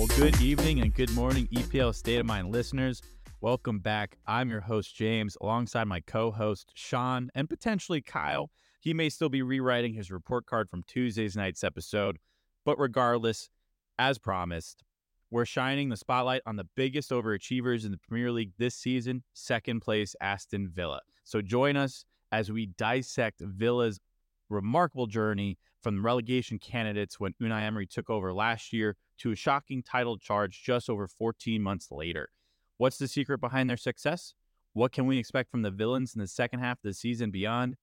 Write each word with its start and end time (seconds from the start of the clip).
Well, 0.00 0.08
good 0.16 0.40
evening 0.40 0.80
and 0.80 0.94
good 0.94 1.10
morning, 1.10 1.46
EPL 1.52 1.94
State 1.94 2.20
of 2.20 2.24
Mind 2.24 2.50
listeners. 2.50 3.02
Welcome 3.42 3.80
back. 3.80 4.16
I'm 4.26 4.48
your 4.48 4.62
host, 4.62 4.96
James, 4.96 5.36
alongside 5.42 5.88
my 5.88 6.00
co 6.00 6.30
host, 6.30 6.72
Sean, 6.74 7.28
and 7.34 7.50
potentially 7.50 8.00
Kyle. 8.00 8.50
He 8.80 8.94
may 8.94 9.10
still 9.10 9.28
be 9.28 9.42
rewriting 9.42 9.92
his 9.92 10.10
report 10.10 10.46
card 10.46 10.70
from 10.70 10.84
Tuesday's 10.84 11.36
night's 11.36 11.62
episode. 11.62 12.16
But 12.64 12.78
regardless, 12.78 13.50
as 13.98 14.16
promised, 14.16 14.84
we're 15.30 15.44
shining 15.44 15.90
the 15.90 15.98
spotlight 15.98 16.40
on 16.46 16.56
the 16.56 16.68
biggest 16.76 17.10
overachievers 17.10 17.84
in 17.84 17.90
the 17.90 17.98
Premier 17.98 18.32
League 18.32 18.52
this 18.56 18.76
season, 18.76 19.22
second 19.34 19.80
place 19.80 20.16
Aston 20.22 20.70
Villa. 20.70 21.02
So 21.24 21.42
join 21.42 21.76
us 21.76 22.06
as 22.32 22.50
we 22.50 22.64
dissect 22.78 23.42
Villa's 23.42 24.00
remarkable 24.48 25.08
journey 25.08 25.58
from 25.82 26.04
relegation 26.04 26.58
candidates 26.58 27.18
when 27.18 27.34
Unai 27.40 27.62
Emery 27.62 27.86
took 27.86 28.10
over 28.10 28.32
last 28.32 28.72
year 28.72 28.96
to 29.18 29.32
a 29.32 29.36
shocking 29.36 29.82
title 29.82 30.18
charge 30.18 30.62
just 30.62 30.90
over 30.90 31.06
14 31.06 31.62
months 31.62 31.90
later. 31.90 32.28
What's 32.76 32.98
the 32.98 33.08
secret 33.08 33.40
behind 33.40 33.68
their 33.68 33.76
success? 33.76 34.34
What 34.72 34.92
can 34.92 35.06
we 35.06 35.18
expect 35.18 35.50
from 35.50 35.62
the 35.62 35.70
villains 35.70 36.14
in 36.14 36.20
the 36.20 36.26
second 36.26 36.60
half 36.60 36.78
of 36.78 36.82
the 36.84 36.94
season 36.94 37.30
beyond? 37.30 37.76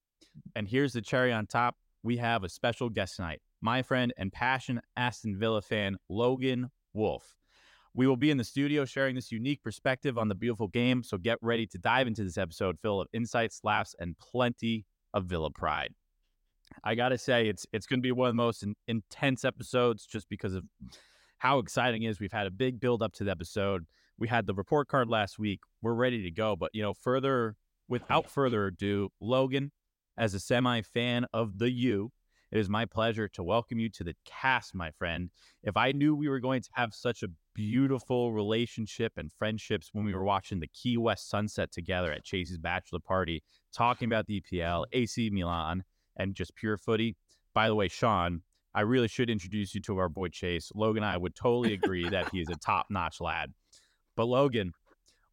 And 0.56 0.68
here's 0.68 0.94
the 0.94 1.02
cherry 1.02 1.34
on 1.34 1.48
top 1.48 1.76
we 2.04 2.18
have 2.18 2.44
a 2.44 2.50
special 2.50 2.90
guest 2.90 3.18
tonight, 3.18 3.42
my 3.62 3.82
friend 3.82 4.14
and 4.18 4.32
passionate 4.32 4.86
Aston 4.96 5.38
Villa 5.38 5.62
fan, 5.62 5.98
Logan 6.10 6.70
Wolff. 6.94 7.36
We 7.94 8.08
will 8.08 8.16
be 8.16 8.30
in 8.30 8.38
the 8.38 8.44
studio 8.44 8.86
sharing 8.86 9.16
this 9.16 9.32
unique 9.32 9.64
perspective 9.64 10.18
on 10.18 10.28
the 10.28 10.36
beautiful 10.36 10.68
game, 10.68 11.04
so 11.04 11.18
get 11.18 11.40
ready 11.42 11.66
to 11.68 11.78
dive 11.78 12.08
into 12.08 12.24
this 12.24 12.38
episode 12.38 12.78
full 12.80 13.02
of 13.02 13.08
insights, 13.12 13.62
laughs, 13.64 13.96
and 14.00 14.18
plenty 14.20 14.86
of 15.14 15.26
Villa 15.26 15.50
pride. 15.50 15.94
I 16.84 16.96
gotta 16.96 17.18
say, 17.18 17.48
it's 17.48 17.66
it's 17.74 17.86
to 17.88 17.98
be 17.98 18.12
one 18.12 18.30
of 18.30 18.34
the 18.34 18.44
most 18.44 18.64
in, 18.64 18.76
intense 18.88 19.46
episodes 19.46 20.06
just 20.06 20.30
because 20.30 20.54
of 20.54 20.64
how 21.40 21.60
exciting 21.60 22.04
it 22.04 22.10
is. 22.10 22.20
We've 22.20 22.32
had 22.32 22.48
a 22.48 22.52
big 22.52 22.80
build 22.80 23.02
up 23.02 23.14
to 23.14 23.24
the 23.24 23.32
episode. 23.32 23.86
We 24.18 24.28
had 24.28 24.48
the 24.48 24.54
report 24.54 24.88
card 24.88 25.10
last 25.10 25.38
week. 25.38 25.60
We're 25.82 25.94
ready 25.94 26.24
to 26.24 26.32
go. 26.32 26.56
But 26.56 26.72
you 26.74 26.82
know, 26.82 26.94
further 26.94 27.56
without 27.88 28.30
further 28.30 28.68
ado, 28.68 29.10
Logan, 29.22 29.72
as 30.18 30.34
a 30.34 30.40
semi 30.40 30.82
fan 30.82 31.26
of 31.34 31.60
the 31.60 31.72
U, 31.72 32.12
it 32.52 32.58
is 32.58 32.70
my 32.70 32.86
pleasure 32.86 33.28
to 33.30 33.44
welcome 33.44 33.78
you 33.78 33.90
to 33.90 34.04
the 34.04 34.16
cast, 34.26 34.74
my 34.74 34.92
friend. 34.92 35.30
If 35.64 35.76
I 35.76 35.92
knew 35.92 36.16
we 36.16 36.30
were 36.30 36.40
going 36.40 36.62
to 36.62 36.70
have 36.74 36.94
such 36.94 37.22
a 37.22 37.28
beautiful 37.54 38.32
relationship 38.32 39.14
and 39.18 39.32
friendships 39.34 39.90
when 39.92 40.06
we 40.06 40.14
were 40.14 40.24
watching 40.24 40.60
the 40.60 40.68
Key 40.68 40.98
West 40.98 41.30
sunset 41.30 41.72
together 41.72 42.12
at 42.12 42.24
Chase's 42.24 42.58
bachelor 42.58 43.00
party, 43.00 43.44
talking 43.74 44.06
about 44.06 44.28
the 44.28 44.42
EPL, 44.42 44.86
AC 44.94 45.30
Milan, 45.30 45.84
and 46.18 46.36
just 46.36 46.56
pure 46.56 46.78
footy. 46.78 47.16
By 47.54 47.68
the 47.68 47.76
way, 47.76 47.88
Sean, 47.88 48.42
I 48.76 48.82
really 48.82 49.08
should 49.08 49.30
introduce 49.30 49.74
you 49.74 49.82
to 49.82 49.98
our 49.98 50.10
boy 50.10 50.28
Chase. 50.28 50.72
Logan 50.76 51.04
and 51.04 51.12
I 51.12 51.18
would 51.18 51.36
totally 51.36 51.74
agree 51.74 52.08
that 52.10 52.30
he 52.32 52.42
is 52.42 52.50
a 52.50 52.56
top 52.64 52.88
notch 52.90 53.22
lad. 53.22 53.54
But 54.16 54.26
Logan, 54.26 54.74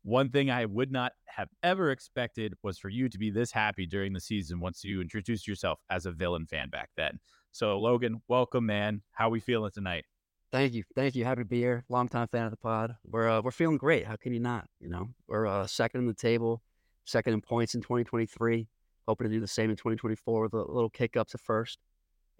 one 0.03 0.31
thing 0.31 0.51
I 0.51 0.65
would 0.67 0.93
not 0.93 1.13
have 1.27 1.49
ever 1.63 1.91
expected 1.91 2.55
was 2.63 2.79
for 2.79 2.89
you 2.89 3.09
to 3.09 3.19
be 3.19 3.31
this 3.31 3.51
happy 3.51 3.87
during 3.87 4.13
the 4.13 4.21
season 4.21 4.61
once 4.61 4.85
you 4.85 5.01
introduced 5.01 5.49
yourself 5.49 5.81
as 5.91 6.07
a 6.07 6.13
villain 6.13 6.47
fan 6.47 6.69
back 6.69 6.91
then. 6.97 7.19
So, 7.53 7.79
Logan, 7.79 8.23
welcome, 8.29 8.67
man. 8.67 9.03
How 9.13 9.29
we 9.31 9.41
feeling 9.41 9.71
tonight? 9.73 10.05
Thank 10.53 10.75
you, 10.75 10.85
thank 10.95 11.15
you. 11.15 11.25
Happy 11.25 11.41
to 11.41 11.45
be 11.45 11.59
here. 11.59 11.85
Longtime 11.89 12.29
fan 12.29 12.45
of 12.45 12.51
the 12.51 12.57
pod. 12.57 12.97
We're 13.05 13.29
uh, 13.29 13.43
we're 13.43 13.51
feeling 13.51 13.77
great. 13.77 14.07
How 14.07 14.17
can 14.17 14.33
you 14.33 14.41
not? 14.41 14.69
You 14.79 14.89
know, 14.89 15.09
we're 15.27 15.47
uh, 15.47 15.67
second 15.67 16.03
in 16.03 16.07
the 16.07 16.15
table, 16.15 16.63
second 17.05 17.33
in 17.33 17.41
points 17.41 17.75
in 17.75 17.81
2023 17.81 18.69
hoping 19.07 19.29
to 19.29 19.33
do 19.33 19.41
the 19.41 19.47
same 19.47 19.71
in 19.71 19.77
2024 19.77 20.43
with 20.43 20.55
a 20.55 20.59
little 20.59 20.91
kick 20.91 21.17
up 21.17 21.29
to 21.29 21.39
first. 21.39 21.79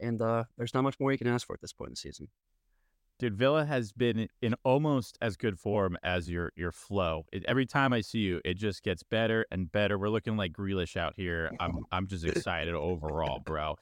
And 0.01 0.21
uh, 0.21 0.45
there's 0.57 0.75
not 0.75 0.83
much 0.83 0.99
more 0.99 1.13
you 1.13 1.19
can 1.19 1.27
ask 1.27 1.47
for 1.47 1.55
at 1.55 1.61
this 1.61 1.73
point 1.73 1.89
in 1.89 1.93
the 1.93 1.97
season. 1.97 2.29
Dude, 3.21 3.37
Villa 3.37 3.65
has 3.65 3.93
been 3.93 4.29
in 4.43 4.55
almost 4.65 5.17
as 5.23 5.37
good 5.37 5.59
form 5.59 5.97
as 6.03 6.29
your 6.29 6.53
your 6.57 6.73
flow. 6.73 7.27
It, 7.33 7.45
every 7.47 7.65
time 7.65 7.93
I 7.93 8.01
see 8.01 8.19
you, 8.19 8.41
it 8.45 8.55
just 8.55 8.83
gets 8.83 9.05
better 9.05 9.47
and 9.53 9.71
better. 9.71 9.99
We're 9.99 10.09
looking 10.09 10.37
like 10.37 10.53
Grealish 10.53 10.97
out 10.97 11.15
here. 11.17 11.53
I'm 11.61 11.85
I'm 11.93 12.09
just 12.09 12.25
excited 12.25 12.75
overall, 12.75 13.39
bro. 13.39 13.77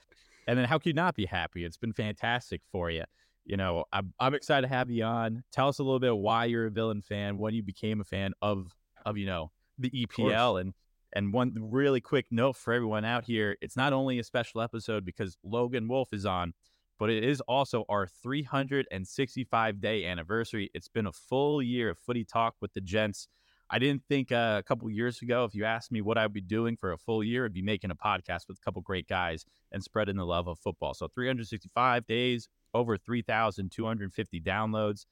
And 0.46 0.58
then 0.58 0.66
how 0.66 0.78
can 0.78 0.90
you 0.90 0.94
not 0.94 1.14
be 1.14 1.24
happy? 1.24 1.64
It's 1.64 1.78
been 1.78 1.94
fantastic 1.94 2.60
for 2.70 2.90
you. 2.90 3.04
You 3.46 3.56
know, 3.56 3.84
I'm 3.90 4.12
I'm 4.20 4.34
excited 4.34 4.68
to 4.68 4.74
have 4.74 4.90
you 4.90 5.04
on. 5.04 5.42
Tell 5.50 5.68
us 5.68 5.78
a 5.78 5.82
little 5.82 6.00
bit 6.00 6.14
why 6.14 6.44
you're 6.44 6.66
a 6.66 6.70
villain 6.70 7.00
fan, 7.00 7.38
when 7.38 7.54
you 7.54 7.62
became 7.62 8.02
a 8.02 8.04
fan 8.04 8.34
of 8.42 8.74
of 9.06 9.16
you 9.16 9.26
know 9.26 9.50
the 9.78 9.90
EPL, 9.90 10.60
and 10.60 10.74
and 11.12 11.32
one 11.32 11.54
really 11.56 12.00
quick 12.00 12.26
note 12.30 12.56
for 12.56 12.72
everyone 12.72 13.04
out 13.04 13.24
here 13.24 13.56
it's 13.60 13.76
not 13.76 13.92
only 13.92 14.18
a 14.18 14.24
special 14.24 14.60
episode 14.60 15.04
because 15.04 15.36
Logan 15.42 15.88
Wolff 15.88 16.12
is 16.12 16.26
on, 16.26 16.54
but 16.98 17.10
it 17.10 17.24
is 17.24 17.40
also 17.42 17.84
our 17.88 18.06
365 18.06 19.80
day 19.80 20.04
anniversary. 20.04 20.70
It's 20.74 20.88
been 20.88 21.06
a 21.06 21.12
full 21.12 21.62
year 21.62 21.90
of 21.90 21.98
footy 21.98 22.24
talk 22.24 22.54
with 22.60 22.72
the 22.74 22.80
gents. 22.80 23.28
I 23.70 23.78
didn't 23.78 24.02
think 24.06 24.30
uh, 24.30 24.56
a 24.58 24.62
couple 24.62 24.90
years 24.90 25.22
ago, 25.22 25.44
if 25.44 25.54
you 25.54 25.64
asked 25.64 25.90
me 25.90 26.02
what 26.02 26.18
I'd 26.18 26.32
be 26.32 26.42
doing 26.42 26.76
for 26.76 26.92
a 26.92 26.98
full 26.98 27.24
year, 27.24 27.46
I'd 27.46 27.54
be 27.54 27.62
making 27.62 27.90
a 27.90 27.96
podcast 27.96 28.46
with 28.46 28.58
a 28.58 28.64
couple 28.64 28.82
great 28.82 29.08
guys 29.08 29.46
and 29.72 29.82
spreading 29.82 30.16
the 30.16 30.26
love 30.26 30.46
of 30.46 30.58
football. 30.58 30.92
So 30.92 31.08
365 31.08 32.06
days, 32.06 32.48
over 32.74 32.98
3,250 32.98 34.40
downloads. 34.40 35.06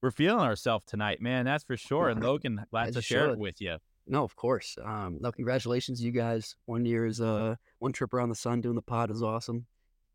We're 0.00 0.10
feeling 0.10 0.44
ourselves 0.44 0.86
tonight, 0.86 1.20
man. 1.20 1.44
That's 1.44 1.64
for 1.64 1.76
sure. 1.76 2.08
And 2.08 2.22
Logan, 2.22 2.64
glad 2.70 2.94
to 2.94 3.02
share 3.02 3.26
should. 3.26 3.32
it 3.34 3.38
with 3.38 3.60
you. 3.60 3.76
No, 4.06 4.24
of 4.24 4.34
course. 4.34 4.76
Um, 4.82 5.18
no, 5.20 5.30
congratulations, 5.30 6.02
you 6.02 6.10
guys. 6.10 6.56
One 6.66 6.84
year 6.84 7.06
is 7.06 7.20
uh 7.20 7.56
one 7.78 7.92
trip 7.92 8.12
around 8.12 8.30
the 8.30 8.34
sun 8.34 8.60
doing 8.60 8.74
the 8.74 8.82
pod 8.82 9.10
is 9.10 9.22
awesome. 9.22 9.66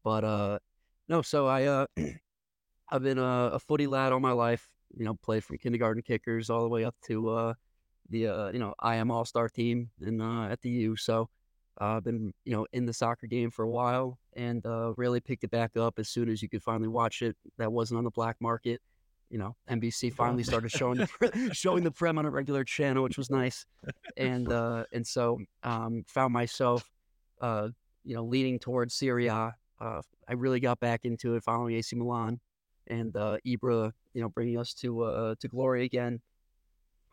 But 0.03 0.23
uh, 0.23 0.59
no, 1.07 1.21
so 1.21 1.47
I 1.47 1.65
uh, 1.65 1.85
I've 2.89 3.03
been 3.03 3.17
a, 3.17 3.51
a 3.53 3.59
footy 3.59 3.87
lad 3.87 4.11
all 4.11 4.19
my 4.19 4.31
life. 4.31 4.67
You 4.97 5.05
know, 5.05 5.15
played 5.15 5.43
from 5.43 5.57
kindergarten 5.57 6.01
kickers 6.01 6.49
all 6.49 6.61
the 6.63 6.69
way 6.69 6.85
up 6.85 6.95
to 7.07 7.29
uh 7.29 7.53
the 8.09 8.27
uh 8.27 8.51
you 8.51 8.59
know 8.59 8.73
I 8.79 8.95
am 8.95 9.11
All 9.11 9.25
Star 9.25 9.49
team 9.49 9.89
and 10.01 10.21
uh, 10.21 10.43
at 10.45 10.61
the 10.61 10.69
U. 10.69 10.95
So 10.95 11.29
uh, 11.79 11.97
I've 11.97 12.03
been 12.03 12.33
you 12.45 12.53
know 12.53 12.67
in 12.73 12.85
the 12.85 12.93
soccer 12.93 13.27
game 13.27 13.51
for 13.51 13.63
a 13.63 13.69
while 13.69 14.17
and 14.35 14.65
uh, 14.65 14.93
really 14.97 15.19
picked 15.19 15.43
it 15.43 15.51
back 15.51 15.77
up 15.77 15.99
as 15.99 16.09
soon 16.09 16.29
as 16.29 16.41
you 16.41 16.49
could 16.49 16.63
finally 16.63 16.89
watch 16.89 17.21
it. 17.21 17.35
That 17.57 17.71
wasn't 17.71 17.99
on 17.99 18.03
the 18.03 18.11
black 18.11 18.37
market 18.41 18.81
you 19.29 19.37
know, 19.37 19.55
NBC 19.69 20.13
finally 20.13 20.43
started 20.43 20.71
showing 20.71 20.99
the 20.99 21.49
showing 21.53 21.83
the 21.83 21.91
Prem 21.91 22.17
on 22.17 22.25
a 22.25 22.29
regular 22.29 22.63
channel, 22.63 23.03
which 23.03 23.17
was 23.17 23.29
nice, 23.29 23.65
and 24.15 24.51
uh, 24.51 24.85
and 24.93 25.05
so 25.05 25.39
um, 25.63 26.03
found 26.07 26.33
myself, 26.33 26.89
uh, 27.41 27.69
you 28.03 28.15
know, 28.15 28.23
leaning 28.23 28.59
towards 28.59 28.95
Serie 28.95 29.27
A. 29.27 29.53
Uh, 29.79 30.01
I 30.27 30.33
really 30.33 30.59
got 30.59 30.79
back 30.79 31.01
into 31.03 31.35
it 31.35 31.43
following 31.43 31.75
AC 31.75 31.95
Milan, 31.95 32.39
and 32.87 33.15
uh, 33.15 33.37
Ibra, 33.45 33.91
you 34.13 34.21
know, 34.21 34.29
bringing 34.29 34.57
us 34.57 34.73
to 34.75 35.03
uh, 35.03 35.35
to 35.39 35.47
glory 35.47 35.83
again. 35.83 36.21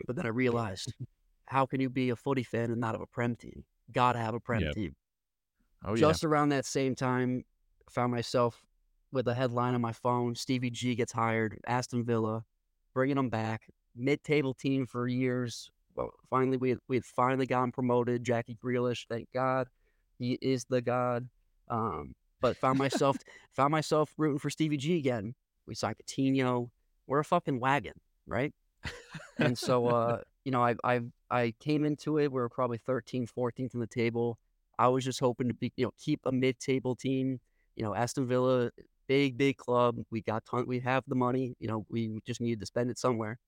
But 0.06 0.16
then 0.16 0.26
I 0.26 0.30
realized, 0.30 0.92
how 1.46 1.66
can 1.66 1.80
you 1.80 1.90
be 1.90 2.10
a 2.10 2.16
footy 2.16 2.42
fan 2.42 2.70
and 2.70 2.80
not 2.80 2.94
have 2.94 3.00
a 3.00 3.06
Prem 3.06 3.36
team? 3.36 3.64
Gotta 3.92 4.18
have 4.18 4.34
a 4.34 4.40
Prem 4.40 4.60
yep. 4.62 4.74
team. 4.74 4.94
Oh, 5.84 5.96
Just 5.96 6.22
yeah. 6.22 6.28
around 6.28 6.48
that 6.50 6.64
same 6.64 6.94
time, 6.94 7.44
found 7.90 8.12
myself 8.12 8.64
with 9.14 9.28
a 9.28 9.34
headline 9.34 9.74
on 9.74 9.80
my 9.80 9.92
phone. 9.92 10.34
Stevie 10.34 10.70
G 10.70 10.94
gets 10.94 11.12
hired, 11.12 11.58
Aston 11.66 12.04
Villa, 12.04 12.44
bringing 12.92 13.16
him 13.16 13.30
back. 13.30 13.62
Mid-table 13.96 14.52
team 14.54 14.86
for 14.86 15.06
years. 15.06 15.70
Well, 15.94 16.10
finally, 16.28 16.56
we 16.56 16.70
had, 16.70 16.78
we 16.88 16.96
had 16.96 17.04
finally 17.04 17.46
gotten 17.46 17.70
promoted. 17.72 18.24
Jackie 18.24 18.58
Grealish, 18.62 19.06
thank 19.08 19.28
God, 19.32 19.68
he 20.18 20.36
is 20.42 20.64
the 20.64 20.82
god. 20.82 21.28
Um, 21.68 22.14
but 22.40 22.56
found 22.56 22.78
myself 22.78 23.16
found 23.52 23.70
myself 23.70 24.12
rooting 24.18 24.38
for 24.38 24.50
Stevie 24.50 24.76
G 24.76 24.98
again. 24.98 25.34
We 25.66 25.74
signed 25.74 25.96
Coutinho. 25.96 26.70
We're 27.06 27.20
a 27.20 27.24
fucking 27.24 27.60
wagon, 27.60 27.94
right? 28.26 28.52
and 29.38 29.56
so, 29.56 29.86
uh, 29.86 30.18
you 30.44 30.50
know, 30.50 30.62
I 30.62 30.74
I 30.82 31.00
I 31.30 31.54
came 31.60 31.84
into 31.84 32.18
it. 32.18 32.32
We 32.32 32.40
were 32.40 32.48
probably 32.48 32.78
13th, 32.78 33.30
14th 33.32 33.74
in 33.74 33.80
the 33.80 33.86
table. 33.86 34.38
I 34.78 34.88
was 34.88 35.04
just 35.04 35.20
hoping 35.20 35.48
to 35.48 35.54
be, 35.54 35.72
you 35.76 35.86
know, 35.86 35.92
keep 35.98 36.20
a 36.24 36.32
mid-table 36.32 36.96
team. 36.96 37.40
You 37.76 37.84
know, 37.84 37.94
Aston 37.94 38.26
Villa 38.26 38.70
big, 39.06 39.36
big 39.36 39.56
club. 39.56 39.96
We 40.10 40.22
got 40.22 40.44
ton. 40.44 40.66
We 40.66 40.80
have 40.80 41.04
the 41.06 41.14
money. 41.14 41.54
You 41.58 41.68
know, 41.68 41.86
we 41.88 42.18
just 42.26 42.40
needed 42.40 42.60
to 42.60 42.66
spend 42.66 42.90
it 42.90 42.98
somewhere. 42.98 43.38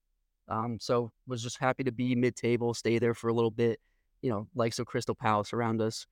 Um, 0.48 0.78
so 0.80 1.10
was 1.26 1.42
just 1.42 1.58
happy 1.58 1.84
to 1.84 1.92
be 1.92 2.14
mid-table, 2.14 2.72
stay 2.74 2.98
there 2.98 3.14
for 3.14 3.28
a 3.28 3.34
little 3.34 3.50
bit. 3.50 3.80
You 4.22 4.30
know, 4.30 4.48
likes 4.54 4.78
of 4.78 4.86
Crystal 4.86 5.14
Palace 5.14 5.52
around 5.52 5.80
us. 5.80 6.06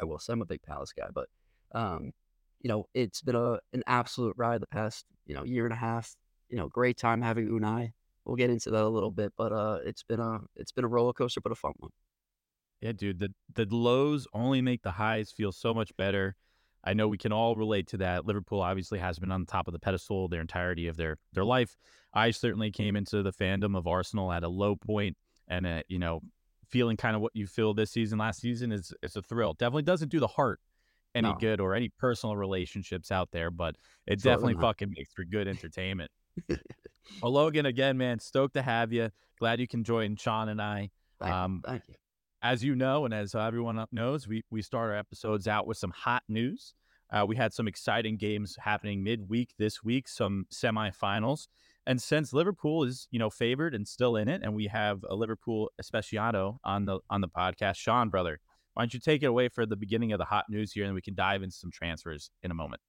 I 0.00 0.04
will 0.04 0.18
say 0.18 0.32
I'm 0.32 0.42
a 0.42 0.46
big 0.46 0.62
Palace 0.62 0.92
guy, 0.92 1.08
but 1.12 1.28
um, 1.74 2.12
you 2.60 2.68
know, 2.68 2.86
it's 2.94 3.22
been 3.22 3.34
a 3.34 3.58
an 3.72 3.82
absolute 3.86 4.34
ride 4.36 4.62
the 4.62 4.66
past 4.66 5.04
you 5.26 5.34
know 5.34 5.44
year 5.44 5.64
and 5.64 5.72
a 5.72 5.76
half. 5.76 6.14
You 6.48 6.56
know, 6.56 6.68
great 6.68 6.96
time 6.96 7.22
having 7.22 7.48
Unai. 7.48 7.92
We'll 8.24 8.36
get 8.36 8.50
into 8.50 8.70
that 8.70 8.82
a 8.82 8.88
little 8.88 9.10
bit, 9.10 9.32
but 9.36 9.52
uh, 9.52 9.78
it's 9.84 10.02
been 10.02 10.20
a 10.20 10.40
it's 10.56 10.72
been 10.72 10.84
a 10.84 10.88
roller 10.88 11.12
coaster, 11.12 11.40
but 11.40 11.52
a 11.52 11.56
fun 11.56 11.72
one. 11.78 11.90
Yeah, 12.80 12.92
dude. 12.92 13.18
The 13.18 13.32
the 13.54 13.66
lows 13.74 14.26
only 14.32 14.62
make 14.62 14.82
the 14.82 14.92
highs 14.92 15.32
feel 15.32 15.52
so 15.52 15.74
much 15.74 15.94
better. 15.96 16.36
I 16.84 16.94
know 16.94 17.08
we 17.08 17.18
can 17.18 17.32
all 17.32 17.56
relate 17.56 17.88
to 17.88 17.96
that. 17.98 18.26
Liverpool 18.26 18.60
obviously 18.60 18.98
has 18.98 19.18
been 19.18 19.32
on 19.32 19.40
the 19.40 19.50
top 19.50 19.66
of 19.66 19.72
the 19.72 19.78
pedestal 19.78 20.28
their 20.28 20.40
entirety 20.40 20.86
of 20.88 20.96
their 20.96 21.16
their 21.32 21.44
life. 21.44 21.76
I 22.12 22.30
certainly 22.30 22.70
came 22.70 22.94
into 22.94 23.22
the 23.22 23.32
fandom 23.32 23.76
of 23.76 23.86
Arsenal 23.86 24.30
at 24.30 24.44
a 24.44 24.48
low 24.48 24.76
point, 24.76 25.16
and 25.48 25.66
uh, 25.66 25.82
you 25.88 25.98
know, 25.98 26.20
feeling 26.68 26.96
kind 26.96 27.16
of 27.16 27.22
what 27.22 27.34
you 27.34 27.46
feel 27.46 27.74
this 27.74 27.90
season, 27.90 28.18
last 28.18 28.40
season 28.40 28.70
is 28.70 28.92
it's 29.02 29.16
a 29.16 29.22
thrill. 29.22 29.54
Definitely 29.54 29.82
doesn't 29.82 30.10
do 30.10 30.20
the 30.20 30.26
heart 30.26 30.60
any 31.14 31.28
no. 31.28 31.36
good 31.38 31.60
or 31.60 31.74
any 31.74 31.88
personal 31.88 32.36
relationships 32.36 33.10
out 33.10 33.30
there, 33.30 33.50
but 33.50 33.76
it 34.06 34.22
definitely 34.22 34.54
fucking 34.54 34.92
makes 34.96 35.12
for 35.12 35.24
good 35.24 35.48
entertainment. 35.48 36.10
well, 37.22 37.32
Logan, 37.32 37.66
again, 37.66 37.96
man, 37.96 38.18
stoked 38.18 38.54
to 38.54 38.62
have 38.62 38.92
you. 38.92 39.10
Glad 39.38 39.60
you 39.60 39.68
can 39.68 39.84
join 39.84 40.16
Sean 40.16 40.48
and 40.48 40.60
I. 40.60 40.90
Thank, 41.20 41.32
um, 41.32 41.62
thank 41.64 41.82
you. 41.88 41.94
As 42.44 42.62
you 42.62 42.76
know, 42.76 43.06
and 43.06 43.14
as 43.14 43.34
everyone 43.34 43.82
knows, 43.90 44.28
we 44.28 44.44
we 44.50 44.60
start 44.60 44.90
our 44.90 44.96
episodes 44.98 45.48
out 45.48 45.66
with 45.66 45.78
some 45.78 45.92
hot 45.92 46.22
news. 46.28 46.74
Uh, 47.10 47.24
we 47.26 47.36
had 47.36 47.54
some 47.54 47.66
exciting 47.66 48.18
games 48.18 48.54
happening 48.60 49.02
midweek 49.02 49.54
this 49.58 49.82
week, 49.82 50.06
some 50.06 50.44
semifinals. 50.52 51.48
And 51.86 52.02
since 52.02 52.34
Liverpool 52.34 52.84
is, 52.84 53.08
you 53.10 53.18
know, 53.18 53.30
favored 53.30 53.74
and 53.74 53.88
still 53.88 54.16
in 54.16 54.28
it, 54.28 54.42
and 54.44 54.54
we 54.54 54.66
have 54.66 55.04
a 55.08 55.14
Liverpool 55.14 55.70
aficionado 55.82 56.58
on 56.64 56.84
the 56.84 56.98
on 57.08 57.22
the 57.22 57.28
podcast, 57.28 57.76
Sean, 57.76 58.10
brother, 58.10 58.38
why 58.74 58.82
don't 58.82 58.92
you 58.92 59.00
take 59.00 59.22
it 59.22 59.26
away 59.26 59.48
for 59.48 59.64
the 59.64 59.76
beginning 59.76 60.12
of 60.12 60.18
the 60.18 60.26
hot 60.26 60.44
news 60.50 60.72
here, 60.72 60.84
and 60.84 60.94
we 60.94 61.00
can 61.00 61.14
dive 61.14 61.42
into 61.42 61.56
some 61.56 61.70
transfers 61.70 62.30
in 62.42 62.50
a 62.50 62.54
moment. 62.54 62.82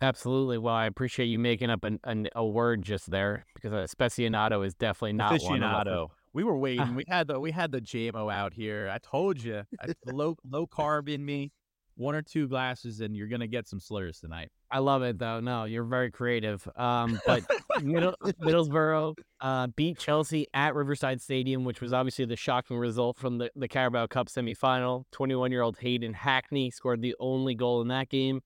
Absolutely. 0.00 0.56
Well, 0.56 0.74
I 0.74 0.86
appreciate 0.86 1.26
you 1.26 1.38
making 1.38 1.68
up 1.68 1.84
an, 1.84 2.00
an, 2.04 2.28
a 2.34 2.44
word 2.44 2.80
just 2.80 3.10
there 3.10 3.44
because 3.54 3.94
aficionado 3.94 4.66
is 4.66 4.74
definitely 4.74 5.12
not 5.12 5.32
aficionado. 5.32 6.00
One 6.00 6.08
we 6.34 6.44
were 6.44 6.58
waiting. 6.58 6.94
we 6.94 7.04
had 7.08 7.28
the 7.28 7.40
we 7.40 7.52
had 7.52 7.72
the 7.72 7.80
JMO 7.80 8.30
out 8.30 8.52
here. 8.52 8.90
I 8.92 8.98
told 8.98 9.42
you, 9.42 9.62
I, 9.80 9.94
low 10.12 10.36
low 10.46 10.66
carb 10.66 11.08
in 11.08 11.24
me 11.24 11.52
one 11.96 12.16
or 12.16 12.22
two 12.22 12.48
glasses 12.48 13.00
and 13.00 13.16
you're 13.16 13.28
gonna 13.28 13.46
get 13.46 13.68
some 13.68 13.80
slurs 13.80 14.18
tonight. 14.18 14.50
I 14.70 14.80
love 14.80 15.02
it 15.02 15.18
though. 15.18 15.40
No, 15.40 15.64
you're 15.64 15.84
very 15.84 16.10
creative. 16.10 16.68
Um, 16.76 17.20
but 17.24 17.44
Middle, 17.82 18.16
Middlesbrough 18.22 19.16
uh, 19.40 19.68
beat 19.68 19.98
Chelsea 19.98 20.48
at 20.52 20.74
Riverside 20.74 21.22
Stadium, 21.22 21.64
which 21.64 21.80
was 21.80 21.92
obviously 21.92 22.24
the 22.24 22.36
shocking 22.36 22.76
result 22.76 23.16
from 23.16 23.38
the, 23.38 23.50
the 23.54 23.68
Carabao 23.68 24.08
Cup 24.08 24.28
semifinal. 24.28 25.04
21 25.12 25.52
year 25.52 25.62
old 25.62 25.78
Hayden 25.78 26.14
Hackney 26.14 26.70
scored 26.70 27.00
the 27.00 27.14
only 27.20 27.54
goal 27.54 27.80
in 27.80 27.88
that 27.88 28.08
game 28.08 28.40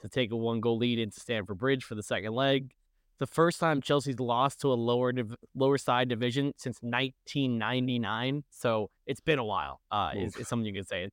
to 0.00 0.08
take 0.08 0.30
a 0.30 0.36
one 0.36 0.60
goal 0.60 0.78
lead 0.78 1.00
into 1.00 1.18
Stamford 1.18 1.58
Bridge 1.58 1.82
for 1.82 1.96
the 1.96 2.02
second 2.02 2.32
leg. 2.34 2.72
The 3.18 3.26
first 3.26 3.60
time 3.60 3.80
Chelsea's 3.80 4.18
lost 4.18 4.60
to 4.62 4.72
a 4.72 4.74
lower 4.74 5.12
div- 5.12 5.36
lower 5.54 5.78
side 5.78 6.08
division 6.08 6.52
since 6.56 6.78
1999, 6.80 8.44
so 8.50 8.90
it's 9.06 9.20
been 9.20 9.38
a 9.38 9.44
while. 9.44 9.80
Uh, 9.90 10.10
is, 10.16 10.36
is 10.36 10.48
something 10.48 10.66
you 10.66 10.74
can 10.74 10.84
say. 10.84 11.08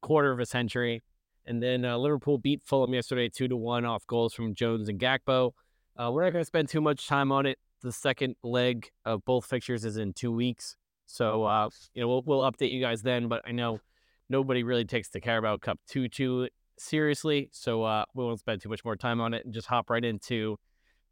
Quarter 0.00 0.32
of 0.32 0.40
a 0.40 0.46
century. 0.46 1.02
And 1.46 1.62
then 1.62 1.84
uh, 1.84 1.96
Liverpool 1.98 2.38
beat 2.38 2.62
Fulham 2.64 2.94
yesterday 2.94 3.28
two 3.28 3.48
to 3.48 3.56
one 3.56 3.84
off 3.84 4.06
goals 4.06 4.34
from 4.34 4.54
Jones 4.54 4.88
and 4.88 4.98
Gakpo. 4.98 5.52
Uh, 5.96 6.10
we're 6.10 6.24
not 6.24 6.32
going 6.32 6.42
to 6.42 6.46
spend 6.46 6.68
too 6.68 6.80
much 6.80 7.06
time 7.06 7.32
on 7.32 7.46
it. 7.46 7.58
The 7.82 7.92
second 7.92 8.36
leg 8.42 8.90
of 9.04 9.24
both 9.24 9.46
fixtures 9.46 9.84
is 9.84 9.96
in 9.96 10.12
two 10.12 10.32
weeks, 10.32 10.76
so 11.06 11.44
uh, 11.44 11.68
you 11.94 12.02
know 12.02 12.08
we'll, 12.08 12.22
we'll 12.26 12.50
update 12.50 12.72
you 12.72 12.80
guys 12.80 13.02
then. 13.02 13.28
But 13.28 13.42
I 13.46 13.52
know 13.52 13.80
nobody 14.28 14.62
really 14.62 14.84
takes 14.84 15.08
the 15.08 15.20
Carabao 15.20 15.58
Cup 15.58 15.80
too 15.88 16.08
too 16.08 16.48
seriously, 16.78 17.48
so 17.52 17.84
uh, 17.84 18.04
we 18.14 18.24
won't 18.24 18.38
spend 18.38 18.60
too 18.60 18.68
much 18.68 18.84
more 18.84 18.96
time 18.96 19.20
on 19.20 19.34
it 19.34 19.44
and 19.44 19.52
just 19.52 19.66
hop 19.66 19.90
right 19.90 20.04
into 20.04 20.58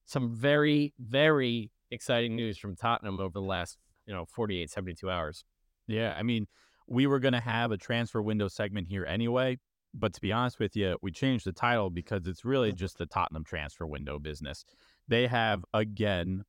some 0.08 0.34
very 0.34 0.94
very 0.98 1.70
exciting 1.90 2.34
news 2.34 2.58
from 2.58 2.74
Tottenham 2.74 3.20
over 3.20 3.32
the 3.32 3.42
last 3.42 3.78
you 4.06 4.14
know 4.14 4.24
48 4.24 4.70
72 4.70 5.10
hours. 5.10 5.44
Yeah, 5.86 6.14
I 6.16 6.22
mean 6.22 6.46
we 6.86 7.06
were 7.06 7.20
going 7.20 7.34
to 7.34 7.40
have 7.40 7.70
a 7.70 7.76
transfer 7.76 8.22
window 8.22 8.48
segment 8.48 8.88
here 8.88 9.04
anyway, 9.04 9.58
but 9.92 10.14
to 10.14 10.20
be 10.22 10.32
honest 10.32 10.58
with 10.58 10.74
you, 10.74 10.96
we 11.02 11.12
changed 11.12 11.44
the 11.44 11.52
title 11.52 11.90
because 11.90 12.26
it's 12.26 12.46
really 12.46 12.72
just 12.72 12.96
the 12.96 13.04
Tottenham 13.04 13.44
transfer 13.44 13.86
window 13.86 14.18
business. 14.18 14.64
They 15.06 15.26
have 15.26 15.64
again 15.74 16.44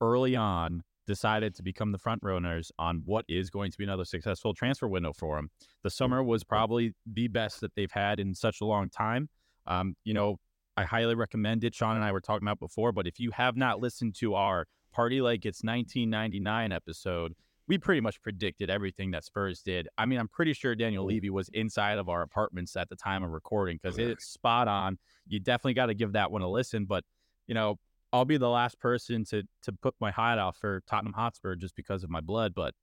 early 0.00 0.36
on 0.36 0.82
decided 1.06 1.54
to 1.54 1.62
become 1.62 1.90
the 1.90 1.98
front 1.98 2.20
runners 2.22 2.70
on 2.78 3.00
what 3.06 3.24
is 3.28 3.48
going 3.48 3.70
to 3.70 3.78
be 3.78 3.84
another 3.84 4.04
successful 4.04 4.52
transfer 4.52 4.86
window 4.86 5.14
for 5.14 5.36
them. 5.36 5.50
The 5.82 5.90
summer 5.90 6.22
was 6.22 6.44
probably 6.44 6.92
the 7.10 7.28
best 7.28 7.62
that 7.62 7.74
they've 7.74 7.90
had 7.90 8.20
in 8.20 8.34
such 8.34 8.60
a 8.60 8.66
long 8.66 8.90
time. 8.90 9.30
Um, 9.66 9.96
you 10.04 10.12
know, 10.12 10.36
I 10.78 10.84
highly 10.84 11.16
recommend 11.16 11.64
it. 11.64 11.74
Sean 11.74 11.96
and 11.96 12.04
I 12.04 12.12
were 12.12 12.20
talking 12.20 12.46
about 12.46 12.60
before, 12.60 12.92
but 12.92 13.08
if 13.08 13.18
you 13.18 13.32
have 13.32 13.56
not 13.56 13.80
listened 13.80 14.14
to 14.20 14.34
our 14.34 14.68
Party 14.92 15.20
Like 15.20 15.44
It's 15.44 15.64
1999 15.64 16.70
episode, 16.70 17.34
we 17.66 17.78
pretty 17.78 18.00
much 18.00 18.22
predicted 18.22 18.70
everything 18.70 19.10
that 19.10 19.24
Spurs 19.24 19.60
did. 19.60 19.88
I 19.98 20.06
mean, 20.06 20.20
I'm 20.20 20.28
pretty 20.28 20.52
sure 20.52 20.76
Daniel 20.76 21.04
Levy 21.04 21.30
was 21.30 21.48
inside 21.52 21.98
of 21.98 22.08
our 22.08 22.22
apartments 22.22 22.76
at 22.76 22.88
the 22.88 22.94
time 22.94 23.24
of 23.24 23.30
recording 23.30 23.80
because 23.82 23.98
it's 23.98 24.26
spot 24.26 24.68
on. 24.68 24.98
You 25.26 25.40
definitely 25.40 25.74
got 25.74 25.86
to 25.86 25.94
give 25.94 26.12
that 26.12 26.30
one 26.30 26.42
a 26.42 26.48
listen. 26.48 26.84
But 26.84 27.02
you 27.48 27.54
know, 27.56 27.80
I'll 28.12 28.24
be 28.24 28.36
the 28.36 28.48
last 28.48 28.78
person 28.78 29.24
to 29.30 29.42
to 29.64 29.72
put 29.72 29.96
my 30.00 30.12
hat 30.12 30.38
off 30.38 30.58
for 30.58 30.84
Tottenham 30.86 31.12
Hotspur 31.12 31.56
just 31.56 31.74
because 31.74 32.04
of 32.04 32.10
my 32.10 32.20
blood. 32.20 32.54
But 32.54 32.74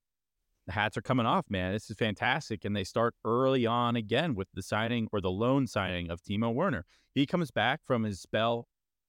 the 0.66 0.72
hats 0.72 0.96
are 0.96 1.02
coming 1.02 1.26
off, 1.26 1.46
man. 1.48 1.72
This 1.72 1.90
is 1.90 1.96
fantastic, 1.96 2.64
and 2.64 2.74
they 2.74 2.84
start 2.84 3.14
early 3.24 3.66
on 3.66 3.96
again 3.96 4.34
with 4.34 4.48
the 4.54 4.62
signing 4.62 5.08
or 5.12 5.20
the 5.20 5.30
loan 5.30 5.66
signing 5.66 6.10
of 6.10 6.22
Timo 6.22 6.52
Werner. 6.52 6.84
He 7.14 7.26
comes 7.26 7.50
back 7.50 7.80
from 7.84 8.02
his 8.02 8.20
spell 8.20 8.66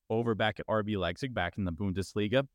over 0.10 0.36
back 0.36 0.60
at 0.60 0.68
RB 0.68 0.98
Leipzig, 0.98 1.34
back 1.34 1.58
in 1.58 1.66
the 1.66 1.72
Bundesliga 1.72 2.48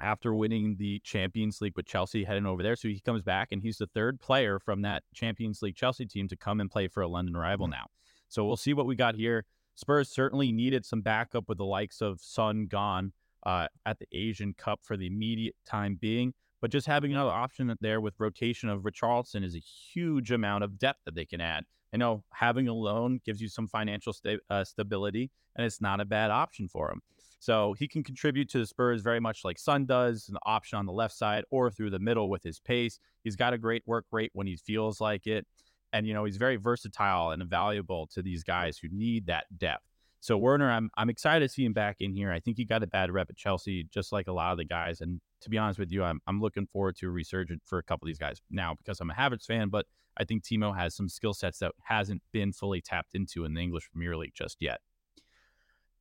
after 0.00 0.34
winning 0.34 0.76
the 0.78 1.00
Champions 1.00 1.60
League 1.60 1.76
with 1.76 1.86
Chelsea 1.86 2.24
heading 2.24 2.46
over 2.46 2.62
there. 2.62 2.76
So 2.76 2.88
he 2.88 3.00
comes 3.00 3.22
back 3.22 3.48
and 3.52 3.62
he's 3.62 3.78
the 3.78 3.86
third 3.86 4.18
player 4.20 4.58
from 4.58 4.82
that 4.82 5.02
Champions 5.14 5.62
League 5.62 5.76
Chelsea 5.76 6.06
team 6.06 6.28
to 6.28 6.36
come 6.36 6.60
and 6.60 6.70
play 6.70 6.88
for 6.88 7.02
a 7.02 7.08
London 7.08 7.36
rival 7.36 7.68
now. 7.68 7.86
So 8.28 8.44
we'll 8.44 8.56
see 8.56 8.74
what 8.74 8.86
we 8.86 8.96
got 8.96 9.14
here. 9.14 9.44
Spurs 9.74 10.10
certainly 10.10 10.52
needed 10.52 10.84
some 10.84 11.00
backup 11.00 11.48
with 11.48 11.58
the 11.58 11.64
likes 11.64 12.00
of 12.00 12.20
Son 12.20 12.66
gone 12.66 13.12
uh, 13.44 13.68
at 13.86 13.98
the 13.98 14.06
Asian 14.12 14.54
Cup 14.54 14.80
for 14.82 14.96
the 14.96 15.06
immediate 15.06 15.56
time 15.66 15.96
being. 16.00 16.34
But 16.60 16.70
just 16.70 16.86
having 16.86 17.12
another 17.12 17.30
option 17.30 17.74
there 17.80 18.00
with 18.00 18.14
rotation 18.18 18.68
of 18.68 18.82
Richarlison 18.82 19.44
is 19.44 19.54
a 19.54 19.60
huge 19.60 20.30
amount 20.30 20.64
of 20.64 20.78
depth 20.78 21.00
that 21.04 21.14
they 21.14 21.24
can 21.24 21.40
add. 21.40 21.64
I 21.92 21.96
know 21.96 22.22
having 22.32 22.68
a 22.68 22.74
loan 22.74 23.20
gives 23.24 23.40
you 23.40 23.48
some 23.48 23.66
financial 23.66 24.12
sta- 24.12 24.38
uh, 24.48 24.64
stability, 24.64 25.30
and 25.56 25.66
it's 25.66 25.80
not 25.80 26.00
a 26.00 26.04
bad 26.04 26.30
option 26.30 26.68
for 26.68 26.90
him. 26.90 27.00
So 27.40 27.74
he 27.78 27.88
can 27.88 28.04
contribute 28.04 28.50
to 28.50 28.58
the 28.58 28.66
Spurs 28.66 29.00
very 29.00 29.18
much 29.18 29.44
like 29.44 29.58
Son 29.58 29.86
does, 29.86 30.28
an 30.28 30.36
option 30.44 30.78
on 30.78 30.86
the 30.86 30.92
left 30.92 31.14
side 31.14 31.44
or 31.50 31.70
through 31.70 31.90
the 31.90 31.98
middle 31.98 32.28
with 32.28 32.42
his 32.42 32.60
pace. 32.60 32.98
He's 33.24 33.34
got 33.34 33.54
a 33.54 33.58
great 33.58 33.82
work 33.86 34.04
rate 34.12 34.30
when 34.34 34.46
he 34.46 34.56
feels 34.56 35.00
like 35.00 35.26
it. 35.26 35.46
And, 35.92 36.06
you 36.06 36.14
know, 36.14 36.24
he's 36.24 36.36
very 36.36 36.56
versatile 36.56 37.30
and 37.30 37.42
valuable 37.44 38.06
to 38.08 38.22
these 38.22 38.44
guys 38.44 38.78
who 38.78 38.88
need 38.92 39.26
that 39.26 39.46
depth. 39.58 39.84
So 40.20 40.36
Werner, 40.36 40.70
I'm 40.70 40.90
I'm 40.96 41.08
excited 41.08 41.48
to 41.48 41.52
see 41.52 41.64
him 41.64 41.72
back 41.72 41.96
in 42.00 42.12
here. 42.12 42.30
I 42.30 42.40
think 42.40 42.58
he 42.58 42.66
got 42.66 42.82
a 42.82 42.86
bad 42.86 43.10
rep 43.10 43.30
at 43.30 43.36
Chelsea, 43.36 43.88
just 43.90 44.12
like 44.12 44.28
a 44.28 44.32
lot 44.32 44.52
of 44.52 44.58
the 44.58 44.66
guys. 44.66 45.00
And 45.00 45.20
to 45.42 45.50
be 45.50 45.58
honest 45.58 45.78
with 45.78 45.90
you, 45.90 46.02
I'm 46.02 46.20
I'm 46.26 46.40
looking 46.40 46.66
forward 46.66 46.96
to 46.96 47.06
a 47.06 47.10
resurgence 47.10 47.62
for 47.64 47.78
a 47.78 47.82
couple 47.82 48.06
of 48.06 48.10
these 48.10 48.18
guys 48.18 48.40
now 48.50 48.74
because 48.74 49.00
I'm 49.00 49.10
a 49.10 49.14
Havertz 49.14 49.46
fan, 49.46 49.68
but 49.68 49.86
I 50.16 50.24
think 50.24 50.42
Timo 50.42 50.76
has 50.76 50.94
some 50.94 51.08
skill 51.08 51.34
sets 51.34 51.58
that 51.60 51.72
hasn't 51.84 52.22
been 52.32 52.52
fully 52.52 52.80
tapped 52.80 53.14
into 53.14 53.44
in 53.44 53.54
the 53.54 53.60
English 53.60 53.90
Premier 53.90 54.16
League 54.16 54.34
just 54.34 54.56
yet 54.60 54.80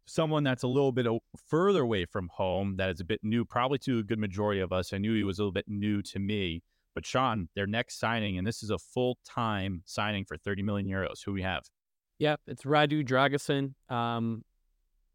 someone 0.10 0.44
that's 0.44 0.64
a 0.64 0.68
little 0.68 0.92
bit 0.92 1.06
further 1.48 1.84
away 1.84 2.06
from 2.06 2.30
home, 2.34 2.78
that 2.78 2.90
is 2.90 3.00
a 3.00 3.06
bit 3.06 3.20
new, 3.24 3.46
probably 3.46 3.78
to 3.78 4.00
a 4.00 4.04
good 4.04 4.20
majority 4.20 4.60
of 4.60 4.72
us. 4.72 4.92
I 4.92 4.98
knew 4.98 5.14
he 5.14 5.24
was 5.24 5.38
a 5.38 5.44
little 5.44 5.52
bit 5.52 5.68
new 5.68 6.02
to 6.04 6.20
me. 6.20 6.64
But 6.96 7.06
Sean, 7.06 7.48
their 7.56 7.68
next 7.68 8.00
signing, 8.00 8.38
and 8.38 8.46
this 8.46 8.64
is 8.64 8.72
a 8.72 8.80
full 8.80 9.20
time 9.24 9.84
signing 9.86 10.26
for 10.26 10.38
30 10.38 10.64
million 10.64 10.88
euros. 10.88 11.24
Who 11.24 11.34
we 11.34 11.44
have? 11.44 11.64
Yep, 12.18 12.42
it's 12.48 12.64
Radu 12.64 13.06
Dragusin. 13.08 13.74
Um, 13.94 14.44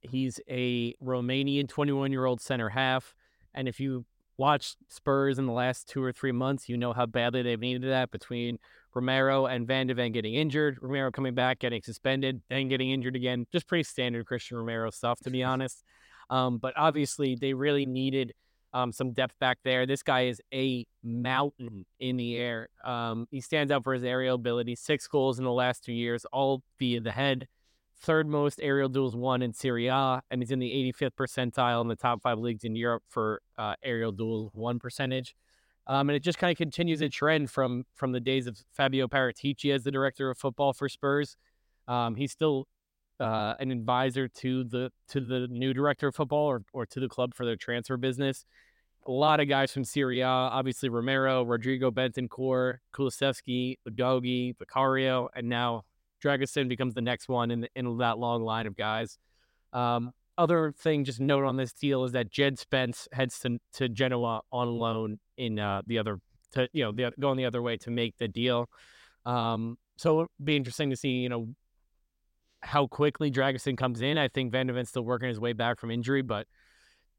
he's 0.01 0.41
a 0.49 0.95
Romanian 1.03 1.69
21 1.69 2.13
year 2.13 2.25
old 2.25 2.41
center 2.41 2.69
half. 2.69 3.15
And 3.53 3.69
if 3.69 3.81
you 3.81 4.07
watched 4.37 4.77
Spurs 4.89 5.39
in 5.39 5.47
the 5.47 5.53
last 5.53 5.89
two 5.89 6.03
or 6.03 6.13
three 6.13 6.33
months, 6.33 6.69
you 6.69 6.77
know 6.77 6.93
how 6.93 7.07
badly 7.07 7.43
they've 7.43 7.61
needed 7.61 7.91
that 7.91 8.11
between 8.11 8.59
Romero 8.95 9.47
and 9.47 9.67
Van 9.67 9.87
de 9.87 9.95
Ven 9.95 10.13
getting 10.13 10.35
injured, 10.35 10.79
Romero 10.81 11.11
coming 11.11 11.35
back, 11.35 11.59
getting 11.59 11.83
suspended, 11.83 12.43
then 12.49 12.69
getting 12.69 12.91
injured 12.91 13.17
again. 13.17 13.47
Just 13.53 13.67
pretty 13.67 13.83
standard 13.83 14.27
Christian 14.27 14.57
Romero 14.57 14.91
stuff, 14.91 15.19
to 15.21 15.31
be 15.31 15.43
honest. 15.45 15.83
Um, 16.31 16.59
but 16.59 16.75
obviously, 16.77 17.37
they 17.39 17.55
really 17.55 17.87
needed 17.87 18.33
um, 18.73 18.93
some 18.93 19.13
depth 19.13 19.39
back 19.39 19.59
there. 19.65 19.87
This 19.87 20.03
guy 20.03 20.27
is 20.27 20.41
a 20.53 20.87
mountain 21.03 21.87
in 22.01 22.17
the 22.17 22.37
air. 22.37 22.69
Um, 22.85 23.27
he 23.31 23.41
stands 23.41 23.71
out 23.71 23.85
for 23.85 23.95
his 23.95 24.05
aerial 24.05 24.35
ability. 24.35 24.75
Six 24.77 25.07
goals 25.07 25.39
in 25.39 25.45
the 25.45 25.53
last 25.53 25.85
two 25.85 25.93
years, 25.93 26.25
all 26.33 26.63
via 26.79 27.01
the 27.01 27.13
head. 27.13 27.47
Third 28.01 28.27
most 28.27 28.61
aerial 28.63 28.89
duels 28.89 29.17
won 29.17 29.41
in 29.43 29.53
Serie 29.53 29.87
A, 29.87 30.23
and 30.31 30.43
he's 30.43 30.51
in 30.51 30.59
the 30.59 30.93
85th 31.01 31.13
percentile 31.19 31.81
in 31.81 31.89
the 31.89 31.97
top 31.97 32.23
five 32.23 32.39
leagues 32.39 32.65
in 32.65 32.77
Europe 32.77 33.03
for 33.09 33.41
uh, 33.57 33.75
aerial 33.83 34.13
duels 34.13 34.51
won 34.55 34.79
percentage. 34.79 35.35
Um, 35.87 36.09
and 36.09 36.17
it 36.17 36.21
just 36.21 36.39
kind 36.39 36.51
of 36.51 36.57
continues 36.57 37.03
a 37.03 37.09
trend 37.09 37.51
from 37.51 37.85
from 37.95 38.13
the 38.13 38.21
days 38.21 38.47
of 38.47 38.59
Fabio 38.73 39.07
Paratici 39.07 39.75
as 39.75 39.85
the 39.85 39.91
director 39.91 40.31
of 40.31 40.39
football 40.39 40.73
for 40.73 40.89
Spurs. 40.89 41.37
Um, 41.87 42.15
he's 42.15 42.33
still 42.33 42.67
uh, 43.21 43.55
an 43.61 43.71
advisor 43.71 44.29
to 44.29 44.65
the 44.65 44.91
to 45.09 45.21
the 45.21 45.47
new 45.49 45.75
director 45.75 46.09
of 46.09 46.15
football 46.15 46.47
or, 46.47 46.63
or 46.73 46.87
to 46.87 47.01
the 47.01 47.09
club 47.09 47.35
for 47.35 47.45
their 47.45 47.57
transfer 47.57 47.97
business. 47.97 48.45
A 49.07 49.11
lot 49.11 49.41
of 49.41 49.49
guys 49.49 49.71
from 49.71 49.85
Serie 49.85 50.21
A, 50.21 50.27
obviously 50.27 50.89
Romero, 50.89 51.43
Rodrigo 51.43 51.91
Bentancur, 51.91 52.79
Kulusevski, 52.95 53.77
Udogie, 53.87 54.57
Vicario, 54.59 55.29
and 55.35 55.47
now 55.49 55.85
Dragusin 56.25 56.69
becomes 56.69 56.95
the 56.95 57.01
next 57.01 57.29
one 57.29 57.51
in, 57.51 57.69
in 57.77 57.99
that 57.99 58.19
long 58.19 58.43
line 58.43 58.67
of 58.67 58.77
guys. 58.77 59.19
Um, 59.73 60.13
other 60.37 60.73
thing, 60.73 61.05
just 61.05 61.21
note 61.21 61.45
on 61.45 61.57
this 61.57 61.73
deal 61.73 62.05
is 62.05 62.13
that 62.13 62.31
Jed 62.31 62.59
Spence 62.59 63.09
heads 63.13 63.39
to, 63.41 63.59
to 63.75 63.89
Genoa 63.89 64.41
on 64.51 64.69
loan 64.69 65.19
in 65.37 65.59
uh, 65.59 65.83
the 65.87 65.99
other, 65.99 66.19
to 66.53 66.69
you 66.73 66.85
know, 66.85 66.93
the, 66.93 67.13
going 67.21 67.37
the 67.37 67.45
other 67.45 67.63
way 67.63 67.77
to 67.79 67.91
make 67.91 68.17
the 68.19 68.29
deal. 68.29 68.69
Um, 69.25 69.79
so 69.97 70.21
it'll 70.21 70.33
be 70.43 70.57
interesting 70.57 70.91
to 70.91 70.97
see, 70.97 71.11
you 71.11 71.29
know, 71.29 71.49
how 72.63 72.87
quickly 72.87 73.31
Dragusin 73.31 73.77
comes 73.77 74.01
in. 74.01 74.19
I 74.19 74.29
think 74.29 74.51
Van 74.51 74.67
de 74.67 74.73
Ven's 74.73 74.89
still 74.89 75.05
working 75.05 75.29
his 75.29 75.39
way 75.39 75.53
back 75.53 75.79
from 75.79 75.91
injury, 75.91 76.23
but 76.23 76.47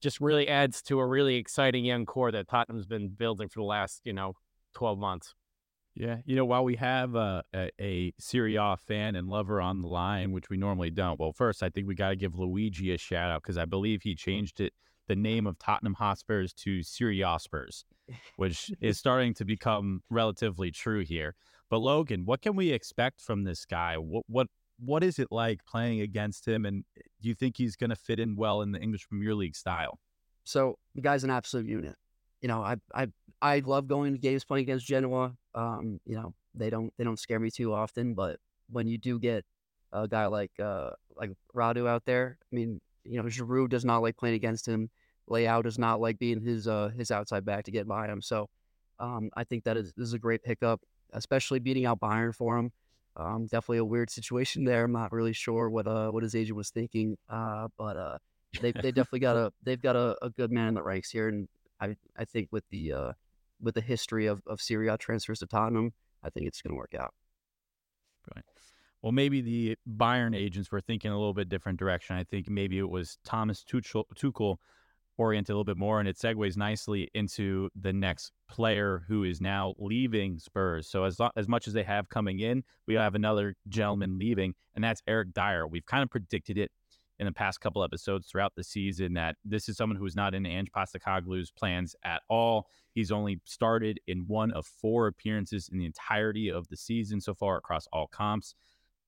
just 0.02 0.20
really 0.20 0.48
adds 0.48 0.82
to 0.84 1.00
a 1.00 1.06
really 1.06 1.36
exciting 1.36 1.86
young 1.86 2.06
core 2.06 2.32
that 2.32 2.48
Tottenham's 2.48 2.86
been 2.86 3.10
building 3.10 3.48
for 3.48 3.60
the 3.60 3.66
last, 3.66 4.02
you 4.04 4.14
know, 4.14 4.34
12 4.74 5.00
months. 5.00 5.34
Yeah, 5.96 6.18
you 6.26 6.36
know, 6.36 6.44
while 6.44 6.66
we 6.66 6.76
have 6.76 7.16
uh, 7.16 7.44
a, 7.54 7.72
a 7.80 8.14
Serie 8.20 8.58
A 8.58 8.76
fan 8.76 9.16
and 9.16 9.30
lover 9.30 9.62
on 9.62 9.82
the 9.82 9.88
line, 9.88 10.34
which 10.34 10.50
we 10.50 10.58
normally 10.58 10.90
don't, 10.90 11.18
well, 11.18 11.32
first 11.32 11.64
I 11.64 11.70
think 11.70 11.88
we 11.88 11.96
got 11.96 12.10
to 12.10 12.18
give 12.18 12.38
Luigi 12.38 12.94
a 12.94 12.98
shout 12.98 13.32
out 13.32 13.44
because 13.44 13.58
I 13.58 13.64
believe 13.64 14.02
he 14.02 14.14
changed 14.14 14.60
it 14.60 14.74
the 15.08 15.16
name 15.16 15.48
of 15.48 15.58
Tottenham 15.60 15.94
Hotspurs 15.94 16.54
to 16.54 16.84
Serie 16.84 17.22
A 17.22 17.38
Spurs, 17.40 17.86
which 18.38 18.72
is 18.82 18.98
starting 18.98 19.34
to 19.36 19.46
become 19.46 20.02
relatively 20.10 20.72
true 20.72 21.02
here. 21.02 21.36
But 21.70 21.80
Logan, 21.80 22.26
what 22.26 22.42
can 22.42 22.56
we 22.56 22.72
expect 22.72 23.22
from 23.22 23.44
this 23.44 23.66
guy? 23.66 23.96
What 23.98 24.24
what 24.28 24.48
what 24.80 25.04
is 25.04 25.20
it 25.20 25.30
like 25.32 25.64
playing 25.66 26.02
against 26.02 26.48
him? 26.48 26.66
And 26.66 26.84
do 27.22 27.30
you 27.30 27.36
think 27.36 27.58
he's 27.58 27.76
going 27.76 27.90
to 27.90 27.96
fit 27.96 28.20
in 28.20 28.36
well 28.36 28.62
in 28.62 28.72
the 28.72 28.80
English 28.80 29.08
Premier 29.08 29.34
League 29.34 29.56
style? 29.56 30.00
So 30.44 30.78
the 30.94 31.02
guy's 31.02 31.24
an 31.24 31.30
absolute 31.30 31.68
unit. 31.68 31.96
You 32.42 32.50
know, 32.50 32.62
I 32.62 32.76
I 32.94 33.08
I 33.46 33.60
love 33.60 33.88
going 33.88 34.14
to 34.14 34.18
games 34.18 34.44
playing 34.44 34.64
against 34.64 34.88
Genoa. 34.88 35.36
Um, 35.54 36.00
you 36.04 36.16
know, 36.16 36.34
they 36.56 36.72
don't 36.72 36.92
they 36.98 37.04
don't 37.04 37.20
scare 37.20 37.40
me 37.40 37.52
too 37.52 37.74
often, 37.74 38.16
but 38.16 38.40
when 38.72 38.88
you 38.88 38.98
do 38.98 39.20
get 39.20 39.46
a 39.94 40.08
guy 40.08 40.26
like 40.26 40.52
uh 40.60 40.92
like 41.16 41.30
Radu 41.56 41.88
out 41.88 42.06
there, 42.06 42.40
I 42.42 42.56
mean, 42.56 42.82
you 43.04 43.22
know, 43.22 43.30
Giroud 43.30 43.70
does 43.70 43.86
not 43.86 44.02
like 44.02 44.18
playing 44.18 44.34
against 44.34 44.68
him. 44.68 44.90
Leao 45.30 45.62
does 45.62 45.78
not 45.78 46.02
like 46.02 46.18
being 46.18 46.42
his 46.42 46.68
uh 46.68 46.90
his 46.98 47.12
outside 47.12 47.46
back 47.46 47.66
to 47.66 47.72
get 47.72 47.88
by 47.88 48.08
him. 48.08 48.20
So 48.20 48.50
um, 49.00 49.30
I 49.36 49.44
think 49.44 49.64
that 49.66 49.78
is, 49.78 49.94
is 49.96 50.14
a 50.14 50.20
great 50.20 50.42
pickup, 50.44 50.82
especially 51.14 51.60
beating 51.60 51.86
out 51.86 52.00
Bayern 52.00 52.34
for 52.34 52.58
him. 52.58 52.72
Um, 53.16 53.44
definitely 53.46 53.78
a 53.78 53.86
weird 53.86 54.10
situation 54.10 54.64
there. 54.66 54.86
I'm 54.86 54.92
not 54.92 55.12
really 55.12 55.34
sure 55.34 55.70
what 55.70 55.86
uh 55.86 56.10
what 56.10 56.24
his 56.24 56.34
agent 56.34 56.58
was 56.58 56.72
thinking. 56.72 57.16
Uh, 57.30 57.68
but 57.78 57.96
uh, 57.96 58.18
they 58.60 58.72
they 58.72 58.92
definitely 58.98 59.20
got 59.20 59.38
a 59.38 59.54
they've 59.62 59.82
got 59.82 59.96
a, 59.96 60.18
a 60.24 60.32
good 60.32 60.52
man 60.52 60.70
in 60.70 60.74
the 60.74 60.82
ranks 60.82 61.12
here, 61.12 61.28
and 61.30 61.48
I 61.80 61.96
I 62.18 62.26
think 62.26 62.48
with 62.52 62.64
the 62.72 62.92
uh 62.92 63.12
with 63.62 63.76
the 63.76 63.82
history 63.82 64.26
of 64.28 64.42
of 64.48 64.62
Serie 64.62 64.88
A 64.88 64.98
transfers 64.98 65.40
to 65.40 65.48
Tottenham, 65.48 65.94
I 66.24 66.30
think 66.30 66.48
it's 66.48 66.62
going 66.62 66.74
to 66.74 66.78
work 66.78 66.96
out. 66.98 67.14
Right. 68.36 68.44
Well, 69.02 69.12
maybe 69.12 69.42
the 69.42 69.78
Bayern 69.88 70.36
agents 70.36 70.72
were 70.72 70.82
thinking 70.82 71.12
a 71.12 71.18
little 71.18 71.34
bit 71.34 71.48
different 71.48 71.78
direction. 71.78 72.16
I 72.16 72.24
think 72.24 72.50
maybe 72.50 72.80
it 72.80 72.90
was 72.90 73.20
Thomas 73.24 73.64
Tuchel, 73.64 74.06
Tuchel 74.16 74.58
oriented 75.18 75.52
a 75.52 75.54
little 75.54 75.64
bit 75.64 75.78
more, 75.78 76.00
and 76.00 76.10
it 76.10 76.18
segues 76.18 76.58
nicely 76.58 77.10
into 77.14 77.70
the 77.80 77.94
next 77.94 78.32
player 78.50 79.04
who 79.08 79.24
is 79.24 79.40
now 79.40 79.76
leaving 79.78 80.40
Spurs. 80.40 80.90
So 80.90 81.04
as 81.04 81.20
as 81.36 81.48
much 81.48 81.68
as 81.68 81.74
they 81.74 81.84
have 81.84 82.10
coming 82.10 82.40
in, 82.40 82.64
we 82.88 82.96
have 82.96 83.16
another 83.16 83.56
gentleman 83.70 84.18
leaving, 84.18 84.56
and 84.74 84.84
that's 84.84 85.04
Eric 85.08 85.34
Dier. 85.34 85.68
We've 85.68 85.86
kind 85.86 86.04
of 86.04 86.10
predicted 86.10 86.58
it 86.58 86.72
in 87.20 87.26
the 87.26 87.32
past 87.32 87.62
couple 87.62 87.84
episodes 87.84 88.28
throughout 88.28 88.54
the 88.56 88.64
season 88.64 89.14
that 89.14 89.36
this 89.46 89.70
is 89.70 89.78
someone 89.78 89.98
who 89.98 90.06
is 90.06 90.16
not 90.16 90.34
in 90.34 90.46
Ange 90.46 90.72
Postecoglou's 90.72 91.52
plans 91.52 91.96
at 92.04 92.22
all. 92.30 92.68
He's 92.94 93.12
only 93.12 93.40
started 93.46 94.00
in 94.08 94.26
one 94.28 94.52
of 94.52 94.66
four 94.66 95.08
appearances 95.08 95.70
in 95.72 95.78
the 95.78 95.86
entirety 95.86 96.50
of 96.50 96.68
the 96.68 96.78
season 96.78 97.22
so 97.22 97.34
far 97.34 97.58
across 97.58 97.88
all 97.94 98.08
comps. 98.08 98.56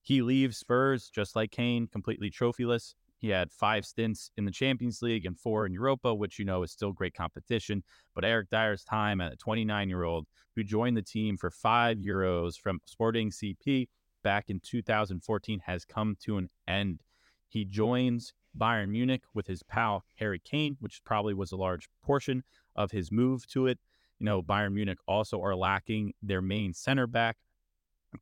He 0.02 0.22
leaves 0.22 0.58
Spurs 0.58 1.10
just 1.10 1.36
like 1.36 1.52
Kane, 1.52 1.88
completely 1.88 2.32
trophyless. 2.32 2.94
He 3.20 3.30
had 3.30 3.52
five 3.52 3.86
stints 3.86 4.32
in 4.38 4.46
the 4.46 4.52
Champions 4.52 5.02
League 5.02 5.26
and 5.26 5.38
four 5.38 5.66
in 5.66 5.74
Europa, 5.74 6.14
which 6.14 6.38
you 6.38 6.46
know 6.46 6.64
is 6.64 6.72
still 6.72 6.94
great 6.94 7.14
competition. 7.14 7.84
But 8.14 8.24
Eric 8.24 8.50
Dier's 8.50 8.84
time 8.84 9.22
at 9.22 9.34
a 9.34 9.38
29 9.38 9.90
year 9.90 10.04
old 10.04 10.28
who 10.56 10.64
joined 10.64 10.98
the 10.98 11.02
team 11.02 11.36
for 11.36 11.52
five 11.52 11.98
euros 11.98 12.58
from 12.58 12.80
Sporting 12.86 13.32
CP 13.32 13.88
back 14.24 14.50
in 14.50 14.60
2014 14.60 15.60
has 15.66 15.86
come 15.86 16.16
to 16.22 16.38
an 16.38 16.50
end. 16.68 17.02
He 17.48 17.66
joins 17.66 18.34
Bayern 18.58 18.90
Munich 18.90 19.24
with 19.34 19.48
his 19.48 19.64
pal 19.64 20.04
Harry 20.16 20.40
Kane, 20.40 20.78
which 20.80 21.04
probably 21.04 21.34
was 21.34 21.52
a 21.52 21.58
large 21.58 21.88
portion 22.04 22.44
of 22.76 22.92
his 22.92 23.12
move 23.12 23.48
to 23.48 23.68
it. 23.68 23.80
You 24.20 24.26
know, 24.26 24.42
Bayern 24.42 24.74
Munich 24.74 25.00
also 25.08 25.42
are 25.42 25.56
lacking 25.56 26.14
their 26.22 26.42
main 26.42 26.74
center 26.74 27.08
back 27.08 27.38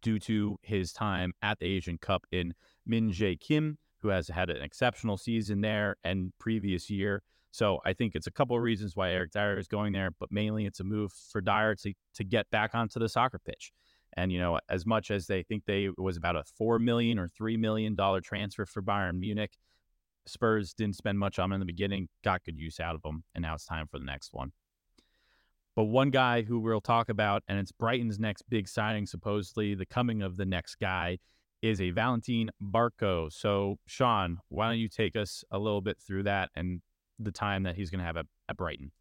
due 0.02 0.20
to 0.20 0.58
his 0.62 0.92
time 0.92 1.34
at 1.42 1.60
the 1.60 1.68
Asian 1.68 1.98
Cup 1.98 2.26
in 2.32 2.54
Min 2.86 3.12
Jae 3.12 3.40
Kim 3.40 3.78
who 4.06 4.10
has 4.10 4.28
had 4.28 4.52
an 4.52 4.62
exceptional 4.62 5.18
season 5.18 5.62
there 5.62 5.96
and 6.04 6.32
previous 6.38 6.92
year. 6.92 7.24
So 7.50 7.80
I 7.86 7.94
think 7.94 8.14
it's 8.14 8.28
a 8.28 8.32
couple 8.32 8.56
of 8.56 8.62
reasons 8.62 8.96
why 8.96 9.10
Eric 9.10 9.32
Dier 9.32 9.58
is 9.58 9.68
going 9.68 9.94
there, 9.94 10.12
but 10.20 10.32
mainly 10.32 10.66
it's 10.68 10.80
a 10.80 10.84
move 10.84 11.12
for 11.12 11.42
Dier 11.42 11.74
to, 11.82 11.94
to 12.14 12.24
get 12.24 12.48
back 12.52 12.76
onto 12.76 13.00
the 13.00 13.10
soccer 13.10 13.40
pitch. 13.40 13.72
And, 14.18 14.32
you 14.32 14.40
know, 14.40 14.60
as 14.70 14.86
much 14.86 15.12
as 15.12 15.28
they 15.28 15.44
think 15.44 15.66
they 15.66 15.90
was 15.98 16.18
about 16.18 16.36
a 16.36 16.44
4 16.58 16.80
million 16.80 17.20
or 17.20 17.30
$3 17.30 17.58
million 17.60 17.98
transfer 18.24 18.66
for 18.66 18.82
Bayern 18.82 19.20
Munich, 19.20 19.52
Spurs 20.26 20.74
didn't 20.74 20.96
spend 20.96 21.20
much 21.20 21.38
on 21.38 21.46
him 21.46 21.54
in 21.54 21.60
the 21.60 21.66
beginning, 21.66 22.08
got 22.24 22.44
good 22.44 22.58
use 22.58 22.80
out 22.80 22.96
of 22.96 23.02
him, 23.04 23.24
and 23.36 23.42
now 23.42 23.54
it's 23.54 23.66
time 23.66 23.88
for 23.88 24.00
the 24.00 24.06
next 24.06 24.34
one. 24.34 24.52
But 25.76 25.86
one 25.86 26.10
guy 26.10 26.42
who 26.42 26.60
we'll 26.60 26.80
talk 26.80 27.10
about, 27.10 27.44
and 27.48 27.60
it's 27.60 27.72
Brighton's 27.72 28.18
next 28.18 28.44
big 28.50 28.68
signing, 28.68 29.06
supposedly 29.06 29.76
the 29.76 29.86
coming 29.86 30.22
of 30.22 30.38
the 30.38 30.46
next 30.46 30.76
guy, 30.76 31.20
is 31.62 31.82
a 31.82 31.92
Valentin 31.92 32.50
Barco. 32.62 33.32
So, 33.32 33.78
Sean, 33.86 34.40
why 34.48 34.70
don't 34.70 34.80
you 34.80 34.88
take 34.88 35.16
us 35.16 35.44
a 35.52 35.60
little 35.60 35.82
bit 35.82 35.98
through 36.00 36.24
that 36.24 36.50
and 36.56 36.82
the 37.20 37.32
time 37.32 37.64
that 37.64 37.76
he's 37.76 37.90
going 37.90 38.00
to 38.00 38.06
have 38.06 38.18
at, 38.18 38.26
at, 38.48 38.56
Brighton? 38.56 38.92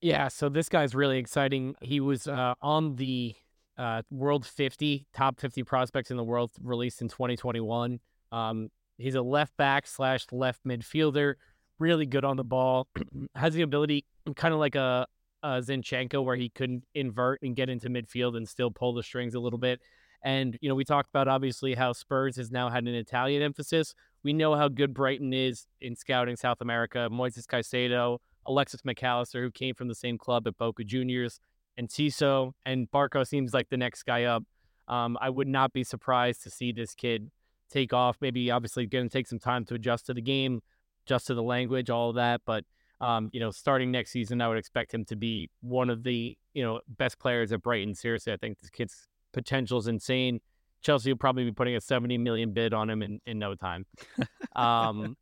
Yeah, 0.00 0.28
so 0.28 0.48
this 0.48 0.68
guy's 0.68 0.94
really 0.94 1.18
exciting. 1.18 1.76
He 1.80 2.00
was 2.00 2.26
uh, 2.26 2.54
on 2.60 2.96
the 2.96 3.36
uh, 3.78 4.02
World 4.10 4.46
50, 4.46 5.06
top 5.12 5.40
50 5.40 5.62
prospects 5.64 6.10
in 6.10 6.16
the 6.16 6.24
world 6.24 6.50
released 6.62 7.02
in 7.02 7.08
2021. 7.08 8.00
Um, 8.32 8.68
he's 8.98 9.14
a 9.14 9.22
left 9.22 9.56
back 9.56 9.86
slash 9.86 10.26
left 10.32 10.64
midfielder, 10.64 11.34
really 11.78 12.06
good 12.06 12.24
on 12.24 12.36
the 12.36 12.44
ball, 12.44 12.88
has 13.34 13.54
the 13.54 13.62
ability, 13.62 14.04
kind 14.36 14.54
of 14.54 14.60
like 14.60 14.74
a, 14.74 15.06
a 15.42 15.48
Zinchenko, 15.60 16.24
where 16.24 16.36
he 16.36 16.48
could 16.48 16.82
invert 16.94 17.40
and 17.42 17.56
get 17.56 17.68
into 17.68 17.88
midfield 17.88 18.36
and 18.36 18.48
still 18.48 18.70
pull 18.70 18.94
the 18.94 19.02
strings 19.02 19.34
a 19.34 19.40
little 19.40 19.58
bit. 19.58 19.80
And, 20.22 20.56
you 20.62 20.70
know, 20.70 20.74
we 20.74 20.84
talked 20.84 21.10
about 21.10 21.28
obviously 21.28 21.74
how 21.74 21.92
Spurs 21.92 22.36
has 22.36 22.50
now 22.50 22.70
had 22.70 22.84
an 22.84 22.94
Italian 22.94 23.42
emphasis. 23.42 23.94
We 24.22 24.32
know 24.32 24.54
how 24.54 24.68
good 24.68 24.94
Brighton 24.94 25.34
is 25.34 25.66
in 25.82 25.94
scouting 25.96 26.36
South 26.36 26.62
America. 26.62 27.08
Moises 27.12 27.44
Caicedo, 27.44 28.18
Alexis 28.46 28.84
Mac 28.86 29.02
Allister, 29.02 29.42
who 29.42 29.50
came 29.50 29.74
from 29.74 29.88
the 29.88 29.94
same 29.94 30.16
club 30.16 30.46
at 30.46 30.56
Boca 30.56 30.82
Juniors, 30.82 31.40
and 31.76 31.88
Tiso, 31.88 32.52
and 32.64 32.90
Barco 32.90 33.26
seems 33.26 33.54
like 33.54 33.68
the 33.68 33.76
next 33.76 34.04
guy 34.04 34.24
up. 34.24 34.44
Um, 34.86 35.16
I 35.20 35.30
would 35.30 35.48
not 35.48 35.72
be 35.72 35.82
surprised 35.82 36.42
to 36.42 36.50
see 36.50 36.72
this 36.72 36.94
kid 36.94 37.30
take 37.70 37.92
off. 37.92 38.16
Maybe 38.20 38.50
obviously 38.50 38.86
going 38.86 39.08
to 39.08 39.12
take 39.12 39.26
some 39.26 39.38
time 39.38 39.64
to 39.66 39.74
adjust 39.74 40.06
to 40.06 40.14
the 40.14 40.20
game, 40.20 40.62
adjust 41.06 41.26
to 41.28 41.34
the 41.34 41.42
language, 41.42 41.90
all 41.90 42.10
of 42.10 42.16
that. 42.16 42.42
But 42.44 42.64
um, 43.00 43.30
you 43.32 43.40
know, 43.40 43.50
starting 43.50 43.90
next 43.90 44.10
season, 44.10 44.40
I 44.40 44.48
would 44.48 44.58
expect 44.58 44.92
him 44.92 45.04
to 45.06 45.16
be 45.16 45.50
one 45.60 45.90
of 45.90 46.02
the 46.02 46.36
you 46.52 46.62
know 46.62 46.80
best 46.88 47.18
players 47.18 47.52
at 47.52 47.62
Brighton. 47.62 47.94
Seriously, 47.94 48.32
I 48.32 48.36
think 48.36 48.58
this 48.60 48.70
kid's 48.70 49.08
potential 49.32 49.78
is 49.78 49.88
insane. 49.88 50.40
Chelsea 50.80 51.10
will 51.10 51.18
probably 51.18 51.44
be 51.44 51.52
putting 51.52 51.76
a 51.76 51.80
70 51.80 52.18
million 52.18 52.52
bid 52.52 52.74
on 52.74 52.90
him 52.90 53.02
in, 53.02 53.18
in 53.24 53.38
no 53.38 53.54
time. 53.54 53.86
um, 54.56 55.16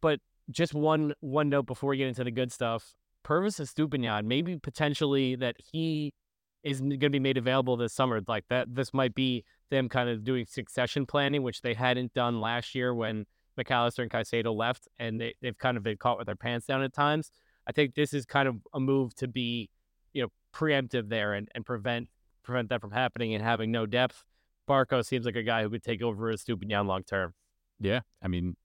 but 0.00 0.20
just 0.50 0.74
one 0.74 1.14
one 1.20 1.50
note 1.50 1.66
before 1.66 1.90
we 1.90 1.96
get 1.98 2.08
into 2.08 2.24
the 2.24 2.30
good 2.30 2.50
stuff. 2.50 2.94
Pervis 3.28 3.60
Estupiñán, 3.60 4.24
maybe 4.24 4.56
potentially 4.56 5.36
that 5.36 5.56
he 5.72 6.14
is 6.62 6.80
going 6.80 6.98
to 6.98 7.10
be 7.10 7.18
made 7.18 7.36
available 7.36 7.76
this 7.76 7.92
summer. 7.92 8.20
Like 8.26 8.44
that, 8.48 8.74
this 8.74 8.94
might 8.94 9.14
be 9.14 9.44
them 9.70 9.88
kind 9.88 10.08
of 10.08 10.24
doing 10.24 10.46
succession 10.48 11.04
planning, 11.04 11.42
which 11.42 11.60
they 11.60 11.74
hadn't 11.74 12.14
done 12.14 12.40
last 12.40 12.74
year 12.74 12.94
when 12.94 13.26
Mac 13.56 13.70
Allister 13.70 14.02
and 14.02 14.10
Caicedo 14.10 14.56
left, 14.56 14.88
and 14.98 15.20
they, 15.20 15.34
they've 15.42 15.58
kind 15.58 15.76
of 15.76 15.82
been 15.82 15.98
caught 15.98 16.16
with 16.16 16.26
their 16.26 16.36
pants 16.36 16.66
down 16.66 16.82
at 16.82 16.94
times. 16.94 17.30
I 17.66 17.72
think 17.72 17.94
this 17.94 18.14
is 18.14 18.24
kind 18.24 18.48
of 18.48 18.56
a 18.72 18.80
move 18.80 19.14
to 19.16 19.28
be, 19.28 19.68
you 20.14 20.22
know, 20.22 20.28
preemptive 20.54 21.10
there 21.10 21.34
and, 21.34 21.48
and 21.54 21.66
prevent 21.66 22.08
prevent 22.42 22.70
that 22.70 22.80
from 22.80 22.92
happening 22.92 23.34
and 23.34 23.44
having 23.44 23.70
no 23.70 23.84
depth. 23.84 24.24
Barco 24.66 25.04
seems 25.04 25.26
like 25.26 25.36
a 25.36 25.42
guy 25.42 25.62
who 25.62 25.68
could 25.68 25.82
take 25.82 26.02
over 26.02 26.30
as 26.30 26.44
Estupiñán 26.44 26.86
long 26.86 27.02
term. 27.02 27.34
Yeah, 27.78 28.00
I 28.22 28.28
mean, 28.28 28.56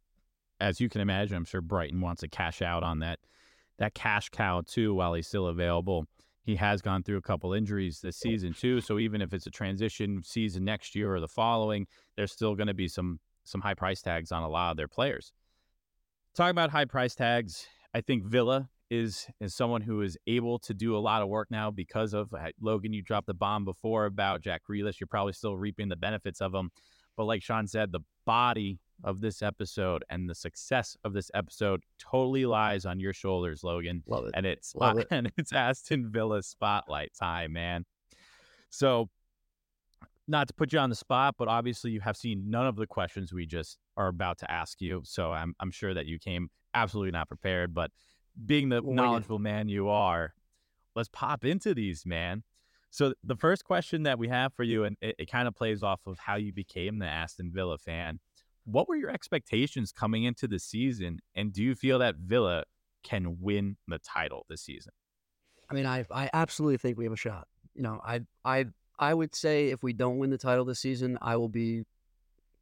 as 0.62 0.80
you 0.80 0.88
can 0.88 1.02
imagine, 1.02 1.36
I'm 1.36 1.44
sure 1.44 1.60
Brighton 1.60 2.00
wants 2.00 2.22
to 2.22 2.30
cash 2.30 2.62
out 2.62 2.82
on 2.82 3.00
that 3.00 3.20
that 3.80 3.94
cash 3.94 4.30
cow 4.30 4.62
too 4.66 4.94
while 4.94 5.14
he's 5.14 5.28
still 5.28 5.48
available. 5.48 6.06
He 6.44 6.56
has 6.58 6.82
gone 6.82 7.04
through 7.04 7.18
a 7.18 7.22
couple 7.22 7.54
injuries 7.54 8.02
this 8.02 8.18
season 8.18 8.54
too, 8.54 8.82
so 8.82 9.00
even 9.00 9.22
if 9.22 9.34
it's 9.34 9.48
a 9.48 9.52
transition 9.52 10.22
season 10.24 10.66
next 10.66 10.94
year 10.94 11.14
or 11.16 11.22
the 11.22 11.28
following, 11.28 11.88
there's 12.18 12.34
still 12.34 12.56
going 12.56 12.68
to 12.68 12.74
be 12.74 12.88
some 12.88 13.20
some 13.46 13.62
high 13.62 13.74
price 13.74 14.02
tags 14.02 14.32
on 14.32 14.44
a 14.44 14.50
lot 14.50 14.72
of 14.72 14.78
their 14.78 14.88
players. 14.88 15.32
Talking 16.36 16.52
about 16.52 16.72
high 16.72 16.86
price 16.86 17.16
tags, 17.16 17.68
I 17.94 18.02
think 18.02 18.26
Villa 18.26 18.70
is 18.90 19.28
is 19.40 19.56
someone 19.56 19.82
who 19.82 20.02
is 20.02 20.18
able 20.28 20.60
to 20.60 20.74
do 20.74 20.96
a 20.96 21.00
lot 21.00 21.22
of 21.22 21.30
work 21.30 21.50
now 21.50 21.72
because 21.72 22.14
of 22.14 22.34
uh, 22.34 22.50
Logan. 22.62 22.94
You 22.94 23.02
dropped 23.02 23.28
the 23.28 23.34
bomb 23.34 23.66
before 23.66 24.06
about 24.06 24.42
Jack 24.42 24.64
Grealish. 24.70 25.00
You're 25.00 25.08
probably 25.08 25.34
still 25.34 25.58
reaping 25.58 25.90
the 25.90 25.96
benefits 25.96 26.42
of 26.42 26.54
him, 26.54 26.72
but 27.16 27.26
like 27.26 27.42
Sean 27.42 27.68
said, 27.68 27.92
the 27.92 28.02
body 28.26 28.80
of 29.04 29.22
this 29.22 29.42
episode 29.42 30.04
and 30.10 30.30
the 30.30 30.36
success 30.36 30.96
of 31.04 31.14
this 31.14 31.30
episode 31.34 31.84
totally 32.00 32.42
mm-hmm. 32.42 32.52
lies 32.52 32.86
on 32.86 33.00
your 33.00 33.14
shoulders, 33.14 33.64
Logan. 33.64 34.04
Love 34.08 34.26
it. 34.26 34.32
And 34.34 34.46
it's 34.46 34.74
Love 34.76 35.00
it. 35.00 35.08
and 35.12 35.32
it's 35.38 35.54
Aston 35.54 36.10
Villa 36.10 36.44
spotlight 36.44 37.12
time, 37.20 37.54
man. 37.54 37.86
So, 38.70 39.10
not 40.28 40.48
to 40.48 40.54
put 40.54 40.72
you 40.72 40.80
on 40.80 40.90
the 40.90 40.96
spot, 40.96 41.36
but 41.38 41.50
obviously 41.50 41.92
you 41.92 42.00
have 42.00 42.16
seen 42.16 42.50
none 42.50 42.66
of 42.66 42.78
the 42.78 42.88
questions 42.88 43.34
we 43.34 43.46
just 43.46 43.78
are 43.98 44.08
about 44.08 44.38
to 44.38 44.50
ask 44.50 44.80
you. 44.80 45.02
So 45.04 45.32
I'm 45.34 45.54
I'm 45.60 45.70
sure 45.70 45.94
that 45.94 46.06
you 46.06 46.18
came 46.18 46.50
absolutely 46.74 47.12
not 47.12 47.28
prepared, 47.28 47.74
but 47.74 47.92
being 48.46 48.70
the 48.70 48.78
it. 48.78 48.86
knowledgeable 48.86 49.40
man 49.40 49.68
you 49.68 49.90
are, 49.90 50.34
let's 50.96 51.10
pop 51.10 51.44
into 51.46 51.74
these, 51.74 52.06
man. 52.06 52.44
So 52.90 53.14
the 53.24 53.36
first 53.36 53.64
question 53.66 54.04
that 54.04 54.20
we 54.20 54.28
have 54.28 54.54
for 54.54 54.64
you, 54.64 54.84
and 54.84 54.96
it, 55.02 55.16
it 55.18 55.32
kind 55.32 55.48
of 55.48 55.56
plays 55.56 55.82
off 55.82 56.02
of 56.06 56.20
how 56.20 56.36
you 56.36 56.54
became 56.54 57.00
the 57.00 57.08
Aston 57.08 57.52
Villa 57.52 57.78
fan. 57.78 58.20
What 58.66 58.88
were 58.88 58.96
your 58.96 59.10
expectations 59.10 59.92
coming 59.92 60.24
into 60.24 60.48
the 60.48 60.60
season, 60.60 61.20
and 61.36 61.52
do 61.52 61.62
you 61.62 61.76
feel 61.76 62.00
that 62.00 62.16
Villa 62.16 62.64
can 63.04 63.38
win 63.42 63.78
the 63.88 64.00
title 64.00 64.46
this 64.50 64.62
season? 64.62 64.94
I 65.70 65.74
mean, 65.74 65.86
I 65.86 66.06
I 66.12 66.30
absolutely 66.34 66.78
think 66.78 66.98
we 66.98 67.04
have 67.04 67.14
a 67.14 67.18
shot. 67.18 67.48
You 67.76 67.84
know, 67.84 68.00
I 68.06 68.22
I 68.46 68.66
I 69.00 69.14
would 69.14 69.36
say 69.36 69.70
if 69.70 69.84
we 69.84 69.94
don't 69.94 70.18
win 70.18 70.30
the 70.30 70.38
title 70.38 70.66
this 70.66 70.80
season, 70.80 71.18
I 71.22 71.36
will 71.36 71.50
be 71.50 71.84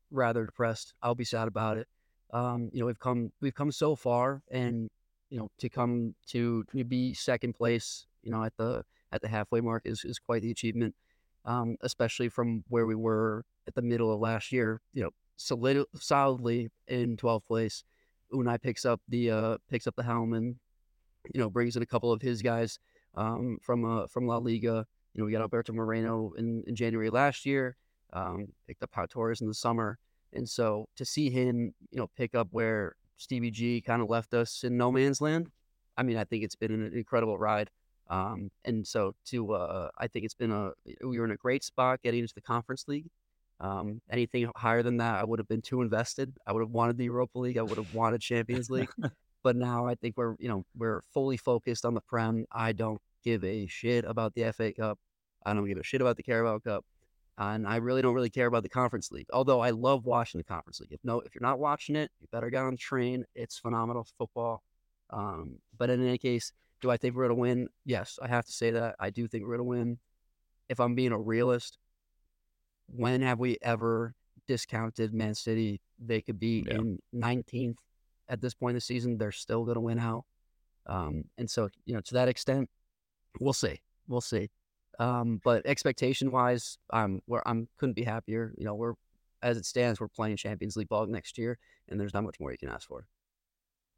rather 0.10 0.46
depressed. 0.46 0.94
I'll 1.02 1.16
be 1.16 1.24
sad 1.24 1.48
about 1.48 1.78
it. 1.78 1.88
Um, 2.34 2.70
you 2.74 2.80
know, 2.80 2.86
we've 2.86 3.00
come 3.00 3.32
we've 3.42 3.56
come 3.56 3.72
so 3.72 3.96
far, 3.96 4.42
and 4.50 4.90
you 5.30 5.38
know, 5.38 5.50
to 5.60 5.70
come 5.70 6.16
to, 6.28 6.64
to 6.72 6.84
be 6.84 7.14
second 7.14 7.54
place, 7.54 8.06
you 8.24 8.32
know, 8.32 8.44
at 8.44 8.56
the 8.58 8.84
at 9.12 9.22
the 9.22 9.28
halfway 9.28 9.62
mark 9.62 9.84
is 9.86 10.04
is 10.06 10.20
quite 10.20 10.42
the 10.42 10.52
achievement. 10.52 10.96
Um, 11.44 11.76
especially 11.82 12.30
from 12.30 12.64
where 12.68 12.86
we 12.86 12.94
were 12.94 13.46
at 13.68 13.74
the 13.74 13.82
middle 13.82 14.14
of 14.14 14.20
last 14.20 14.52
year. 14.52 14.80
You 14.94 15.04
know, 15.04 15.10
solid, 15.42 15.86
solidly 15.96 16.70
in 16.88 17.18
12th 17.18 17.46
place. 17.48 17.84
Unai 18.34 18.62
picks 18.62 18.86
up 18.86 19.02
the 19.10 19.30
uh, 19.30 19.58
picks 19.70 19.88
up 19.88 19.96
the 19.96 20.04
helm 20.04 20.34
and 20.34 20.56
you 21.34 21.40
know 21.40 21.50
brings 21.50 21.76
in 21.76 21.84
a 21.84 21.86
couple 21.86 22.12
of 22.12 22.22
his 22.22 22.42
guys 22.42 22.80
um, 23.16 23.58
from 23.62 23.84
uh, 23.86 24.08
from 24.08 24.26
La 24.26 24.38
Liga. 24.38 24.86
You 25.14 25.20
know, 25.20 25.26
we 25.26 25.34
got 25.34 25.42
Alberto 25.42 25.74
Moreno 25.74 26.32
in, 26.38 26.64
in 26.66 26.76
January 26.76 27.10
last 27.10 27.46
year. 27.46 27.76
Um, 28.14 28.48
picked 28.68 28.84
up 28.84 28.92
Pau 28.92 29.06
Torres 29.06 29.42
in 29.42 29.48
the 29.48 29.54
summer, 29.54 29.98
and 30.34 30.48
so 30.48 30.88
to 30.96 31.06
see 31.06 31.30
him, 31.30 31.74
you 31.92 32.00
know, 32.00 32.10
pick 32.16 32.36
up 32.36 32.48
where 32.52 32.96
Stevie 33.18 33.52
G 33.52 33.82
kind 33.82 34.02
of 34.02 34.10
left 34.10 34.34
us 34.34 34.64
in 34.64 34.78
no 34.78 34.92
man's 34.92 35.22
land. 35.22 35.50
I 35.98 36.04
mean, 36.04 36.18
I 36.18 36.24
think 36.24 36.44
it's 36.44 36.56
been 36.56 36.72
an 36.72 36.94
incredible 36.94 37.38
ride. 37.38 37.70
Um, 38.10 38.50
and 38.66 38.86
so 38.86 39.14
to, 39.28 39.54
uh, 39.54 39.90
I 39.98 40.08
think 40.08 40.26
it's 40.26 40.34
been 40.34 40.52
a, 40.52 40.72
we 41.06 41.18
were 41.18 41.26
in 41.26 41.32
a 41.32 41.38
great 41.38 41.64
spot 41.64 42.02
getting 42.02 42.22
into 42.22 42.34
the 42.34 42.42
conference 42.42 42.86
league. 42.88 43.10
Um, 43.62 44.02
anything 44.10 44.50
higher 44.56 44.82
than 44.82 44.98
that, 44.98 45.22
I 45.22 45.24
would 45.24 45.38
have 45.38 45.48
been 45.48 45.62
too 45.62 45.82
invested. 45.84 46.34
I 46.48 46.52
would 46.52 46.62
have 46.62 46.72
wanted 46.72 46.98
the 46.98 47.06
Europa 47.06 47.38
League. 47.38 47.60
I 47.60 47.62
would 47.62 47.78
have 47.78 47.94
wanted 47.94 48.20
Champions 48.20 48.72
League. 48.72 48.90
but 49.44 49.56
now 49.56 49.86
I 49.86 49.94
think 49.94 50.18
we're, 50.18 50.36
you 50.40 50.50
know, 50.50 50.66
we're 50.76 51.02
fully 51.14 51.38
focused 51.38 51.86
on 51.86 51.94
the 51.94 52.02
Prem. 52.02 52.46
I 52.52 52.72
don't 52.72 53.00
give 53.24 53.44
a 53.44 53.68
shit 53.68 54.04
about 54.04 54.34
the 54.34 54.52
FA 54.52 54.74
Cup. 54.74 54.98
I 55.46 55.54
don't 55.54 55.68
give 55.68 55.78
a 55.78 55.84
shit 55.84 56.02
about 56.02 56.18
the 56.18 56.24
Carabao 56.24 56.60
Cup. 56.60 56.86
And 57.38 57.68
I 57.68 57.78
really 57.78 58.02
don't 58.02 58.16
really 58.16 58.30
care 58.32 58.48
about 58.48 58.64
the 58.64 58.70
Conference 58.70 59.12
League. 59.12 59.28
Although 59.32 59.62
I 59.62 59.70
love 59.70 60.06
watching 60.06 60.40
the 60.40 60.44
Conference 60.44 60.80
League. 60.80 60.92
If 60.92 61.00
no, 61.04 61.20
if 61.22 61.36
you're 61.36 61.48
not 61.48 61.60
watching 61.60 61.96
it, 61.96 62.12
you 62.20 62.28
better 62.32 62.50
get 62.50 62.64
on 62.64 62.72
the 62.72 62.78
train. 62.78 63.26
It's 63.36 63.60
phenomenal 63.60 64.08
football. 64.18 64.64
Um, 65.12 65.60
but 65.78 65.90
in 65.90 66.06
any 66.06 66.18
case, 66.18 66.52
do 66.82 66.90
I 66.90 66.98
think 66.98 67.16
we're 67.16 67.28
going 67.28 67.36
to 67.36 67.42
win? 67.42 67.68
Yes, 67.86 68.18
I 68.22 68.28
have 68.28 68.46
to 68.46 68.52
say 68.52 68.72
that. 68.72 68.96
I 69.00 69.12
do 69.12 69.28
think 69.28 69.44
we're 69.44 69.58
going 69.58 69.60
to 69.60 69.64
win. 69.64 70.00
If 70.68 70.80
I'm 70.80 70.96
being 70.96 71.12
a 71.12 71.20
realist, 71.20 71.78
when 72.96 73.22
have 73.22 73.40
we 73.40 73.58
ever 73.62 74.14
discounted 74.48 75.14
Man 75.14 75.36
City? 75.36 75.82
They 76.00 76.22
could 76.22 76.40
be 76.40 76.64
Yeah. 76.68 76.76
in 76.76 77.00
19th 77.14 77.78
at 78.30 78.42
this 78.42 78.54
point 78.54 78.72
in 78.72 78.76
the 78.76 78.82
season. 78.82 79.18
They're 79.18 79.32
still 79.32 79.64
going 79.66 79.76
to 79.76 79.82
win 79.82 80.00
out. 80.00 80.26
Um, 80.88 81.26
and 81.38 81.50
so, 81.50 81.70
you 81.86 81.94
know, 81.94 82.02
to 82.02 82.14
that 82.16 82.28
extent, 82.28 82.70
we'll 83.40 83.54
see. 83.54 83.80
We'll 84.08 84.22
see. 84.22 84.50
Um, 85.00 85.40
but 85.44 85.66
expectation 85.66 86.32
wise, 86.32 86.78
I'm 86.92 87.22
where 87.26 87.48
I'm 87.48 87.68
couldn't 87.78 87.94
be 87.96 88.04
happier. 88.04 88.54
You 88.58 88.66
know, 88.66 88.76
we're 88.76 88.94
as 89.42 89.58
it 89.58 89.66
stands, 89.66 90.00
we're 90.00 90.08
playing 90.08 90.38
Champions 90.38 90.76
League 90.76 90.90
ball 90.90 91.08
next 91.08 91.38
year, 91.38 91.58
and 91.90 92.00
there's 92.00 92.14
not 92.14 92.24
much 92.24 92.40
more 92.40 92.52
you 92.52 92.58
can 92.58 92.70
ask 92.70 92.88
for. 92.88 93.08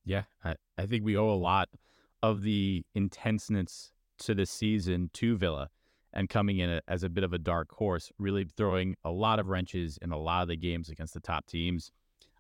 Yeah, 0.06 0.24
I, 0.44 0.56
I 0.78 0.86
think 0.86 1.04
we 1.04 1.18
owe 1.18 1.30
a 1.30 1.36
lot 1.36 1.70
of 2.22 2.42
the 2.44 2.86
intenseness 2.96 3.92
to 4.20 4.34
this 4.36 4.52
season 4.52 5.10
to 5.14 5.36
Villa 5.38 5.70
and 6.14 6.30
coming 6.30 6.60
in 6.60 6.80
as 6.88 7.04
a 7.04 7.10
bit 7.10 7.24
of 7.24 7.34
a 7.34 7.38
dark 7.38 7.72
horse, 7.72 8.12
really 8.20 8.46
throwing 8.56 8.96
a 9.04 9.12
lot 9.12 9.40
of 9.40 9.48
wrenches 9.48 9.98
in 10.02 10.12
a 10.12 10.18
lot 10.18 10.44
of 10.44 10.48
the 10.48 10.56
games 10.56 10.90
against 10.90 11.14
the 11.14 11.20
top 11.20 11.46
teams. 11.48 11.92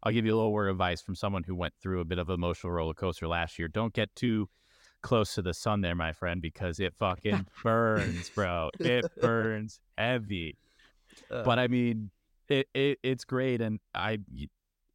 I'll 0.03 0.12
give 0.12 0.25
you 0.25 0.33
a 0.33 0.38
little 0.38 0.51
word 0.51 0.67
of 0.67 0.75
advice 0.75 1.01
from 1.01 1.15
someone 1.15 1.43
who 1.43 1.55
went 1.55 1.73
through 1.81 2.01
a 2.01 2.05
bit 2.05 2.19
of 2.19 2.29
an 2.29 2.36
emotional 2.36 2.73
roller 2.73 2.93
coaster 2.93 3.27
last 3.27 3.57
year. 3.57 3.67
Don't 3.67 3.93
get 3.93 4.13
too 4.15 4.49
close 5.01 5.36
to 5.36 5.41
the 5.41 5.53
sun 5.53 5.81
there, 5.81 5.95
my 5.95 6.12
friend, 6.12 6.41
because 6.41 6.79
it 6.79 6.93
fucking 6.95 7.45
burns, 7.63 8.29
bro. 8.29 8.69
It 8.79 9.05
burns 9.21 9.79
heavy. 9.97 10.57
Uh, 11.31 11.43
But 11.43 11.59
I 11.59 11.67
mean, 11.67 12.12
it, 12.49 12.67
it 12.73 12.99
it's 13.01 13.23
great, 13.23 13.62
and 13.62 13.79
I 13.95 14.19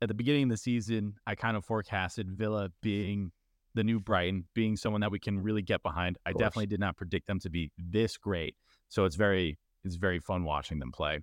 at 0.02 0.08
the 0.08 0.14
beginning 0.14 0.44
of 0.44 0.50
the 0.50 0.56
season, 0.56 1.14
I 1.26 1.34
kind 1.34 1.56
of 1.56 1.64
forecasted 1.64 2.30
Villa 2.30 2.70
being 2.82 3.32
the 3.74 3.84
new 3.84 4.00
Brighton, 4.00 4.44
being 4.54 4.76
someone 4.76 5.00
that 5.02 5.10
we 5.10 5.18
can 5.18 5.40
really 5.42 5.62
get 5.62 5.82
behind. 5.82 6.18
I 6.26 6.32
definitely 6.32 6.66
did 6.66 6.80
not 6.80 6.96
predict 6.96 7.26
them 7.26 7.38
to 7.40 7.50
be 7.50 7.70
this 7.78 8.16
great, 8.16 8.56
so 8.88 9.04
it's 9.04 9.16
very 9.16 9.58
it's 9.84 9.96
very 9.96 10.18
fun 10.18 10.44
watching 10.44 10.78
them 10.78 10.92
play. 10.92 11.20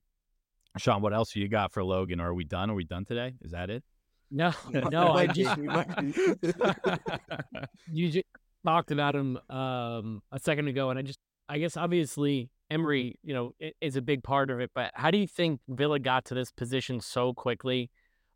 Sean, 0.78 1.02
what 1.02 1.14
else 1.14 1.32
do 1.32 1.40
you 1.40 1.48
got 1.48 1.72
for 1.72 1.84
Logan? 1.84 2.20
Are 2.20 2.34
we 2.34 2.44
done? 2.44 2.70
Are 2.70 2.76
we 2.76 2.84
done 2.84 3.06
today? 3.06 3.34
Is 3.42 3.52
that 3.52 3.70
it? 3.70 3.84
No, 4.32 4.52
no, 4.92 5.14
I 5.14 5.28
just 5.28 5.58
we 5.58 5.68
might 5.68 5.96
be. 5.98 6.14
you 7.92 8.10
just 8.10 8.26
talked 8.66 8.92
about 8.92 9.16
him 9.16 9.38
um, 9.50 10.22
a 10.32 10.40
second 10.40 10.68
ago, 10.68 10.90
and 10.90 11.00
I 11.00 11.04
just, 11.04 11.20
I 11.48 11.60
guess, 11.60 11.78
obviously 11.78 12.50
Emery, 12.70 13.18
you 13.24 13.34
know, 13.34 13.54
is 13.80 13.96
a 13.96 14.02
big 14.02 14.24
part 14.24 14.50
of 14.50 14.60
it. 14.60 14.72
But 14.74 14.92
how 14.96 15.12
do 15.12 15.18
you 15.18 15.28
think 15.28 15.62
Villa 15.70 16.00
got 16.00 16.26
to 16.26 16.34
this 16.34 16.52
position 16.52 17.00
so 17.00 17.34
quickly? 17.34 17.90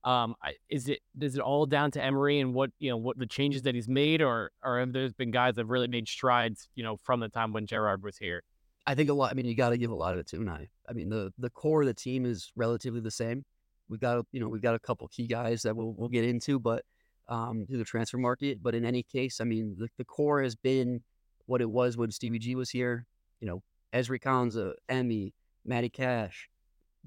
Um, 0.06 0.36
is 0.70 0.88
it 0.88 1.00
is 1.20 1.36
it 1.36 1.42
all 1.42 1.65
down 1.65 1.92
to 1.92 2.02
Emery 2.04 2.39
and 2.39 2.54
what 2.54 2.70
you 2.80 2.89
know 2.89 2.98
what 2.98 3.18
the 3.18 3.26
changes 3.26 3.63
that 3.63 3.76
he's 3.76 3.89
made, 3.89 4.22
or 4.22 4.52
or 4.63 4.80
have 4.80 4.94
there 4.94 5.10
been 5.10 5.32
guys 5.32 5.56
that 5.56 5.62
have 5.62 5.70
really 5.70 5.89
made 5.89 6.08
strides, 6.08 6.70
you 6.76 6.84
know, 6.84 6.96
from 6.96 7.20
the 7.20 7.28
time 7.28 7.52
when 7.52 7.65
Gerard 7.65 8.04
was 8.04 8.18
here? 8.18 8.44
I 8.86 8.96
think 8.96 9.10
a 9.10 9.13
lot. 9.13 9.32
I 9.32 9.34
mean, 9.36 9.46
you 9.46 9.56
got 9.56 9.70
to 9.70 9.78
give 9.78 9.92
a 9.92 9.96
lot 9.96 10.13
of 10.13 10.20
it 10.20 10.28
to 10.28 10.38
Unai. 10.38 10.68
I 10.88 10.94
mean, 10.94 11.10
the 11.10 11.32
the 11.38 11.50
core 11.50 11.82
of 11.82 11.88
the 11.88 11.94
team 11.94 12.26
is 12.26 12.52
relatively 12.56 13.02
the 13.02 13.12
same. 13.12 13.46
We've 13.88 14.00
got, 14.00 14.26
you 14.32 14.39
know, 14.39 14.48
we've 14.48 14.62
got 14.62 14.76
a 14.76 14.80
couple 14.80 15.08
key 15.08 15.28
guys 15.28 15.62
that 15.63 15.76
we'll 15.76 15.94
we'll 15.94 16.10
get 16.10 16.26
into, 16.26 16.60
but 16.60 16.84
um, 17.28 17.65
through 17.68 17.78
the 17.78 17.86
transfer 17.86 18.18
market. 18.18 18.62
But 18.62 18.76
in 18.76 18.86
any 18.86 19.04
case, 19.04 19.39
I 19.42 19.44
mean, 19.44 19.76
the, 19.78 19.89
the 19.98 20.06
core 20.06 20.42
has 20.42 20.56
been 20.56 21.02
what 21.46 21.62
it 21.62 21.70
was 21.70 21.98
when 21.98 22.12
Stevie 22.12 22.39
G 22.39 22.56
was 22.56 22.70
here. 22.70 23.06
You 23.39 23.48
know, 23.48 23.63
Ezri 23.94 24.22
Konsa, 24.22 24.74
Emi, 24.89 25.34
Matty 25.65 25.89
Cash, 25.89 26.50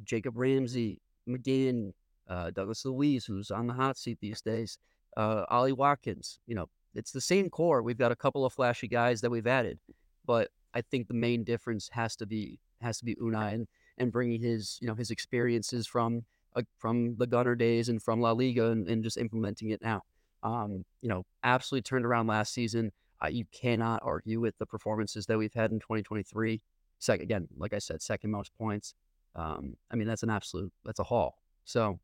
Jacob 0.05 0.37
Ramsey, 0.37 1.01
McGinn, 1.29 1.93
uh, 2.29 2.51
Douglas 2.51 2.85
Luiz, 2.85 3.25
who's 3.25 3.51
on 3.51 3.67
the 3.67 3.75
hot 3.75 3.97
seat 3.97 4.19
these 4.21 4.41
days, 4.41 4.79
uh, 5.17 5.45
Ollie 5.49 5.73
Watkins. 5.73 6.39
You 6.47 6.55
know, 6.55 6.69
it's 6.95 7.13
the 7.13 7.21
same 7.21 7.51
core. 7.51 7.83
We've 7.83 7.99
got 7.99 8.13
a 8.13 8.17
couple 8.17 8.45
of 8.45 8.53
flashy 8.53 8.89
guys 8.89 9.21
that 9.21 9.31
we've 9.31 9.47
added, 9.47 9.79
but 10.27 10.51
I 10.75 10.81
think 10.83 11.09
the 11.09 11.15
main 11.15 11.45
difference 11.45 11.89
has 11.93 12.17
to 12.17 12.27
be 12.27 12.59
has 12.81 12.99
to 12.99 13.05
be 13.05 13.15
Unai 13.17 13.55
and, 13.55 13.69
and 13.99 14.13
bringing 14.13 14.41
his 14.41 14.79
you 14.81 14.89
know 14.89 14.95
his 14.95 15.11
experiences 15.11 15.87
from 15.87 16.25
uh, 16.57 16.63
from 16.79 17.17
the 17.17 17.27
Gunner 17.27 17.55
days 17.55 17.89
and 17.89 18.03
from 18.03 18.21
La 18.21 18.33
Liga 18.33 18.71
and, 18.71 18.89
and 18.89 19.03
just 19.03 19.17
implementing 19.17 19.71
it 19.71 19.83
now. 19.83 20.03
Um, 20.43 20.85
you 21.01 21.09
know, 21.09 21.25
absolutely 21.45 21.83
turned 21.83 22.05
around 22.05 22.27
last 22.27 22.53
season. 22.53 22.93
Uh, 23.23 23.29
you 23.29 23.45
cannot 23.53 24.03
argue 24.03 24.41
with 24.41 24.59
the 24.59 24.67
performances 24.67 25.27
that 25.27 25.39
we've 25.39 25.55
had 25.55 25.71
in 25.71 25.79
2023. 25.79 26.61
Second, 26.99 27.23
again, 27.23 27.49
like 27.57 27.73
I 27.73 27.79
said, 27.79 28.03
second 28.03 28.31
most 28.31 28.53
points. 28.59 28.95
Um, 29.37 29.77
I 29.91 29.97
mean, 29.97 30.09
that's 30.09 30.23
an 30.23 30.31
absolute 30.31 30.73
that's 30.85 30.99
a 30.99 31.05
haul. 31.05 31.39
So 31.65 32.01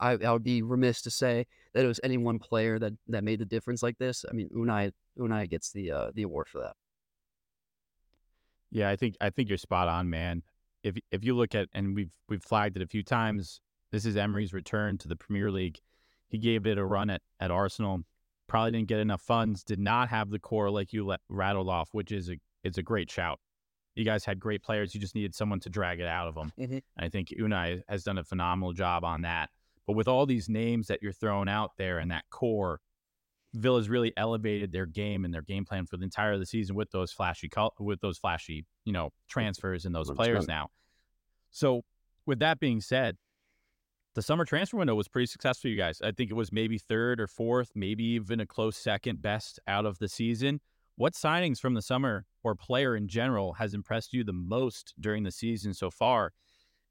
I, 0.00 0.12
I 0.12 0.32
would 0.32 0.44
be 0.44 0.62
remiss 0.62 1.02
to 1.02 1.10
say 1.10 1.46
that 1.74 1.84
it 1.84 1.88
was 1.88 2.00
any 2.02 2.16
one 2.16 2.38
player 2.38 2.78
that 2.78 2.92
that 3.08 3.24
made 3.24 3.40
the 3.40 3.44
difference 3.44 3.82
like 3.82 3.98
this. 3.98 4.24
I 4.28 4.32
mean, 4.32 4.48
Unai 4.54 4.92
Unai 5.18 5.48
gets 5.48 5.72
the 5.72 5.90
uh, 5.90 6.10
the 6.14 6.22
award 6.22 6.48
for 6.48 6.60
that. 6.60 6.76
Yeah, 8.70 8.90
I 8.90 8.96
think 8.96 9.16
I 9.20 9.30
think 9.30 9.48
you're 9.48 9.58
spot 9.58 9.88
on, 9.88 10.10
man. 10.10 10.42
If 10.82 10.96
if 11.10 11.24
you 11.24 11.34
look 11.34 11.54
at 11.54 11.68
and 11.72 11.94
we've 11.94 12.10
we've 12.28 12.42
flagged 12.42 12.76
it 12.76 12.82
a 12.82 12.86
few 12.86 13.02
times, 13.02 13.60
this 13.92 14.04
is 14.04 14.16
Emery's 14.16 14.52
return 14.52 14.98
to 14.98 15.08
the 15.08 15.16
Premier 15.16 15.50
League. 15.50 15.80
He 16.28 16.38
gave 16.38 16.66
it 16.66 16.76
a 16.78 16.84
run 16.84 17.10
at, 17.10 17.22
at 17.40 17.50
Arsenal. 17.50 18.00
Probably 18.46 18.72
didn't 18.72 18.88
get 18.88 18.98
enough 19.00 19.22
funds. 19.22 19.64
Did 19.64 19.78
not 19.78 20.08
have 20.08 20.30
the 20.30 20.38
core 20.38 20.70
like 20.70 20.92
you 20.92 21.04
let, 21.06 21.20
rattled 21.28 21.68
off, 21.68 21.88
which 21.92 22.12
is 22.12 22.30
a 22.30 22.38
is 22.64 22.78
a 22.78 22.82
great 22.82 23.10
shout. 23.10 23.40
You 23.94 24.04
guys 24.04 24.24
had 24.24 24.38
great 24.38 24.62
players. 24.62 24.94
You 24.94 25.00
just 25.00 25.14
needed 25.14 25.34
someone 25.34 25.60
to 25.60 25.68
drag 25.70 26.00
it 26.00 26.06
out 26.06 26.28
of 26.28 26.34
them. 26.34 26.52
Mhm. 26.58 26.82
I 26.96 27.08
think 27.08 27.28
Unai 27.30 27.82
has 27.88 28.04
done 28.04 28.18
a 28.18 28.24
phenomenal 28.24 28.72
job 28.72 29.04
on 29.04 29.22
that. 29.22 29.50
But 29.86 29.94
with 29.94 30.06
all 30.06 30.26
these 30.26 30.48
names 30.48 30.86
that 30.88 31.02
you're 31.02 31.12
throwing 31.12 31.48
out 31.48 31.72
there 31.78 31.98
and 31.98 32.10
that 32.10 32.24
core, 32.30 32.80
Villa's 33.54 33.88
really 33.88 34.12
elevated 34.16 34.72
their 34.72 34.86
game 34.86 35.24
and 35.24 35.32
their 35.32 35.42
game 35.42 35.64
plan 35.64 35.86
for 35.86 35.96
the 35.96 36.04
entire 36.04 36.32
of 36.32 36.40
the 36.40 36.46
season 36.46 36.76
with 36.76 36.90
those 36.90 37.12
flashy 37.12 37.50
with 37.78 38.00
those 38.00 38.18
flashy, 38.18 38.66
you 38.84 38.92
know, 38.92 39.10
transfers 39.28 39.84
and 39.84 39.94
those 39.94 40.10
players 40.10 40.44
100%. 40.44 40.48
now. 40.48 40.68
So, 41.50 41.82
with 42.26 42.40
that 42.40 42.60
being 42.60 42.80
said, 42.80 43.16
the 44.14 44.22
summer 44.22 44.44
transfer 44.44 44.76
window 44.76 44.94
was 44.94 45.08
pretty 45.08 45.26
successful 45.26 45.70
you 45.70 45.76
guys. 45.76 46.00
I 46.02 46.12
think 46.12 46.30
it 46.30 46.34
was 46.34 46.52
maybe 46.52 46.76
third 46.76 47.20
or 47.20 47.26
fourth, 47.26 47.70
maybe 47.74 48.04
even 48.04 48.40
a 48.40 48.46
close 48.46 48.76
second 48.76 49.22
best 49.22 49.60
out 49.66 49.86
of 49.86 49.98
the 49.98 50.08
season. 50.08 50.60
What 50.96 51.14
signings 51.14 51.60
from 51.60 51.74
the 51.74 51.82
summer 51.82 52.26
or 52.42 52.54
player 52.54 52.96
in 52.96 53.08
general 53.08 53.52
has 53.54 53.72
impressed 53.72 54.12
you 54.12 54.24
the 54.24 54.32
most 54.32 54.92
during 55.00 55.22
the 55.22 55.30
season 55.30 55.72
so 55.72 55.90
far? 55.90 56.32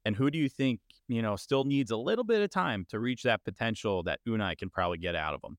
And 0.04 0.16
who 0.16 0.30
do 0.30 0.38
you 0.38 0.48
think, 0.48 0.80
you 1.08 1.20
know, 1.20 1.36
still 1.36 1.64
needs 1.64 1.90
a 1.90 1.96
little 1.96 2.24
bit 2.24 2.40
of 2.40 2.50
time 2.50 2.86
to 2.88 2.98
reach 2.98 3.24
that 3.24 3.44
potential 3.44 4.02
that 4.04 4.20
Unai 4.26 4.56
can 4.56 4.70
probably 4.70 4.96
get 4.96 5.14
out 5.14 5.34
of 5.34 5.42
them? 5.42 5.58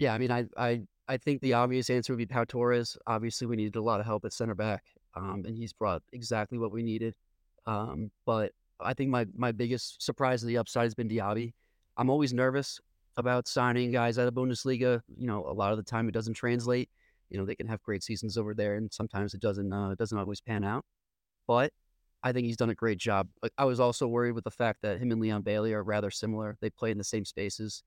Yeah, 0.00 0.14
I 0.14 0.18
mean, 0.18 0.30
I 0.30 0.46
I 0.56 0.80
I 1.08 1.18
think 1.18 1.42
the 1.42 1.52
obvious 1.52 1.90
answer 1.90 2.12
would 2.14 2.18
be 2.18 2.26
Pau 2.26 2.44
Torres. 2.44 2.96
Obviously, 3.06 3.46
we 3.46 3.56
needed 3.56 3.76
a 3.76 3.82
lot 3.82 4.00
of 4.00 4.06
help 4.06 4.24
at 4.24 4.32
center 4.32 4.54
back, 4.54 4.82
um, 5.14 5.44
and 5.46 5.54
he's 5.54 5.74
brought 5.74 6.02
exactly 6.12 6.56
what 6.56 6.72
we 6.72 6.82
needed. 6.82 7.14
Um, 7.66 8.10
but 8.24 8.52
I 8.80 8.94
think 8.94 9.10
my 9.10 9.26
my 9.36 9.52
biggest 9.52 10.02
surprise 10.02 10.42
of 10.42 10.48
the 10.48 10.56
upside 10.56 10.84
has 10.84 10.94
been 10.94 11.08
Diaby. 11.08 11.52
I'm 11.98 12.08
always 12.08 12.32
nervous 12.32 12.80
about 13.18 13.46
signing 13.46 13.92
guys 13.92 14.18
out 14.18 14.26
of 14.26 14.32
Bundesliga. 14.34 15.02
You 15.18 15.26
know, 15.26 15.44
a 15.46 15.52
lot 15.52 15.70
of 15.72 15.76
the 15.76 15.84
time 15.84 16.08
it 16.08 16.12
doesn't 16.12 16.34
translate. 16.34 16.88
You 17.28 17.38
know, 17.38 17.44
they 17.44 17.54
can 17.54 17.68
have 17.68 17.82
great 17.82 18.02
seasons 18.02 18.38
over 18.38 18.54
there, 18.54 18.76
and 18.76 18.90
sometimes 18.90 19.34
it 19.34 19.42
doesn't 19.42 19.70
uh, 19.70 19.94
doesn't 19.96 20.16
always 20.18 20.40
pan 20.40 20.64
out. 20.64 20.86
But 21.46 21.72
I 22.22 22.32
think 22.32 22.46
he's 22.46 22.56
done 22.56 22.70
a 22.70 22.74
great 22.74 22.98
job. 22.98 23.28
I 23.58 23.64
was 23.66 23.80
also 23.80 24.06
worried 24.08 24.32
with 24.32 24.44
the 24.44 24.50
fact 24.50 24.80
that 24.82 24.98
him 25.00 25.12
and 25.12 25.20
Leon 25.20 25.42
Bailey 25.42 25.74
are 25.74 25.82
rather 25.84 26.10
similar. 26.10 26.56
They 26.62 26.70
play 26.70 26.90
in 26.90 26.98
the 26.98 27.04
same 27.04 27.26
spaces. 27.26 27.82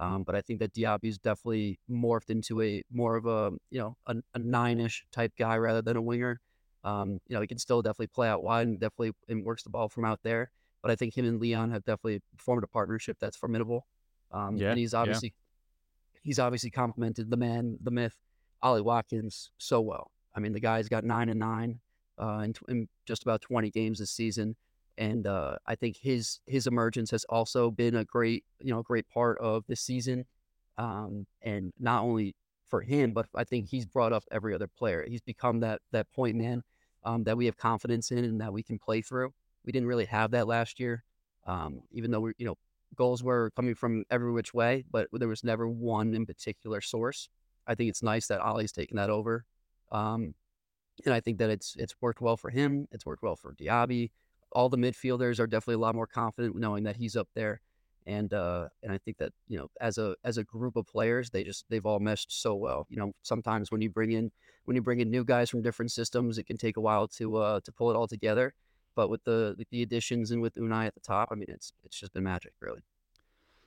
Um, 0.00 0.22
but 0.22 0.34
I 0.34 0.40
think 0.40 0.60
that 0.60 0.72
Diaby's 0.72 1.18
definitely 1.18 1.78
morphed 1.90 2.30
into 2.30 2.62
a 2.62 2.82
more 2.90 3.16
of 3.16 3.26
a 3.26 3.52
you 3.70 3.80
know 3.80 3.96
a, 4.06 4.16
a 4.34 4.38
nine-ish 4.38 5.04
type 5.10 5.32
guy 5.38 5.56
rather 5.56 5.82
than 5.82 5.96
a 5.96 6.02
winger. 6.02 6.40
Um, 6.84 7.20
you 7.26 7.34
know, 7.34 7.40
he 7.40 7.46
can 7.46 7.58
still 7.58 7.82
definitely 7.82 8.06
play 8.08 8.28
out 8.28 8.42
wide 8.42 8.68
and 8.68 8.78
definitely 8.78 9.12
and 9.28 9.44
works 9.44 9.64
the 9.64 9.70
ball 9.70 9.88
from 9.88 10.04
out 10.04 10.20
there. 10.22 10.50
But 10.82 10.92
I 10.92 10.96
think 10.96 11.16
him 11.16 11.26
and 11.26 11.40
Leon 11.40 11.72
have 11.72 11.84
definitely 11.84 12.22
formed 12.36 12.62
a 12.62 12.68
partnership 12.68 13.16
that's 13.20 13.36
formidable. 13.36 13.86
Um, 14.30 14.56
yeah, 14.56 14.70
and 14.70 14.78
he's 14.78 14.94
obviously 14.94 15.34
yeah. 16.14 16.20
he's 16.22 16.38
obviously 16.38 16.70
complimented 16.70 17.30
the 17.30 17.36
man, 17.36 17.78
the 17.82 17.90
myth, 17.90 18.16
Ollie 18.62 18.82
Watkins 18.82 19.50
so 19.58 19.80
well. 19.80 20.12
I 20.34 20.40
mean, 20.40 20.52
the 20.52 20.60
guy's 20.60 20.88
got 20.88 21.02
nine 21.02 21.28
and 21.28 21.40
nine 21.40 21.80
uh, 22.18 22.42
in, 22.44 22.54
in 22.68 22.88
just 23.06 23.22
about 23.22 23.40
20 23.42 23.70
games 23.70 23.98
this 23.98 24.12
season 24.12 24.54
and 24.98 25.26
uh, 25.26 25.56
I 25.64 25.76
think 25.76 25.96
his 25.96 26.40
his 26.46 26.66
emergence 26.66 27.10
has 27.12 27.24
also 27.24 27.70
been 27.70 27.94
a 27.94 28.04
great 28.04 28.44
you 28.60 28.74
know 28.74 28.82
great 28.82 29.08
part 29.08 29.38
of 29.38 29.64
this 29.68 29.80
season, 29.80 30.26
um, 30.76 31.26
and 31.40 31.72
not 31.78 32.02
only 32.02 32.34
for 32.66 32.82
him, 32.82 33.12
but 33.12 33.26
I 33.34 33.44
think 33.44 33.68
he's 33.68 33.86
brought 33.86 34.12
up 34.12 34.24
every 34.30 34.54
other 34.54 34.66
player. 34.66 35.06
He's 35.08 35.22
become 35.22 35.60
that 35.60 35.80
that 35.92 36.12
point 36.12 36.36
man 36.36 36.62
um, 37.04 37.24
that 37.24 37.36
we 37.36 37.46
have 37.46 37.56
confidence 37.56 38.10
in 38.10 38.24
and 38.24 38.40
that 38.40 38.52
we 38.52 38.62
can 38.62 38.78
play 38.78 39.00
through. 39.00 39.32
We 39.64 39.72
didn't 39.72 39.88
really 39.88 40.04
have 40.06 40.32
that 40.32 40.48
last 40.48 40.80
year, 40.80 41.04
um, 41.46 41.80
even 41.92 42.10
though 42.10 42.20
we 42.20 42.32
you 42.36 42.46
know 42.46 42.56
goals 42.96 43.22
were 43.22 43.52
coming 43.54 43.76
from 43.76 44.04
every 44.10 44.32
which 44.32 44.52
way, 44.52 44.84
but 44.90 45.08
there 45.12 45.28
was 45.28 45.44
never 45.44 45.68
one 45.68 46.12
in 46.14 46.26
particular 46.26 46.80
source. 46.80 47.28
I 47.66 47.76
think 47.76 47.88
it's 47.88 48.02
nice 48.02 48.26
that 48.26 48.40
Ollie's 48.40 48.72
taken 48.72 48.96
that 48.96 49.10
over. 49.10 49.44
Um, 49.92 50.34
and 51.04 51.14
I 51.14 51.20
think 51.20 51.38
that 51.38 51.50
it's 51.50 51.76
it's 51.78 51.94
worked 52.00 52.20
well 52.20 52.36
for 52.36 52.50
him. 52.50 52.88
It's 52.90 53.06
worked 53.06 53.22
well 53.22 53.36
for 53.36 53.54
Diaby 53.54 54.10
all 54.52 54.68
the 54.68 54.76
midfielders 54.76 55.38
are 55.38 55.46
definitely 55.46 55.74
a 55.74 55.78
lot 55.78 55.94
more 55.94 56.06
confident 56.06 56.56
knowing 56.56 56.84
that 56.84 56.96
he's 56.96 57.16
up 57.16 57.28
there. 57.34 57.60
And 58.06 58.32
uh, 58.32 58.68
and 58.82 58.90
I 58.90 58.98
think 58.98 59.18
that 59.18 59.32
you 59.48 59.58
know 59.58 59.68
as 59.80 59.98
a 59.98 60.16
as 60.24 60.38
a 60.38 60.44
group 60.44 60.76
of 60.76 60.86
players, 60.86 61.28
they 61.28 61.44
just 61.44 61.66
they've 61.68 61.84
all 61.84 62.00
meshed 62.00 62.32
so 62.32 62.54
well. 62.54 62.86
You 62.88 62.96
know, 62.96 63.12
sometimes 63.22 63.70
when 63.70 63.82
you 63.82 63.90
bring 63.90 64.12
in 64.12 64.30
when 64.64 64.76
you 64.76 64.82
bring 64.82 65.00
in 65.00 65.10
new 65.10 65.24
guys 65.24 65.50
from 65.50 65.60
different 65.60 65.92
systems, 65.92 66.38
it 66.38 66.46
can 66.46 66.56
take 66.56 66.78
a 66.78 66.80
while 66.80 67.06
to 67.08 67.36
uh, 67.36 67.60
to 67.60 67.72
pull 67.72 67.90
it 67.90 67.96
all 67.96 68.08
together. 68.08 68.54
But 68.94 69.10
with 69.10 69.24
the 69.24 69.62
the 69.70 69.82
additions 69.82 70.30
and 70.30 70.40
with 70.40 70.54
Unai 70.54 70.86
at 70.86 70.94
the 70.94 71.00
top, 71.00 71.28
I 71.30 71.34
mean, 71.34 71.48
it's 71.48 71.74
it's 71.84 72.00
just 72.00 72.14
been 72.14 72.24
magic, 72.24 72.52
really. 72.60 72.80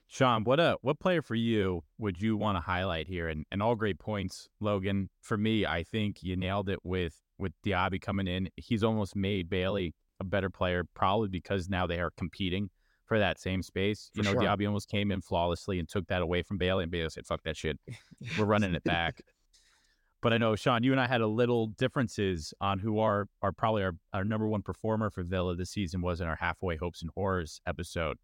Sean, 0.08 0.44
what 0.44 0.60
a 0.60 0.64
uh, 0.64 0.76
what 0.82 1.00
player 1.00 1.22
for 1.22 1.36
you 1.36 1.84
would 1.98 2.20
you 2.20 2.36
want 2.36 2.58
to 2.58 2.62
highlight 2.62 3.08
here? 3.08 3.30
And 3.30 3.46
and 3.50 3.62
all 3.64 3.76
great 3.76 3.98
points, 3.98 4.50
Logan. 4.60 5.10
For 5.22 5.38
me, 5.38 5.66
I 5.66 5.84
think 5.84 6.22
you 6.22 6.36
nailed 6.36 6.68
it 6.68 6.80
with 6.84 7.22
with 7.38 7.54
Diaby 7.66 8.02
coming 8.02 8.28
in. 8.28 8.50
He's 8.58 8.84
almost 8.84 9.16
made 9.16 9.50
Bailey 9.50 9.94
a 10.22 10.24
better 10.24 10.50
player, 10.50 10.86
probably 10.94 11.28
because 11.28 11.68
now 11.68 11.86
they 11.86 12.00
are 12.00 12.12
competing 12.16 12.70
for 13.06 13.20
that 13.20 13.40
same 13.40 13.62
space. 13.62 14.10
For 14.14 14.20
you 14.22 14.24
know, 14.24 14.32
sure. 14.32 14.42
Diaby 14.42 14.66
almost 14.66 14.88
came 14.88 15.12
in 15.12 15.20
flawlessly 15.22 15.80
and 15.80 15.90
took 15.90 16.08
that 16.08 16.22
away 16.22 16.44
from 16.44 16.58
Bailey, 16.58 16.84
and 16.84 16.92
Bailey 16.92 17.10
said, 17.10 17.26
"Fuck 17.26 17.44
that 17.44 17.58
shit, 17.58 17.78
we're 18.38 18.46
running 18.46 18.74
it 18.74 18.84
back." 18.84 19.22
but 20.22 20.32
I 20.32 20.38
know 20.38 20.56
Sean, 20.56 20.84
you 20.84 20.92
and 20.92 21.02
I 21.02 21.08
had 21.08 21.22
a 21.22 21.28
little 21.28 21.68
differences 21.68 22.54
on 22.62 22.80
who 22.80 23.00
our 23.00 23.28
our 23.42 23.52
probably 23.52 23.84
our, 23.84 23.94
our 24.14 24.24
number 24.24 24.48
one 24.48 24.62
performer 24.62 25.10
for 25.10 25.24
Villa 25.24 25.56
this 25.56 25.72
season 25.72 26.02
was 26.02 26.22
in 26.22 26.28
our 26.28 26.38
halfway 26.38 26.78
hopes 26.78 27.02
and 27.02 27.12
horrors 27.16 27.60
episode. 27.66 28.18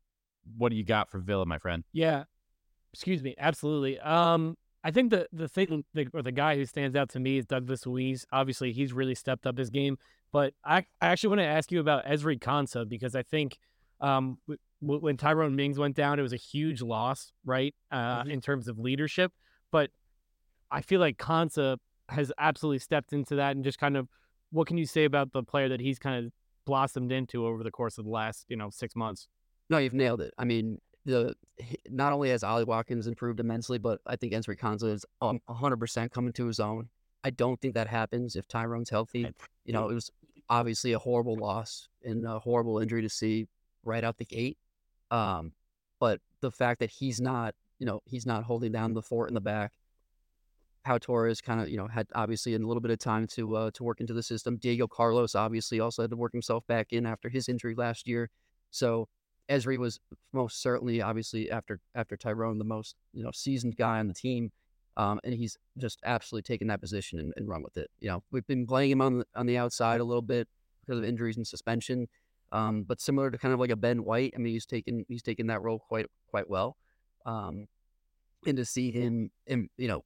What 0.57 0.69
do 0.69 0.77
you 0.77 0.85
got 0.85 1.09
for 1.09 1.19
Villa, 1.19 1.45
my 1.45 1.57
friend? 1.57 1.83
Yeah, 1.91 2.23
excuse 2.93 3.21
me, 3.21 3.35
absolutely. 3.37 3.99
Um, 3.99 4.55
I 4.83 4.91
think 4.91 5.09
the 5.09 5.27
the 5.33 5.49
thing 5.49 5.83
the, 5.93 6.07
or 6.13 6.21
the 6.21 6.31
guy 6.31 6.55
who 6.55 6.65
stands 6.65 6.95
out 6.95 7.09
to 7.09 7.19
me 7.19 7.39
is 7.39 7.45
Douglas 7.45 7.85
Luiz. 7.85 8.25
Obviously, 8.31 8.71
he's 8.71 8.93
really 8.93 9.15
stepped 9.15 9.45
up 9.45 9.57
his 9.57 9.69
game. 9.69 9.97
But 10.37 10.53
I, 10.63 10.85
I 11.01 11.07
actually 11.07 11.29
want 11.29 11.39
to 11.39 11.45
ask 11.45 11.71
you 11.71 11.79
about 11.79 12.05
Ezri 12.05 12.37
Konsa 12.37 12.87
because 12.87 13.15
I 13.15 13.23
think 13.23 13.57
um, 13.99 14.37
w- 14.47 14.99
when 15.01 15.17
Tyrone 15.17 15.55
Mings 15.55 15.79
went 15.79 15.95
down, 15.95 16.19
it 16.19 16.21
was 16.21 16.31
a 16.31 16.37
huge 16.37 16.83
loss, 16.83 17.31
right, 17.43 17.73
uh, 17.89 18.19
mm-hmm. 18.19 18.29
in 18.29 18.39
terms 18.39 18.67
of 18.67 18.77
leadership. 18.77 19.31
But 19.71 19.89
I 20.69 20.81
feel 20.81 20.99
like 20.99 21.17
Konsa 21.17 21.77
has 22.09 22.31
absolutely 22.37 22.77
stepped 22.77 23.13
into 23.13 23.33
that 23.37 23.55
and 23.55 23.65
just 23.65 23.79
kind 23.79 23.97
of 23.97 24.09
what 24.51 24.67
can 24.67 24.77
you 24.77 24.85
say 24.85 25.05
about 25.05 25.33
the 25.33 25.41
player 25.41 25.69
that 25.69 25.79
he's 25.79 25.97
kind 25.97 26.23
of 26.27 26.31
blossomed 26.67 27.11
into 27.11 27.47
over 27.47 27.63
the 27.63 27.71
course 27.71 27.97
of 27.97 28.05
the 28.05 28.11
last 28.11 28.45
you 28.47 28.57
know 28.57 28.69
six 28.69 28.95
months? 28.95 29.27
No, 29.71 29.79
you've 29.79 29.95
nailed 29.95 30.21
it. 30.21 30.35
I 30.37 30.45
mean, 30.45 30.77
the 31.03 31.33
not 31.89 32.13
only 32.13 32.29
has 32.29 32.43
Ollie 32.43 32.63
Watkins 32.63 33.07
improved 33.07 33.39
immensely, 33.39 33.79
but 33.79 34.01
I 34.05 34.15
think 34.15 34.33
Ezri 34.33 34.55
Konsa 34.55 34.93
is 34.93 35.03
um, 35.19 35.39
100% 35.49 36.11
coming 36.11 36.33
to 36.33 36.45
his 36.45 36.59
own. 36.59 36.89
I 37.23 37.31
don't 37.31 37.59
think 37.59 37.73
that 37.73 37.87
happens 37.87 38.35
if 38.35 38.47
Tyrone's 38.47 38.91
healthy. 38.91 39.27
You 39.65 39.73
know, 39.73 39.89
it 39.89 39.95
was 39.95 40.11
obviously 40.49 40.93
a 40.93 40.99
horrible 40.99 41.35
loss 41.35 41.89
and 42.03 42.25
a 42.25 42.39
horrible 42.39 42.79
injury 42.79 43.01
to 43.01 43.09
see 43.09 43.47
right 43.83 44.03
out 44.03 44.17
the 44.17 44.25
gate. 44.25 44.57
Um, 45.11 45.53
but 45.99 46.19
the 46.41 46.51
fact 46.51 46.79
that 46.79 46.89
he's 46.89 47.19
not, 47.19 47.55
you 47.79 47.85
know, 47.85 48.01
he's 48.05 48.25
not 48.25 48.43
holding 48.43 48.71
down 48.71 48.93
the 48.93 49.01
fort 49.01 49.29
in 49.29 49.33
the 49.33 49.41
back. 49.41 49.73
Pau 50.83 50.97
Torres 50.97 51.41
kind 51.41 51.59
of, 51.59 51.69
you 51.69 51.77
know, 51.77 51.87
had 51.87 52.07
obviously 52.15 52.53
a 52.53 52.59
little 52.59 52.79
bit 52.79 52.91
of 52.91 52.99
time 52.99 53.27
to 53.27 53.55
uh, 53.57 53.71
to 53.71 53.83
work 53.83 53.99
into 53.99 54.13
the 54.13 54.23
system. 54.23 54.57
Diego 54.57 54.87
Carlos 54.87 55.35
obviously 55.35 55.79
also 55.79 56.03
had 56.03 56.11
to 56.11 56.17
work 56.17 56.31
himself 56.31 56.65
back 56.67 56.93
in 56.93 57.05
after 57.05 57.27
his 57.27 57.49
injury 57.49 57.75
last 57.75 58.07
year. 58.07 58.29
So 58.71 59.09
Ezri 59.49 59.77
was 59.77 59.99
most 60.33 60.61
certainly, 60.61 61.01
obviously, 61.01 61.51
after 61.51 61.79
after 61.93 62.15
Tyrone, 62.15 62.57
the 62.57 62.63
most 62.63 62.95
you 63.13 63.23
know 63.23 63.31
seasoned 63.33 63.75
guy 63.75 63.99
on 63.99 64.07
the 64.07 64.13
team. 64.13 64.51
Um, 64.97 65.19
and 65.23 65.33
he's 65.33 65.57
just 65.77 65.99
absolutely 66.03 66.51
taken 66.51 66.67
that 66.69 66.81
position 66.81 67.19
and, 67.19 67.31
and, 67.37 67.47
run 67.47 67.61
with 67.61 67.77
it. 67.77 67.87
You 67.99 68.09
know, 68.09 68.23
we've 68.31 68.47
been 68.47 68.65
playing 68.65 68.89
him 68.89 69.01
on 69.01 69.19
the, 69.19 69.25
on 69.35 69.45
the 69.45 69.55
outside 69.55 70.01
a 70.01 70.03
little 70.03 70.23
bit 70.23 70.47
because 70.81 70.97
of 70.97 71.05
injuries 71.05 71.37
and 71.37 71.45
suspension, 71.45 72.07
um, 72.51 72.81
but 72.81 72.99
similar 72.99 73.29
to 73.29 73.37
kind 73.37 73.53
of 73.53 73.59
like 73.59 73.69
a 73.69 73.75
Ben 73.75 74.03
White. 74.03 74.33
I 74.35 74.39
mean, 74.39 74.53
he's 74.53 74.65
taken 74.65 75.05
he's 75.07 75.21
taken 75.21 75.47
that 75.47 75.61
role 75.61 75.77
quite 75.77 76.07
quite 76.31 76.49
well, 76.49 76.77
um, 77.27 77.67
and 78.47 78.57
to 78.57 78.65
see 78.65 78.89
him, 78.89 79.29
him, 79.45 79.69
you 79.77 79.87
know, 79.87 80.03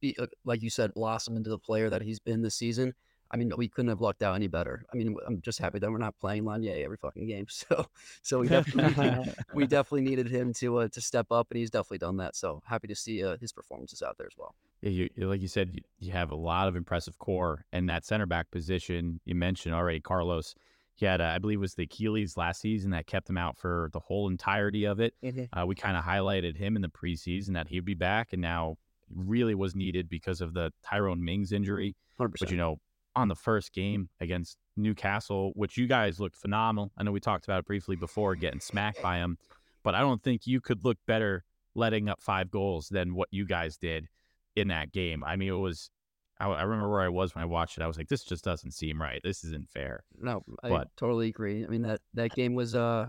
be 0.00 0.16
uh, 0.18 0.26
like 0.46 0.62
you 0.62 0.70
said, 0.70 0.94
blossom 0.94 1.36
into 1.36 1.50
the 1.50 1.58
player 1.58 1.90
that 1.90 2.00
he's 2.00 2.18
been 2.18 2.40
this 2.40 2.54
season. 2.54 2.94
I 3.32 3.36
mean, 3.36 3.52
we 3.56 3.68
couldn't 3.68 3.90
have 3.90 4.00
lucked 4.00 4.22
out 4.22 4.34
any 4.34 4.48
better. 4.48 4.84
I 4.92 4.96
mean, 4.96 5.14
I'm 5.26 5.40
just 5.40 5.58
happy 5.60 5.78
that 5.78 5.90
we're 5.90 5.98
not 5.98 6.18
playing 6.18 6.44
Lenglet 6.44 6.84
every 6.84 6.96
fucking 6.96 7.26
game. 7.26 7.46
So, 7.60 7.86
so 8.22 8.38
we 8.38 8.48
definitely 8.48 9.32
we 9.54 9.66
definitely 9.66 10.02
needed 10.02 10.28
him 10.28 10.52
to 10.54 10.78
uh, 10.78 10.88
to 10.88 11.00
step 11.00 11.30
up, 11.30 11.48
and 11.50 11.58
he's 11.58 11.70
definitely 11.70 11.98
done 11.98 12.16
that. 12.16 12.34
So 12.34 12.62
happy 12.64 12.88
to 12.88 12.94
see 12.94 13.22
uh, 13.22 13.36
his 13.38 13.52
performances 13.52 14.02
out 14.02 14.16
there 14.16 14.26
as 14.26 14.36
well. 14.38 14.54
Yeah, 14.80 14.90
you, 14.90 15.10
like 15.28 15.42
you 15.42 15.48
said, 15.48 15.70
you, 15.74 15.82
you 15.98 16.12
have 16.12 16.30
a 16.30 16.36
lot 16.36 16.68
of 16.68 16.76
impressive 16.76 17.18
core, 17.18 17.66
and 17.72 17.88
that 17.90 18.06
center 18.06 18.24
back 18.24 18.50
position 18.50 19.20
you 19.24 19.34
mentioned 19.34 19.74
already, 19.74 20.00
Carlos. 20.00 20.54
He 20.94 21.06
had, 21.06 21.20
uh, 21.20 21.24
I 21.24 21.38
believe, 21.38 21.60
was 21.60 21.74
the 21.74 21.84
Achilles 21.84 22.36
last 22.36 22.60
season 22.60 22.90
that 22.90 23.06
kept 23.06 23.28
him 23.28 23.38
out 23.38 23.58
for 23.58 23.90
the 23.92 24.00
whole 24.00 24.28
entirety 24.28 24.84
of 24.84 25.00
it. 25.00 25.14
Mm-hmm. 25.22 25.58
Uh, 25.58 25.66
we 25.66 25.74
kind 25.74 25.96
of 25.96 26.04
highlighted 26.04 26.56
him 26.56 26.76
in 26.76 26.82
the 26.82 26.88
preseason 26.88 27.54
that 27.54 27.68
he'd 27.68 27.84
be 27.84 27.94
back, 27.94 28.32
and 28.32 28.42
now 28.42 28.76
really 29.14 29.54
was 29.54 29.74
needed 29.74 30.08
because 30.08 30.40
of 30.40 30.54
the 30.54 30.72
Tyrone 30.84 31.24
Mings 31.24 31.52
injury. 31.52 31.96
100%. 32.18 32.34
But 32.38 32.50
you 32.50 32.56
know, 32.56 32.78
on 33.20 33.28
the 33.28 33.34
first 33.34 33.72
game 33.72 34.08
against 34.20 34.56
Newcastle, 34.76 35.52
which 35.54 35.76
you 35.76 35.86
guys 35.86 36.18
looked 36.18 36.36
phenomenal. 36.36 36.90
I 36.96 37.02
know 37.02 37.12
we 37.12 37.20
talked 37.20 37.44
about 37.44 37.60
it 37.60 37.66
briefly 37.66 37.96
before 37.96 38.34
getting 38.34 38.60
smacked 38.60 39.02
by 39.02 39.18
them, 39.18 39.38
but 39.82 39.94
I 39.94 40.00
don't 40.00 40.22
think 40.22 40.46
you 40.46 40.60
could 40.60 40.84
look 40.84 40.98
better 41.06 41.44
letting 41.74 42.08
up 42.08 42.22
five 42.22 42.50
goals 42.50 42.88
than 42.88 43.14
what 43.14 43.28
you 43.30 43.46
guys 43.46 43.76
did 43.76 44.08
in 44.56 44.68
that 44.68 44.92
game. 44.92 45.22
I 45.24 45.36
mean, 45.36 45.48
it 45.48 45.52
was. 45.52 45.90
I, 46.38 46.46
I 46.48 46.62
remember 46.62 46.90
where 46.90 47.02
I 47.02 47.08
was 47.08 47.34
when 47.34 47.42
I 47.42 47.46
watched 47.46 47.76
it. 47.76 47.82
I 47.82 47.86
was 47.86 47.98
like, 47.98 48.08
"This 48.08 48.24
just 48.24 48.44
doesn't 48.44 48.72
seem 48.72 49.00
right. 49.00 49.20
This 49.22 49.44
isn't 49.44 49.68
fair." 49.70 50.04
No, 50.18 50.42
I 50.62 50.68
but, 50.70 50.88
totally 50.96 51.28
agree. 51.28 51.64
I 51.64 51.68
mean 51.68 51.82
that 51.82 52.00
that 52.14 52.34
game 52.34 52.54
was 52.54 52.74
uh 52.74 53.08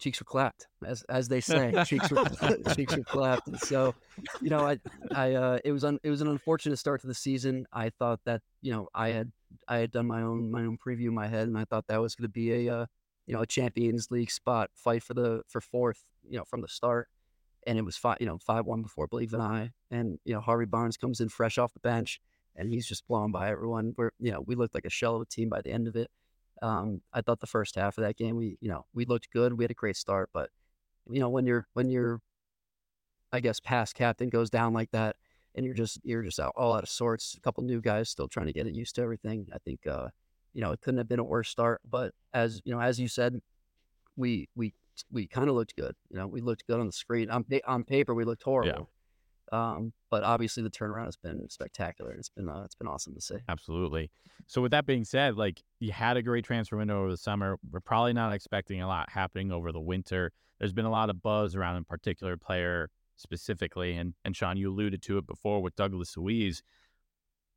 cheeks 0.00 0.20
were 0.20 0.24
clapped, 0.24 0.66
as 0.84 1.02
as 1.04 1.28
they 1.28 1.40
say. 1.52 1.72
cheeks 1.86 2.10
were 2.10 2.24
cheeks 2.74 2.96
were 2.96 3.04
clapped. 3.04 3.46
And 3.46 3.60
so, 3.60 3.94
you 4.40 4.50
know, 4.50 4.66
I 4.66 4.78
I 5.14 5.34
uh, 5.34 5.58
it 5.64 5.72
was 5.72 5.84
un, 5.84 6.00
it 6.02 6.10
was 6.10 6.20
an 6.20 6.28
unfortunate 6.28 6.78
start 6.78 7.02
to 7.02 7.06
the 7.06 7.14
season. 7.14 7.66
I 7.72 7.90
thought 7.90 8.20
that 8.24 8.42
you 8.62 8.72
know 8.72 8.88
I 8.94 9.10
had 9.10 9.30
I 9.68 9.78
had 9.78 9.92
done 9.92 10.06
my 10.06 10.22
own 10.22 10.50
my 10.50 10.62
own 10.62 10.78
preview 10.78 11.08
in 11.08 11.14
my 11.14 11.28
head, 11.28 11.46
and 11.46 11.56
I 11.56 11.64
thought 11.64 11.86
that 11.88 12.00
was 12.00 12.14
going 12.14 12.28
to 12.28 12.32
be 12.32 12.66
a 12.66 12.74
uh, 12.74 12.86
you 13.26 13.34
know 13.34 13.42
a 13.42 13.46
Champions 13.46 14.10
League 14.10 14.30
spot 14.30 14.70
fight 14.74 15.02
for 15.02 15.14
the 15.14 15.42
for 15.46 15.60
fourth 15.60 16.02
you 16.28 16.38
know 16.38 16.44
from 16.44 16.62
the 16.62 16.68
start. 16.68 17.08
And 17.66 17.78
it 17.78 17.84
was 17.84 17.94
five, 17.94 18.16
you 18.20 18.26
know, 18.26 18.38
five 18.38 18.64
one 18.64 18.80
before 18.80 19.06
Believe 19.06 19.34
in 19.34 19.40
I, 19.42 19.72
and 19.90 20.18
you 20.24 20.32
know 20.32 20.40
Harvey 20.40 20.64
Barnes 20.64 20.96
comes 20.96 21.20
in 21.20 21.28
fresh 21.28 21.58
off 21.58 21.74
the 21.74 21.80
bench, 21.80 22.18
and 22.56 22.70
he's 22.70 22.86
just 22.86 23.06
blown 23.06 23.32
by 23.32 23.50
everyone. 23.50 23.92
We're, 23.98 24.12
you 24.18 24.32
know, 24.32 24.40
we 24.40 24.54
looked 24.54 24.74
like 24.74 24.86
a 24.86 24.90
shell 24.90 25.16
of 25.16 25.22
a 25.22 25.26
team 25.26 25.50
by 25.50 25.60
the 25.60 25.70
end 25.70 25.86
of 25.86 25.94
it. 25.94 26.10
Um, 26.62 27.00
I 27.12 27.22
thought 27.22 27.40
the 27.40 27.46
first 27.46 27.74
half 27.76 27.96
of 27.98 28.02
that 28.02 28.16
game, 28.16 28.36
we 28.36 28.58
you 28.60 28.68
know 28.68 28.86
we 28.94 29.04
looked 29.04 29.30
good. 29.32 29.54
We 29.54 29.64
had 29.64 29.70
a 29.70 29.74
great 29.74 29.96
start, 29.96 30.30
but 30.32 30.50
you 31.08 31.20
know 31.20 31.28
when 31.28 31.46
you're 31.46 31.66
when 31.74 31.90
you're, 31.90 32.20
I 33.32 33.40
guess, 33.40 33.60
past 33.60 33.94
captain 33.94 34.28
goes 34.28 34.50
down 34.50 34.72
like 34.72 34.90
that, 34.90 35.16
and 35.54 35.64
you're 35.64 35.74
just 35.74 36.00
you're 36.02 36.22
just 36.22 36.38
out 36.40 36.52
all 36.56 36.74
out 36.74 36.82
of 36.82 36.88
sorts. 36.88 37.34
A 37.36 37.40
couple 37.40 37.64
new 37.64 37.80
guys 37.80 38.08
still 38.10 38.28
trying 38.28 38.46
to 38.46 38.52
get 38.52 38.66
it 38.66 38.74
used 38.74 38.94
to 38.96 39.02
everything. 39.02 39.46
I 39.54 39.58
think 39.58 39.86
uh, 39.86 40.08
you 40.52 40.60
know 40.60 40.72
it 40.72 40.80
couldn't 40.80 40.98
have 40.98 41.08
been 41.08 41.18
a 41.18 41.24
worse 41.24 41.48
start. 41.48 41.80
But 41.88 42.12
as 42.34 42.60
you 42.64 42.72
know, 42.74 42.80
as 42.80 43.00
you 43.00 43.08
said, 43.08 43.40
we 44.16 44.48
we 44.54 44.74
we 45.10 45.26
kind 45.26 45.48
of 45.48 45.54
looked 45.54 45.76
good. 45.76 45.94
You 46.10 46.18
know, 46.18 46.26
we 46.26 46.40
looked 46.40 46.66
good 46.66 46.80
on 46.80 46.86
the 46.86 46.92
screen. 46.92 47.30
On 47.30 47.44
on 47.66 47.84
paper, 47.84 48.14
we 48.14 48.24
looked 48.24 48.42
horrible. 48.42 48.90
Um, 49.52 49.92
but 50.10 50.22
obviously, 50.22 50.62
the 50.62 50.70
turnaround 50.70 51.06
has 51.06 51.16
been 51.16 51.48
spectacular. 51.50 52.12
It's 52.12 52.28
been 52.28 52.48
uh, 52.48 52.62
it's 52.64 52.74
been 52.74 52.86
awesome 52.86 53.14
to 53.14 53.20
see. 53.20 53.36
Absolutely. 53.48 54.10
So 54.46 54.62
with 54.62 54.70
that 54.72 54.86
being 54.86 55.04
said, 55.04 55.36
like 55.36 55.62
you 55.80 55.92
had 55.92 56.16
a 56.16 56.22
great 56.22 56.44
transfer 56.44 56.76
window 56.76 57.00
over 57.00 57.10
the 57.10 57.16
summer. 57.16 57.58
We're 57.70 57.80
probably 57.80 58.12
not 58.12 58.32
expecting 58.32 58.80
a 58.80 58.88
lot 58.88 59.10
happening 59.10 59.50
over 59.50 59.72
the 59.72 59.80
winter. 59.80 60.32
There's 60.58 60.72
been 60.72 60.84
a 60.84 60.90
lot 60.90 61.10
of 61.10 61.22
buzz 61.22 61.56
around 61.56 61.76
a 61.76 61.82
particular 61.84 62.36
player 62.36 62.90
specifically, 63.16 63.96
and 63.96 64.14
and 64.24 64.36
Sean, 64.36 64.56
you 64.56 64.70
alluded 64.70 65.02
to 65.02 65.18
it 65.18 65.26
before 65.26 65.62
with 65.62 65.76
Douglas 65.76 66.16
Luiz. 66.16 66.62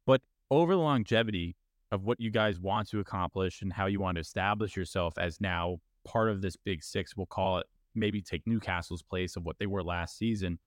But 0.06 0.22
over 0.50 0.74
the 0.74 0.82
longevity 0.82 1.56
of 1.92 2.04
what 2.04 2.20
you 2.20 2.32
guys 2.32 2.60
want 2.60 2.90
to 2.90 3.00
accomplish 3.00 3.62
and 3.62 3.72
how 3.72 3.86
you 3.86 4.00
want 4.00 4.16
to 4.16 4.22
establish 4.22 4.76
yourself 4.76 5.14
as 5.18 5.40
now 5.40 5.78
part 6.04 6.30
of 6.30 6.42
this 6.42 6.56
big 6.56 6.84
six, 6.84 7.16
we'll 7.16 7.28
call 7.28 7.60
it, 7.60 7.68
maybe 7.94 8.20
take 8.20 8.48
Newcastle's 8.48 9.04
place 9.04 9.36
of 9.36 9.44
what 9.44 9.60
they 9.60 9.68
were 9.68 9.84
last 9.84 10.18
season 10.18 10.58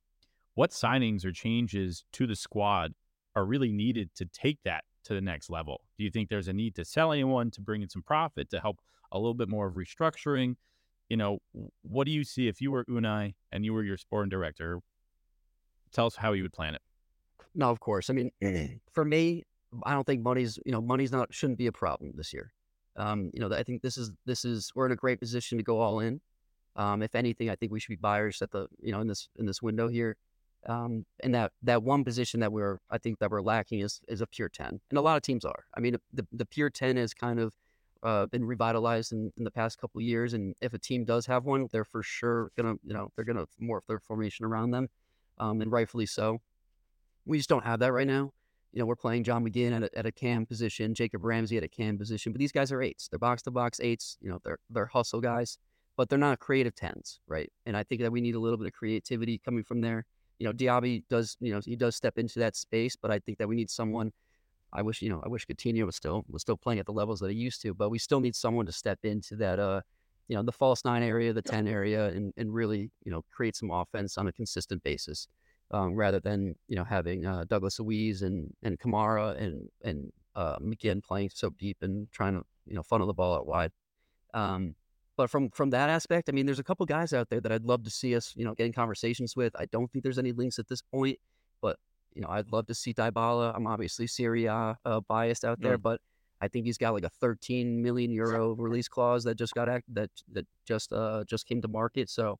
what 0.56 0.70
signings 0.70 1.24
or 1.24 1.32
changes 1.32 2.04
to 2.12 2.26
the 2.26 2.34
squad 2.34 2.94
are 3.36 3.44
really 3.44 3.70
needed 3.70 4.10
to 4.16 4.24
take 4.24 4.58
that 4.64 4.84
to 5.04 5.14
the 5.14 5.20
next 5.20 5.50
level? 5.50 5.82
Do 5.98 6.04
you 6.04 6.10
think 6.10 6.28
there's 6.28 6.48
a 6.48 6.52
need 6.52 6.74
to 6.76 6.84
sell 6.84 7.12
anyone 7.12 7.50
to 7.52 7.60
bring 7.60 7.82
in 7.82 7.88
some 7.88 8.02
profit 8.02 8.50
to 8.50 8.58
help 8.58 8.80
a 9.12 9.18
little 9.18 9.34
bit 9.34 9.48
more 9.48 9.68
of 9.68 9.74
restructuring? 9.74 10.56
You 11.10 11.18
know, 11.18 11.38
what 11.82 12.06
do 12.06 12.10
you 12.10 12.24
see 12.24 12.48
if 12.48 12.60
you 12.60 12.72
were 12.72 12.84
Unai 12.86 13.34
and 13.52 13.64
you 13.64 13.74
were 13.74 13.84
your 13.84 13.98
sporting 13.98 14.30
director? 14.30 14.80
Tell 15.92 16.06
us 16.06 16.16
how 16.16 16.32
you 16.32 16.42
would 16.42 16.54
plan 16.54 16.74
it. 16.74 16.80
No, 17.54 17.70
of 17.70 17.78
course. 17.78 18.08
I 18.10 18.14
mean, 18.14 18.30
for 18.92 19.04
me, 19.04 19.44
I 19.84 19.92
don't 19.92 20.06
think 20.06 20.22
money's 20.22 20.58
you 20.64 20.72
know 20.72 20.80
money's 20.80 21.12
not 21.12 21.34
shouldn't 21.34 21.58
be 21.58 21.66
a 21.66 21.72
problem 21.72 22.12
this 22.16 22.32
year. 22.32 22.52
Um, 22.96 23.30
you 23.34 23.40
know, 23.40 23.54
I 23.54 23.62
think 23.62 23.82
this 23.82 23.98
is 23.98 24.10
this 24.24 24.46
is 24.46 24.72
we're 24.74 24.86
in 24.86 24.92
a 24.92 24.96
great 24.96 25.20
position 25.20 25.58
to 25.58 25.64
go 25.64 25.80
all 25.80 26.00
in. 26.00 26.20
Um, 26.76 27.02
if 27.02 27.14
anything, 27.14 27.50
I 27.50 27.56
think 27.56 27.72
we 27.72 27.80
should 27.80 27.90
be 27.90 27.96
buyers 27.96 28.40
at 28.40 28.50
the 28.50 28.68
you 28.80 28.92
know 28.92 29.00
in 29.00 29.06
this 29.06 29.28
in 29.38 29.44
this 29.44 29.60
window 29.60 29.88
here. 29.88 30.16
Um, 30.66 31.04
and 31.20 31.34
that 31.34 31.52
that 31.62 31.82
one 31.82 32.04
position 32.04 32.40
that 32.40 32.52
we're 32.52 32.78
I 32.90 32.98
think 32.98 33.18
that 33.20 33.30
we're 33.30 33.42
lacking 33.42 33.80
is 33.80 34.00
is 34.08 34.20
a 34.20 34.26
pure 34.26 34.48
ten, 34.48 34.80
and 34.90 34.98
a 34.98 35.00
lot 35.00 35.16
of 35.16 35.22
teams 35.22 35.44
are. 35.44 35.64
I 35.76 35.80
mean, 35.80 35.96
the 36.12 36.26
the 36.32 36.46
pure 36.46 36.70
ten 36.70 36.96
has 36.96 37.14
kind 37.14 37.38
of 37.38 37.54
uh, 38.02 38.26
been 38.26 38.44
revitalized 38.44 39.12
in, 39.12 39.32
in 39.36 39.44
the 39.44 39.50
past 39.50 39.80
couple 39.80 39.98
of 39.98 40.04
years, 40.04 40.34
and 40.34 40.54
if 40.60 40.74
a 40.74 40.78
team 40.78 41.04
does 41.04 41.26
have 41.26 41.44
one, 41.44 41.68
they're 41.72 41.84
for 41.84 42.02
sure 42.02 42.50
gonna 42.56 42.74
you 42.84 42.94
know 42.94 43.10
they're 43.14 43.24
gonna 43.24 43.46
morph 43.60 43.86
their 43.88 44.00
formation 44.00 44.44
around 44.44 44.70
them, 44.70 44.88
um, 45.38 45.60
and 45.60 45.70
rightfully 45.70 46.06
so. 46.06 46.40
We 47.24 47.38
just 47.38 47.48
don't 47.48 47.64
have 47.64 47.80
that 47.80 47.92
right 47.92 48.06
now. 48.06 48.32
You 48.72 48.80
know, 48.80 48.86
we're 48.86 48.96
playing 48.96 49.24
John 49.24 49.44
McGinn 49.44 49.72
at 49.72 49.82
a, 49.84 49.98
at 49.98 50.06
a 50.06 50.12
cam 50.12 50.46
position, 50.46 50.94
Jacob 50.94 51.24
Ramsey 51.24 51.56
at 51.56 51.64
a 51.64 51.68
cam 51.68 51.96
position, 51.96 52.32
but 52.32 52.38
these 52.38 52.52
guys 52.52 52.70
are 52.72 52.82
eights. 52.82 53.08
They're 53.08 53.18
box 53.18 53.42
to 53.42 53.50
box 53.50 53.80
eights. 53.80 54.18
You 54.20 54.30
know, 54.30 54.40
they're 54.44 54.58
they're 54.68 54.86
hustle 54.86 55.20
guys, 55.20 55.58
but 55.96 56.08
they're 56.08 56.18
not 56.18 56.38
creative 56.38 56.74
tens, 56.74 57.20
right? 57.26 57.50
And 57.64 57.76
I 57.76 57.82
think 57.82 58.02
that 58.02 58.12
we 58.12 58.20
need 58.20 58.34
a 58.34 58.40
little 58.40 58.58
bit 58.58 58.66
of 58.66 58.72
creativity 58.72 59.38
coming 59.38 59.64
from 59.64 59.80
there 59.80 60.06
you 60.38 60.46
know, 60.46 60.52
Diaby 60.52 61.04
does, 61.08 61.36
you 61.40 61.52
know, 61.52 61.60
he 61.64 61.76
does 61.76 61.96
step 61.96 62.18
into 62.18 62.38
that 62.40 62.56
space, 62.56 62.96
but 62.96 63.10
I 63.10 63.18
think 63.18 63.38
that 63.38 63.48
we 63.48 63.56
need 63.56 63.70
someone. 63.70 64.12
I 64.72 64.82
wish, 64.82 65.00
you 65.00 65.08
know, 65.08 65.22
I 65.24 65.28
wish 65.28 65.46
Coutinho 65.46 65.86
was 65.86 65.96
still 65.96 66.24
was 66.28 66.42
still 66.42 66.56
playing 66.56 66.80
at 66.80 66.86
the 66.86 66.92
levels 66.92 67.20
that 67.20 67.30
he 67.30 67.36
used 67.36 67.62
to, 67.62 67.72
but 67.72 67.90
we 67.90 67.98
still 67.98 68.20
need 68.20 68.36
someone 68.36 68.66
to 68.66 68.72
step 68.72 68.98
into 69.04 69.36
that, 69.36 69.58
uh, 69.58 69.80
you 70.28 70.36
know, 70.36 70.42
the 70.42 70.52
false 70.52 70.84
nine 70.84 71.02
area, 71.02 71.32
the 71.32 71.42
ten 71.42 71.66
area, 71.66 72.08
and 72.08 72.32
and 72.36 72.52
really, 72.52 72.90
you 73.04 73.12
know, 73.12 73.22
create 73.32 73.56
some 73.56 73.70
offense 73.70 74.18
on 74.18 74.26
a 74.26 74.32
consistent 74.32 74.82
basis, 74.82 75.28
um, 75.70 75.94
rather 75.94 76.20
than 76.20 76.54
you 76.68 76.76
know 76.76 76.84
having 76.84 77.24
uh, 77.24 77.44
Douglas 77.48 77.80
Luiz 77.80 78.22
and 78.22 78.52
and 78.62 78.78
Kamara 78.78 79.40
and 79.40 79.68
and 79.82 80.12
uh, 80.34 80.58
McGinn 80.58 81.02
playing 81.02 81.30
so 81.32 81.50
deep 81.50 81.78
and 81.80 82.10
trying 82.12 82.34
to 82.34 82.44
you 82.66 82.74
know 82.74 82.82
funnel 82.82 83.06
the 83.06 83.14
ball 83.14 83.36
out 83.36 83.46
wide. 83.46 83.72
Um, 84.34 84.74
but 85.16 85.30
from 85.30 85.50
from 85.50 85.70
that 85.70 85.88
aspect, 85.88 86.28
I 86.28 86.32
mean, 86.32 86.46
there's 86.46 86.58
a 86.58 86.64
couple 86.64 86.84
guys 86.86 87.12
out 87.12 87.28
there 87.30 87.40
that 87.40 87.50
I'd 87.50 87.64
love 87.64 87.84
to 87.84 87.90
see 87.90 88.14
us, 88.14 88.32
you 88.36 88.44
know, 88.44 88.54
getting 88.54 88.72
conversations 88.72 89.34
with. 89.34 89.54
I 89.58 89.66
don't 89.66 89.90
think 89.90 90.02
there's 90.02 90.18
any 90.18 90.32
links 90.32 90.58
at 90.58 90.68
this 90.68 90.82
point, 90.82 91.18
but 91.62 91.78
you 92.14 92.22
know, 92.22 92.28
I'd 92.28 92.52
love 92.52 92.66
to 92.66 92.74
see 92.74 92.92
Dybala. 92.94 93.54
I'm 93.54 93.66
obviously 93.66 94.06
Serie 94.06 94.46
A 94.46 94.76
uh, 94.84 95.00
biased 95.08 95.44
out 95.44 95.60
there, 95.60 95.78
but 95.78 96.00
I 96.40 96.48
think 96.48 96.66
he's 96.66 96.78
got 96.78 96.92
like 96.92 97.04
a 97.04 97.08
13 97.08 97.82
million 97.82 98.10
euro 98.10 98.54
release 98.54 98.88
clause 98.88 99.24
that 99.24 99.36
just 99.36 99.54
got 99.54 99.68
act- 99.68 99.92
that 99.94 100.10
that 100.32 100.46
just 100.66 100.92
uh 100.92 101.24
just 101.26 101.46
came 101.46 101.62
to 101.62 101.68
market. 101.68 102.10
So 102.10 102.38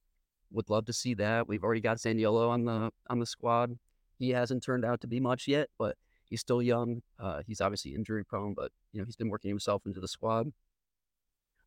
would 0.52 0.68
love 0.70 0.84
to 0.86 0.92
see 0.92 1.14
that. 1.14 1.48
We've 1.48 1.64
already 1.64 1.80
got 1.80 1.96
Zaniolo 1.96 2.48
on 2.50 2.64
the 2.64 2.90
on 3.08 3.18
the 3.20 3.26
squad. 3.26 3.78
He 4.18 4.30
hasn't 4.30 4.62
turned 4.62 4.84
out 4.84 5.00
to 5.02 5.06
be 5.06 5.20
much 5.20 5.48
yet, 5.48 5.68
but 5.78 5.96
he's 6.28 6.40
still 6.40 6.62
young. 6.62 7.02
Uh, 7.18 7.42
he's 7.46 7.60
obviously 7.60 7.94
injury 7.94 8.24
prone, 8.24 8.54
but 8.54 8.70
you 8.92 9.00
know 9.00 9.06
he's 9.06 9.16
been 9.16 9.30
working 9.30 9.48
himself 9.48 9.82
into 9.86 10.00
the 10.00 10.08
squad 10.08 10.52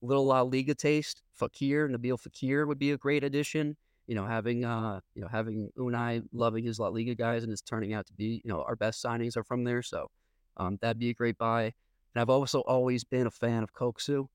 little 0.02 0.26
La 0.26 0.42
Liga 0.42 0.76
taste. 0.76 1.22
Fekir, 1.40 1.90
Nabil 1.90 2.20
Fekir 2.20 2.68
would 2.68 2.80
be 2.80 2.92
a 2.92 2.98
great 2.98 3.24
addition. 3.24 3.76
You 4.08 4.16
know, 4.16 4.26
having 4.26 4.66
uh, 4.66 5.02
you 5.14 5.22
know, 5.22 5.28
having 5.28 5.70
Unai 5.78 6.24
loving 6.34 6.66
his 6.66 6.80
La 6.80 6.88
Liga 6.88 7.16
guys 7.16 7.44
and 7.44 7.52
it's 7.52 7.62
turning 7.62 7.94
out 7.94 8.08
to 8.08 8.14
be, 8.14 8.42
you 8.44 8.52
know, 8.52 8.64
our 8.64 8.76
best 8.76 9.04
signings 9.04 9.38
are 9.38 9.44
from 9.44 9.64
there. 9.64 9.84
So 9.84 10.10
um, 10.58 10.78
that'd 10.82 11.00
be 11.00 11.10
a 11.10 11.14
great 11.14 11.38
buy. 11.38 11.64
And 11.64 12.22
I've 12.22 12.30
also 12.30 12.62
always 12.62 13.04
been 13.04 13.28
a 13.28 13.32
fan 13.32 13.62
of 13.62 13.74
Kökçü. 13.74 14.28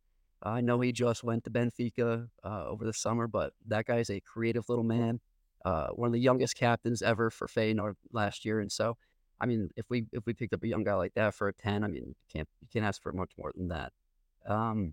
Uh, 0.44 0.48
I 0.48 0.60
know 0.60 0.80
he 0.80 0.92
just 0.92 1.24
went 1.24 1.44
to 1.44 1.50
Benfica 1.50 2.28
uh, 2.44 2.64
over 2.66 2.84
the 2.84 2.92
summer, 2.92 3.26
but 3.26 3.52
that 3.66 3.86
guy's 3.86 4.10
a 4.10 4.20
creative 4.20 4.68
little 4.68 4.84
man. 4.84 5.20
Uh, 5.64 5.88
one 5.88 6.06
of 6.06 6.12
the 6.12 6.20
youngest 6.20 6.56
captains 6.56 7.02
ever 7.02 7.30
for 7.30 7.46
Feyenoord 7.48 7.94
last 8.12 8.44
year, 8.44 8.60
and 8.60 8.70
so 8.70 8.96
I 9.40 9.46
mean, 9.46 9.70
if 9.76 9.86
we 9.88 10.06
if 10.12 10.26
we 10.26 10.34
picked 10.34 10.54
up 10.54 10.62
a 10.62 10.68
young 10.68 10.84
guy 10.84 10.94
like 10.94 11.14
that 11.14 11.34
for 11.34 11.48
a 11.48 11.52
ten, 11.52 11.84
I 11.84 11.88
mean, 11.88 12.04
you 12.06 12.14
can't 12.32 12.48
you 12.60 12.68
can't 12.72 12.84
ask 12.84 13.02
for 13.02 13.12
much 13.12 13.32
more 13.38 13.52
than 13.56 13.68
that. 13.68 13.92
Um, 14.46 14.92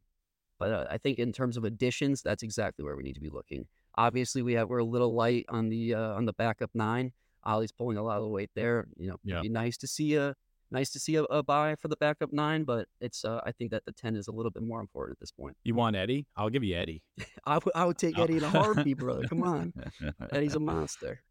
but 0.62 0.72
uh, 0.72 0.86
I 0.92 1.00
think 1.00 1.18
in 1.18 1.34
terms 1.34 1.58
of 1.58 1.64
additions, 1.64 2.22
that's 2.22 2.44
exactly 2.44 2.86
where 2.86 2.96
we 2.96 3.02
need 3.02 3.16
to 3.16 3.20
be 3.20 3.30
looking. 3.30 3.66
Obviously, 3.96 4.44
we 4.44 4.54
have 4.54 4.70
we're 4.70 4.78
a 4.78 4.86
little 4.86 5.16
light 5.16 5.46
on 5.50 5.70
the 5.70 5.96
uh, 5.96 6.14
on 6.14 6.26
the 6.26 6.34
backup 6.34 6.70
nine. 6.76 7.14
Ollie's 7.44 7.72
pulling 7.72 7.98
a 7.98 8.04
lot 8.04 8.18
of 8.18 8.24
the 8.24 8.30
weight 8.30 8.52
there. 8.54 8.88
You 8.96 9.10
know, 9.10 9.16
yeah. 9.24 9.36
it'd 9.36 9.44
be 9.44 9.50
nice 9.50 9.76
to 9.78 9.88
see 9.88 10.14
a 10.14 10.36
nice 10.70 10.92
to 10.92 11.00
see 11.00 11.16
a, 11.16 11.24
a 11.24 11.42
buy 11.42 11.76
for 11.78 11.88
the 11.88 11.98
backup 11.98 12.32
nine, 12.32 12.64
but 12.64 12.88
it's 13.02 13.26
uh, 13.26 13.42
I 13.44 13.52
think 13.54 13.72
that 13.72 13.86
the 13.86 13.92
ten 13.92 14.16
is 14.16 14.28
a 14.28 14.32
little 14.32 14.52
bit 14.52 14.62
more 14.62 14.82
important 14.82 15.16
at 15.16 15.20
this 15.20 15.32
point. 15.32 15.58
You 15.64 15.74
want 15.74 15.96
Eddie? 15.96 16.28
I'll 16.38 16.52
give 16.52 16.64
you 16.64 16.76
Eddie. 16.78 17.02
I, 17.48 17.56
w- 17.56 17.72
I 17.74 17.86
would 17.86 17.98
take 17.98 18.20
Eddie 18.20 18.38
in 18.38 18.44
a 18.44 18.50
heartbeat, 18.50 19.00
brother. 19.00 19.24
Come 19.28 19.42
on, 19.42 19.74
Eddie's 20.32 20.54
a 20.54 20.60
monster. 20.60 21.24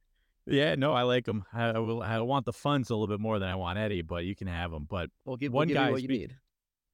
Yeah, 0.45 0.75
no, 0.75 0.93
I 0.93 1.03
like 1.03 1.29
him. 1.29 1.45
I, 1.53 1.79
will, 1.79 2.03
I 2.03 2.19
want 2.19 2.47
the 2.47 2.53
funds 2.53 2.91
a 2.91 2.95
little 2.95 3.07
bit 3.07 3.21
more 3.21 3.39
than 3.39 3.49
I 3.49 3.55
want 3.55 3.79
Eddie, 3.79 4.03
but 4.03 4.25
you 4.25 4.35
can 4.35 4.49
have 4.49 4.73
him. 4.73 4.89
But 4.91 5.11
we'll 5.25 5.37
give, 5.37 5.53
one 5.53 5.69
we'll 5.69 5.77
guy 5.77 5.91
what 5.93 6.03
you 6.03 6.09
need. 6.09 6.35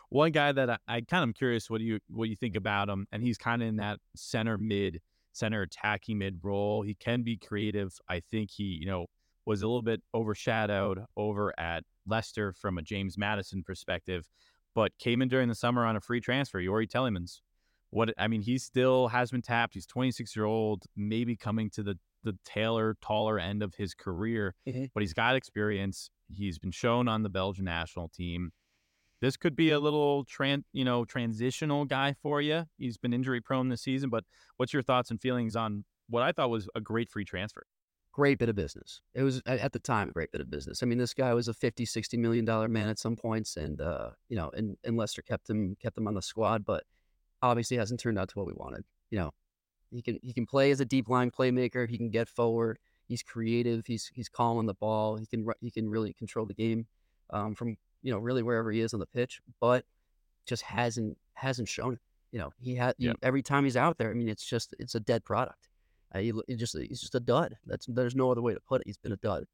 One 0.09 0.31
guy 0.31 0.53
that 0.53 0.71
I, 0.71 0.79
I 0.89 1.01
kind 1.01 1.23
of 1.23 1.29
am 1.29 1.33
curious 1.33 1.69
what 1.69 1.79
do 1.79 1.85
you 1.85 2.01
what 2.09 2.29
you 2.29 2.37
think 2.37 2.57
about 2.57 2.89
him, 2.89 3.07
and 3.13 3.23
he's 3.23 3.39
kind 3.39 3.63
of 3.63 3.69
in 3.69 3.77
that 3.77 3.99
center 4.15 4.59
mid, 4.59 5.01
center 5.33 5.63
attacking 5.63 6.19
mid 6.19 6.39
role. 6.43 6.83
He 6.83 6.95
can 6.95 7.23
be 7.23 7.37
creative. 7.37 7.99
I 8.09 8.21
think 8.21 8.51
he, 8.51 8.65
you 8.65 8.87
know, 8.87 9.07
was 9.45 9.63
a 9.63 9.67
little 9.67 9.83
bit 9.83 10.03
overshadowed 10.15 11.05
over 11.17 11.53
at 11.59 11.85
Leicester 12.07 12.53
from 12.53 12.79
a 12.79 12.83
James 12.83 13.19
Maddison 13.19 13.63
perspective, 13.63 14.29
but 14.75 14.97
came 14.99 15.23
in 15.23 15.29
during 15.29 15.49
the 15.49 15.55
summer 15.55 15.85
on 15.85 15.97
a 15.97 16.01
free 16.01 16.21
transfer. 16.21 16.61
Youri 16.61 16.89
Tielemans. 16.89 17.41
What 17.91 18.13
I 18.19 18.29
mean, 18.29 18.43
he 18.43 18.59
still 18.59 19.09
has 19.09 19.31
been 19.31 19.43
tapped. 19.43 19.75
He's 19.75 19.87
26 19.87 20.37
year 20.37 20.45
old, 20.45 20.85
maybe 20.97 21.37
coming 21.37 21.71
to 21.71 21.83
the 21.83 21.99
the 22.23 22.37
tailor, 22.45 22.97
taller 23.01 23.39
end 23.39 23.63
of 23.63 23.75
his 23.77 23.95
career, 23.95 24.55
mm-hmm. 24.69 24.87
but 24.93 25.03
he's 25.03 25.15
got 25.15 25.37
experience. 25.37 26.11
He's 26.29 26.59
been 26.59 26.73
shown 26.73 27.07
on 27.07 27.23
the 27.23 27.29
Belgian 27.29 27.65
national 27.65 28.09
team 28.09 28.51
this 29.21 29.37
could 29.37 29.57
be 29.57 29.71
a 29.71 29.81
little 29.81 30.25
tran 30.25 30.65
you 30.73 30.85
know 30.85 31.05
transitional 31.05 31.85
guy 31.85 32.15
for 32.23 32.41
you. 32.41 32.65
He's 32.79 32.97
been 32.97 33.13
injury 33.13 33.41
prone 33.41 33.69
this 33.69 33.83
season, 33.83 34.11
but 34.11 34.25
what's 34.57 34.73
your 34.73 34.83
thoughts 34.83 35.11
and 35.11 35.21
feelings 35.21 35.57
on 35.57 35.85
what 36.09 36.23
I 36.23 36.33
thought 36.33 36.51
was 36.51 36.69
a 36.75 36.81
great 36.81 37.11
free 37.11 37.25
transfer? 37.25 37.67
Great 38.13 38.39
bit 38.39 38.49
of 38.49 38.57
business. 38.57 39.03
It 39.15 39.23
was 39.23 39.43
at 39.47 39.73
the 39.73 39.79
time 39.79 40.09
a 40.09 40.13
great 40.13 40.33
bit 40.33 40.41
of 40.41 40.51
business. 40.51 40.83
I 40.83 40.87
mean, 40.87 40.97
this 40.97 41.13
guy 41.13 41.35
was 41.35 41.49
a 41.49 41.55
50, 41.55 41.85
60 41.85 42.17
million 42.17 42.45
dollar 42.47 42.67
man 42.67 42.89
at 42.89 42.99
some 42.99 43.15
points, 43.15 43.57
and 43.57 43.81
uh, 43.81 44.11
you 44.29 44.37
know, 44.37 44.51
and, 44.55 44.77
and 44.85 44.97
Leicester 44.97 45.23
kept 45.23 45.51
him 45.51 45.77
kept 45.83 45.99
him 45.99 46.09
on 46.09 46.15
the 46.15 46.23
squad, 46.23 46.65
but 46.65 46.85
obviously 47.43 47.77
hasn't 47.77 48.01
turned 48.01 48.19
out 48.19 48.29
to 48.31 48.39
what 48.39 48.47
we 48.47 48.55
wanted. 48.55 48.85
You 49.11 49.19
know, 49.19 49.31
he 49.91 50.03
can 50.03 50.19
he 50.23 50.33
can 50.33 50.47
play 50.47 50.71
as 50.71 50.81
a 50.81 50.85
deep 50.85 51.09
line 51.09 51.31
playmaker. 51.31 51.89
He 51.89 51.99
can 51.99 52.11
get 52.11 52.29
forward. 52.29 52.79
He's 53.07 53.23
creative. 53.23 53.87
He's 53.87 54.11
he's 54.15 54.29
calling 54.29 54.67
the 54.67 54.75
ball. 54.75 55.17
He 55.17 55.27
can 55.27 55.47
he 55.61 55.71
can 55.71 55.89
really 55.89 56.13
control 56.15 56.47
the 56.47 56.55
game 56.55 56.87
um, 57.31 57.55
from 57.55 57.77
you 58.07 58.13
know, 58.13 58.19
really 58.19 58.45
wherever 58.45 58.71
he 58.71 58.81
is 58.81 58.95
on 58.95 59.01
the 59.01 59.07
pitch, 59.07 59.41
but 59.61 59.85
just 60.47 60.63
hasn't 60.63 61.19
hasn't 61.35 61.69
shown 61.69 61.95
it. 61.95 61.99
You 62.31 62.39
know, 62.39 62.53
he 62.57 62.77
had 62.77 62.95
yeah. 62.99 63.15
every 63.21 63.43
time 63.43 63.65
he's 63.65 63.77
out 63.77 63.99
there. 63.99 64.11
I 64.11 64.15
mean, 64.15 64.29
it's 64.29 64.45
just 64.45 64.77
it's 64.79 64.95
a 64.95 65.01
dead 65.01 65.25
product. 65.25 65.69
Uh, 66.15 66.21
he, 66.21 66.33
he, 66.47 66.55
just 66.55 66.79
he's 66.79 67.01
just 67.01 67.17
a 67.17 67.21
dud. 67.21 67.57
That's 67.67 67.85
there's 67.87 68.15
no 68.15 68.31
other 68.31 68.43
way 68.43 68.55
to 68.55 68.61
put 68.61 68.81
it. 68.81 68.87
He's 68.87 68.97
been 68.97 69.11
a 69.11 69.17
dud. 69.17 69.47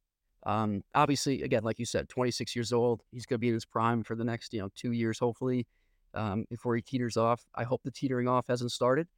Um, 0.44 0.84
obviously, 0.94 1.42
again, 1.42 1.62
like 1.62 1.78
you 1.78 1.86
said, 1.86 2.10
26 2.10 2.54
years 2.54 2.74
old. 2.74 3.04
He's 3.10 3.24
going 3.24 3.36
to 3.36 3.40
be 3.40 3.48
in 3.48 3.54
his 3.54 3.64
prime 3.64 4.02
for 4.04 4.14
the 4.14 4.24
next 4.24 4.52
you 4.52 4.60
know 4.60 4.68
two 4.74 4.92
years, 4.92 5.18
hopefully, 5.18 5.66
um, 6.12 6.44
before 6.50 6.76
he 6.76 6.82
teeters 6.82 7.16
off. 7.16 7.46
I 7.54 7.64
hope 7.64 7.80
the 7.84 7.90
teetering 7.90 8.28
off 8.28 8.48
hasn't 8.48 8.72
started. 8.72 9.08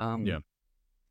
Um, 0.00 0.26
yeah. 0.26 0.38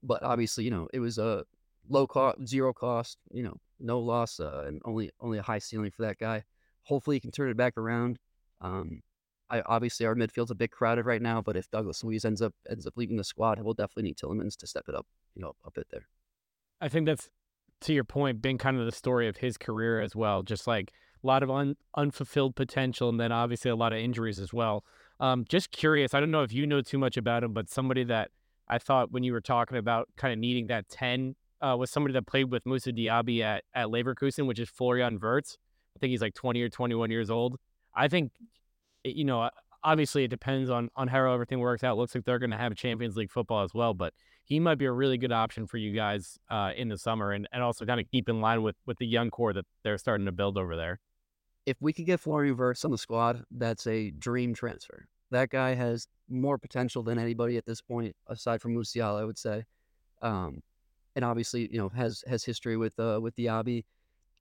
But 0.03 0.21
obviously, 0.23 0.65
you 0.65 0.71
know, 0.71 0.89
it 0.93 0.99
was 0.99 1.17
a 1.17 1.45
low 1.87 2.07
cost, 2.07 2.45
zero 2.45 2.73
cost, 2.73 3.19
you 3.31 3.43
know, 3.43 3.55
no 3.79 3.99
loss, 3.99 4.41
uh, 4.41 4.65
and 4.67 4.81
only 4.83 5.11
only 5.21 5.37
a 5.37 5.43
high 5.43 5.59
ceiling 5.59 5.91
for 5.91 6.01
that 6.01 6.17
guy. 6.17 6.43
Hopefully, 6.89 7.15
he 7.15 7.19
can 7.21 7.31
turn 7.31 7.49
it 7.49 7.57
back 7.57 7.77
around. 7.77 8.19
Um, 8.61 9.01
I 9.49 9.61
obviously 9.61 10.05
our 10.05 10.15
midfield's 10.15 10.51
a 10.51 10.55
bit 10.55 10.71
crowded 10.71 11.05
right 11.05 11.21
now, 11.21 11.41
but 11.41 11.55
if 11.55 11.69
Douglas 11.71 12.03
Luiz 12.03 12.25
ends 12.25 12.41
up 12.41 12.53
ends 12.69 12.85
up 12.85 12.93
leaving 12.97 13.17
the 13.17 13.23
squad, 13.23 13.59
we'll 13.61 13.73
definitely 13.73 14.03
need 14.03 14.17
Tielemans 14.17 14.57
to 14.57 14.67
step 14.67 14.85
it 14.87 14.95
up, 14.95 15.07
you 15.35 15.41
know, 15.41 15.53
a 15.65 15.71
bit 15.71 15.87
there. 15.91 16.07
I 16.81 16.89
think 16.89 17.05
that's 17.05 17.29
to 17.81 17.93
your 17.93 18.03
point, 18.03 18.41
been 18.41 18.57
kind 18.57 18.77
of 18.77 18.85
the 18.85 18.91
story 18.91 19.27
of 19.27 19.37
his 19.37 19.57
career 19.57 20.01
as 20.01 20.15
well. 20.15 20.43
Just 20.43 20.67
like 20.67 20.91
a 21.23 21.27
lot 21.27 21.43
of 21.43 21.49
un, 21.49 21.75
unfulfilled 21.95 22.55
potential, 22.55 23.09
and 23.09 23.19
then 23.19 23.31
obviously 23.31 23.71
a 23.71 23.75
lot 23.75 23.93
of 23.93 23.99
injuries 23.99 24.39
as 24.39 24.53
well. 24.53 24.83
Um, 25.19 25.45
just 25.47 25.71
curious, 25.71 26.13
I 26.13 26.19
don't 26.19 26.31
know 26.31 26.43
if 26.43 26.53
you 26.53 26.65
know 26.65 26.81
too 26.81 26.97
much 26.97 27.17
about 27.17 27.43
him, 27.43 27.53
but 27.53 27.69
somebody 27.69 28.03
that 28.05 28.31
I 28.67 28.77
thought 28.77 29.11
when 29.11 29.23
you 29.23 29.33
were 29.33 29.41
talking 29.41 29.77
about 29.77 30.09
kind 30.15 30.31
of 30.31 30.39
needing 30.39 30.67
that 30.67 30.87
10 30.89 31.35
uh, 31.61 31.75
was 31.77 31.89
somebody 31.89 32.13
that 32.13 32.25
played 32.25 32.51
with 32.51 32.65
Moussa 32.65 32.93
Diaby 32.93 33.41
at, 33.41 33.63
at 33.73 33.87
Leverkusen, 33.87 34.47
which 34.47 34.59
is 34.59 34.69
Florian 34.69 35.19
Wirtz. 35.19 35.57
I 35.99 36.01
think 36.01 36.11
he's 36.11 36.21
like 36.21 36.33
20 36.33 36.61
or 36.61 36.69
21 36.69 37.11
years 37.11 37.29
old. 37.29 37.59
I 37.93 38.07
think, 38.07 38.31
you 39.03 39.25
know, 39.25 39.49
obviously 39.83 40.23
it 40.23 40.29
depends 40.29 40.69
on, 40.69 40.89
on 40.95 41.09
how 41.09 41.29
everything 41.29 41.59
works 41.59 41.83
out. 41.83 41.97
Looks 41.97 42.15
like 42.15 42.23
they're 42.23 42.39
going 42.39 42.51
to 42.51 42.57
have 42.57 42.73
Champions 42.75 43.17
League 43.17 43.31
football 43.31 43.63
as 43.63 43.73
well, 43.73 43.93
but 43.93 44.13
he 44.45 44.61
might 44.61 44.75
be 44.75 44.85
a 44.85 44.91
really 44.93 45.17
good 45.17 45.33
option 45.33 45.67
for 45.67 45.75
you 45.75 45.93
guys 45.93 46.39
uh, 46.49 46.71
in 46.77 46.87
the 46.87 46.97
summer 46.97 47.33
and, 47.33 47.49
and 47.51 47.61
also 47.61 47.85
kind 47.85 47.99
of 47.99 48.09
keep 48.09 48.29
in 48.29 48.39
line 48.39 48.63
with, 48.63 48.77
with 48.85 48.97
the 48.97 49.05
young 49.05 49.29
core 49.29 49.51
that 49.51 49.65
they're 49.83 49.97
starting 49.97 50.25
to 50.25 50.31
build 50.31 50.57
over 50.57 50.77
there. 50.77 51.01
If 51.65 51.75
we 51.81 51.91
could 51.91 52.05
get 52.05 52.21
Florian 52.21 52.55
Wirtz 52.55 52.85
on 52.85 52.91
the 52.91 52.97
squad, 52.97 53.43
that's 53.51 53.85
a 53.87 54.11
dream 54.11 54.53
transfer. 54.53 55.05
That 55.31 55.49
guy 55.49 55.75
has 55.75 56.07
more 56.29 56.57
potential 56.57 57.03
than 57.03 57.19
anybody 57.19 57.57
at 57.57 57.65
this 57.65 57.81
point, 57.81 58.15
aside 58.27 58.61
from 58.61 58.73
Musiala, 58.73 59.19
I 59.19 59.25
would 59.25 59.37
say. 59.37 59.65
Um, 60.21 60.63
and 61.15 61.25
obviously, 61.25 61.69
you 61.71 61.77
know, 61.77 61.89
has 61.89 62.23
has 62.27 62.43
history 62.43 62.77
with 62.77 62.97
uh, 62.97 63.19
with 63.21 63.35
Diaby. 63.35 63.83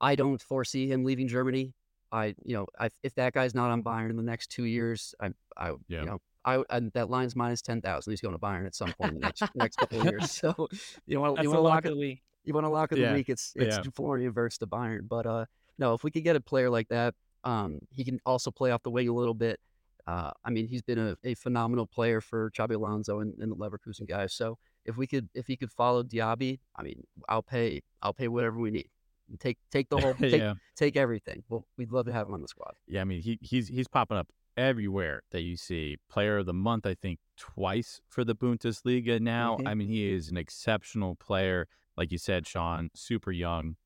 I 0.01 0.15
don't 0.15 0.41
foresee 0.41 0.91
him 0.91 1.05
leaving 1.05 1.29
Germany. 1.29 1.75
I, 2.11 2.35
you 2.45 2.57
know, 2.57 2.67
I, 2.79 2.89
if 3.03 3.15
that 3.17 3.35
guy's 3.35 3.55
not 3.55 3.71
on 3.71 3.83
Bayern 3.83 4.11
in 4.11 4.17
the 4.17 4.23
next 4.23 4.49
two 4.49 4.65
years, 4.65 5.15
I, 5.21 5.31
I, 5.57 5.73
yeah. 5.89 6.01
you 6.01 6.07
know, 6.07 6.19
I, 6.45 6.63
I 6.71 6.81
that 6.95 7.11
line's 7.11 7.37
minus 7.37 7.61
ten 7.61 7.83
thousand. 7.83 8.13
He's 8.13 8.21
going 8.21 8.35
to 8.35 8.41
Bayern 8.41 8.67
at 8.67 8.75
some 8.75 8.93
point 8.93 9.15
in 9.15 9.21
the 9.21 9.27
next 9.27 9.43
next 9.55 9.77
couple 9.79 10.01
of 10.01 10.05
years. 10.07 10.31
So 10.31 10.69
you 11.07 11.21
want 11.21 11.43
you 11.43 11.51
want 11.51 11.59
to 11.59 11.63
lock 11.63 11.87
it. 11.87 11.97
Week. 11.97 12.23
You 12.45 12.55
want 12.55 12.65
to 12.65 12.71
lock 12.71 12.93
of 12.93 12.99
yeah. 12.99 13.11
the 13.11 13.15
week. 13.15 13.29
It's 13.29 13.53
it's 13.57 13.77
yeah. 13.77 13.83
Florian 13.95 14.33
versus 14.33 14.59
the 14.59 14.67
Bayern. 14.67 15.07
But 15.07 15.27
uh, 15.27 15.45
no, 15.79 15.95
if 15.95 16.05
we 16.05 16.11
could 16.11 16.25
get 16.25 16.37
a 16.37 16.41
player 16.41 16.71
like 16.71 16.89
that, 16.89 17.15
um, 17.45 17.81
he 17.91 18.05
can 18.05 18.21
also 18.25 18.51
play 18.51 18.71
off 18.71 18.83
the 18.83 18.91
wing 18.91 19.09
a 19.09 19.13
little 19.13 19.35
bit. 19.35 19.61
Uh, 20.07 20.31
I 20.43 20.49
mean, 20.49 20.67
he's 20.67 20.81
been 20.81 20.99
a, 20.99 21.17
a 21.23 21.35
phenomenal 21.35 21.87
player 21.87 22.23
for 22.23 22.51
Xabi 22.53 22.77
Alonso 22.77 23.21
and, 23.21 23.35
and 23.41 23.53
the 23.53 23.57
Leverkusen 23.57 24.09
guys. 24.09 24.33
So 24.33 24.57
if 24.87 24.97
we 24.97 25.07
could, 25.07 25.29
if 25.35 25.47
he 25.47 25.55
could 25.55 25.71
follow 25.71 26.03
Diaby, 26.03 26.61
I 26.75 26.83
mean, 26.83 27.05
I'll 27.29 27.43
pay, 27.43 27.83
I'll 28.01 28.15
pay 28.15 28.29
whatever 28.29 28.59
we 28.59 28.71
need. 28.71 28.89
Take, 29.39 29.59
take 29.71 29.89
the 29.89 29.99
whole, 29.99 30.15
take, 30.21 30.41
yeah. 30.41 30.55
take 30.77 30.97
everything. 30.97 31.43
Well, 31.49 31.67
we'd 31.77 31.93
love 31.93 32.07
to 32.07 32.13
have 32.13 32.29
him 32.29 32.35
on 32.35 32.43
the 32.43 32.49
squad. 32.49 32.75
Yeah, 32.87 33.03
I 33.03 33.05
mean, 33.05 33.21
he 33.21 33.39
he's 33.43 33.69
he's 33.69 33.89
popping 33.89 34.17
up 34.17 34.29
everywhere 34.57 35.23
that 35.31 35.43
you 35.43 35.57
see. 35.57 35.97
Player 36.09 36.39
of 36.39 36.47
the 36.47 36.55
month, 36.55 36.87
I 36.87 36.95
think, 36.95 37.19
twice 37.37 38.01
for 38.09 38.25
the 38.25 38.35
Bundesliga 38.35 39.21
now. 39.21 39.57
Mm-hmm. 39.57 39.69
I 39.69 39.75
mean, 39.75 39.89
he 39.89 40.11
is 40.13 40.31
an 40.31 40.37
exceptional 40.37 41.17
player. 41.17 41.67
Like 41.97 42.13
you 42.13 42.19
said, 42.19 42.47
Sean, 42.47 42.91
super 42.95 43.33
young. 43.33 43.77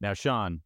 Now, 0.00 0.14
Sean, 0.14 0.62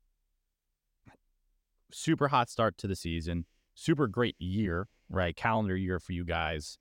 super 1.90 2.28
hot 2.28 2.48
start 2.48 2.78
to 2.78 2.86
the 2.86 2.94
season, 2.94 3.44
super 3.74 4.06
great 4.06 4.36
year 4.38 4.88
right? 5.12 5.36
Calendar 5.36 5.76
year 5.76 6.00
for 6.00 6.12
you 6.12 6.24
guys. 6.24 6.78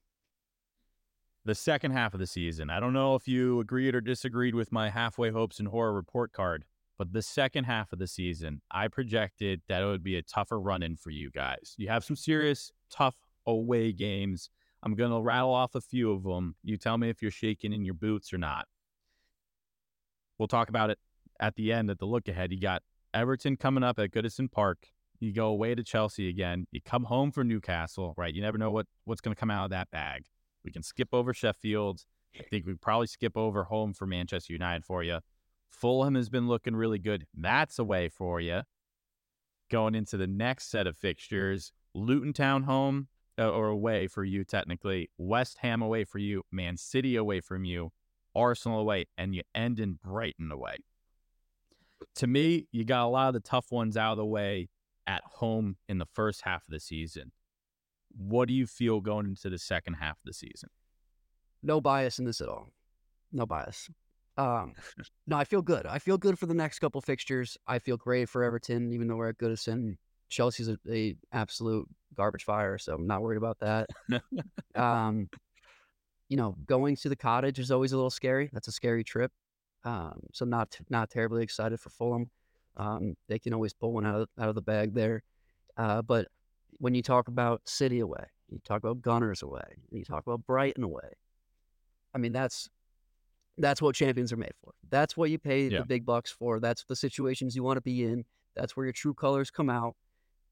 The 1.43 1.55
second 1.55 1.91
half 1.91 2.13
of 2.13 2.19
the 2.19 2.27
season, 2.27 2.69
I 2.69 2.79
don't 2.79 2.93
know 2.93 3.15
if 3.15 3.27
you 3.27 3.59
agreed 3.59 3.95
or 3.95 4.01
disagreed 4.01 4.55
with 4.55 4.71
my 4.71 4.89
halfway 4.89 5.31
hopes 5.31 5.59
and 5.59 5.67
horror 5.67 5.93
report 5.93 6.33
card, 6.33 6.65
but 7.01 7.13
the 7.13 7.21
second 7.23 7.63
half 7.63 7.91
of 7.91 7.97
the 7.97 8.05
season, 8.05 8.61
I 8.69 8.87
projected 8.87 9.63
that 9.67 9.81
it 9.81 9.87
would 9.87 10.03
be 10.03 10.17
a 10.17 10.21
tougher 10.21 10.59
run 10.61 10.83
in 10.83 10.97
for 10.97 11.09
you 11.09 11.31
guys. 11.31 11.73
You 11.79 11.87
have 11.87 12.03
some 12.03 12.15
serious, 12.15 12.71
tough 12.91 13.15
away 13.47 13.91
games. 13.91 14.51
I'm 14.83 14.93
going 14.93 15.09
to 15.09 15.19
rattle 15.19 15.51
off 15.51 15.73
a 15.73 15.81
few 15.81 16.11
of 16.11 16.21
them. 16.21 16.53
You 16.63 16.77
tell 16.77 16.99
me 16.99 17.09
if 17.09 17.19
you're 17.19 17.31
shaking 17.31 17.73
in 17.73 17.83
your 17.83 17.95
boots 17.95 18.31
or 18.31 18.37
not. 18.37 18.67
We'll 20.37 20.47
talk 20.47 20.69
about 20.69 20.91
it 20.91 20.99
at 21.39 21.55
the 21.55 21.73
end 21.73 21.89
at 21.89 21.97
the 21.97 22.05
look 22.05 22.27
ahead. 22.27 22.51
You 22.51 22.61
got 22.61 22.83
Everton 23.15 23.57
coming 23.57 23.83
up 23.83 23.97
at 23.97 24.11
Goodison 24.11 24.51
Park. 24.51 24.85
You 25.19 25.33
go 25.33 25.47
away 25.47 25.73
to 25.73 25.83
Chelsea 25.83 26.29
again. 26.29 26.67
You 26.71 26.81
come 26.85 27.05
home 27.05 27.31
for 27.31 27.43
Newcastle, 27.43 28.13
right? 28.15 28.31
You 28.31 28.43
never 28.43 28.59
know 28.59 28.69
what, 28.69 28.85
what's 29.05 29.21
going 29.21 29.33
to 29.33 29.39
come 29.39 29.49
out 29.49 29.63
of 29.63 29.71
that 29.71 29.89
bag. 29.89 30.25
We 30.63 30.69
can 30.71 30.83
skip 30.83 31.09
over 31.13 31.33
Sheffield. 31.33 32.05
I 32.39 32.43
think 32.43 32.67
we 32.67 32.75
probably 32.75 33.07
skip 33.07 33.35
over 33.35 33.63
home 33.63 33.95
for 33.95 34.05
Manchester 34.05 34.53
United 34.53 34.85
for 34.85 35.01
you. 35.01 35.17
Fulham 35.71 36.15
has 36.15 36.29
been 36.29 36.47
looking 36.47 36.75
really 36.75 36.99
good. 36.99 37.25
That's 37.33 37.79
away 37.79 38.09
for 38.09 38.39
you. 38.39 38.61
Going 39.69 39.95
into 39.95 40.17
the 40.17 40.27
next 40.27 40.69
set 40.69 40.85
of 40.85 40.97
fixtures, 40.97 41.71
Luton 41.93 42.33
Town 42.33 42.63
home 42.63 43.07
uh, 43.39 43.49
or 43.49 43.67
away 43.67 44.07
for 44.07 44.23
you, 44.23 44.43
technically. 44.43 45.09
West 45.17 45.57
Ham 45.61 45.81
away 45.81 46.03
for 46.03 46.19
you. 46.19 46.43
Man 46.51 46.77
City 46.77 47.15
away 47.15 47.39
from 47.39 47.63
you. 47.63 47.91
Arsenal 48.35 48.79
away. 48.79 49.05
And 49.17 49.33
you 49.33 49.43
end 49.55 49.79
in 49.79 49.93
Brighton 49.93 50.51
away. 50.51 50.77
To 52.15 52.27
me, 52.27 52.67
you 52.71 52.83
got 52.83 53.05
a 53.05 53.07
lot 53.07 53.29
of 53.29 53.33
the 53.33 53.39
tough 53.39 53.71
ones 53.71 53.95
out 53.95 54.11
of 54.11 54.17
the 54.17 54.25
way 54.25 54.69
at 55.07 55.21
home 55.25 55.77
in 55.87 55.97
the 55.97 56.05
first 56.05 56.41
half 56.43 56.63
of 56.67 56.71
the 56.71 56.79
season. 56.79 57.31
What 58.15 58.47
do 58.47 58.53
you 58.53 58.67
feel 58.67 58.99
going 58.99 59.25
into 59.25 59.49
the 59.49 59.57
second 59.57 59.95
half 59.95 60.17
of 60.17 60.25
the 60.25 60.33
season? 60.33 60.69
No 61.63 61.79
bias 61.79 62.19
in 62.19 62.25
this 62.25 62.41
at 62.41 62.49
all. 62.49 62.69
No 63.31 63.45
bias. 63.45 63.89
Um, 64.37 64.73
no, 65.27 65.37
I 65.37 65.43
feel 65.43 65.61
good. 65.61 65.85
I 65.85 65.99
feel 65.99 66.17
good 66.17 66.39
for 66.39 66.45
the 66.45 66.53
next 66.53 66.79
couple 66.79 67.01
fixtures. 67.01 67.57
I 67.67 67.79
feel 67.79 67.97
great 67.97 68.29
for 68.29 68.43
Everton, 68.43 68.91
even 68.93 69.07
though 69.07 69.15
we're 69.15 69.29
at 69.29 69.37
Goodison. 69.37 69.97
Chelsea's 70.29 70.69
a, 70.69 70.77
a 70.89 71.15
absolute 71.33 71.87
garbage 72.15 72.45
fire, 72.45 72.77
so 72.77 72.93
I'm 72.93 73.07
not 73.07 73.21
worried 73.21 73.37
about 73.37 73.59
that. 73.59 73.89
um, 74.75 75.29
you 76.29 76.37
know, 76.37 76.55
going 76.65 76.95
to 76.95 77.09
the 77.09 77.15
cottage 77.15 77.59
is 77.59 77.71
always 77.71 77.91
a 77.91 77.97
little 77.97 78.09
scary. 78.09 78.49
That's 78.53 78.69
a 78.69 78.71
scary 78.71 79.03
trip. 79.03 79.31
Um, 79.83 80.21
so 80.31 80.45
not 80.45 80.77
not 80.89 81.09
terribly 81.09 81.43
excited 81.43 81.79
for 81.79 81.89
Fulham. 81.89 82.29
Um, 82.77 83.15
they 83.27 83.39
can 83.39 83.53
always 83.53 83.73
pull 83.73 83.91
one 83.93 84.05
out 84.05 84.21
of, 84.21 84.29
out 84.39 84.47
of 84.47 84.55
the 84.55 84.61
bag 84.61 84.93
there. 84.93 85.23
Uh, 85.75 86.01
but 86.01 86.27
when 86.77 86.95
you 86.95 87.01
talk 87.01 87.27
about 87.27 87.61
City 87.67 87.99
away, 87.99 88.23
you 88.49 88.59
talk 88.63 88.83
about 88.83 89.01
Gunners 89.01 89.41
away, 89.41 89.75
you 89.91 90.05
talk 90.05 90.25
about 90.25 90.45
Brighton 90.45 90.83
away. 90.83 91.17
I 92.13 92.17
mean, 92.17 92.31
that's 92.31 92.69
that's 93.61 93.81
what 93.81 93.95
champions 93.95 94.33
are 94.33 94.37
made 94.37 94.53
for. 94.63 94.73
That's 94.89 95.15
what 95.15 95.29
you 95.29 95.39
pay 95.39 95.67
yeah. 95.67 95.79
the 95.79 95.85
big 95.85 96.05
bucks 96.05 96.31
for. 96.31 96.59
That's 96.59 96.83
the 96.85 96.95
situations 96.95 97.55
you 97.55 97.63
want 97.63 97.77
to 97.77 97.81
be 97.81 98.03
in. 98.03 98.25
That's 98.55 98.75
where 98.75 98.85
your 98.85 98.93
true 98.93 99.13
colors 99.13 99.49
come 99.49 99.69
out. 99.69 99.95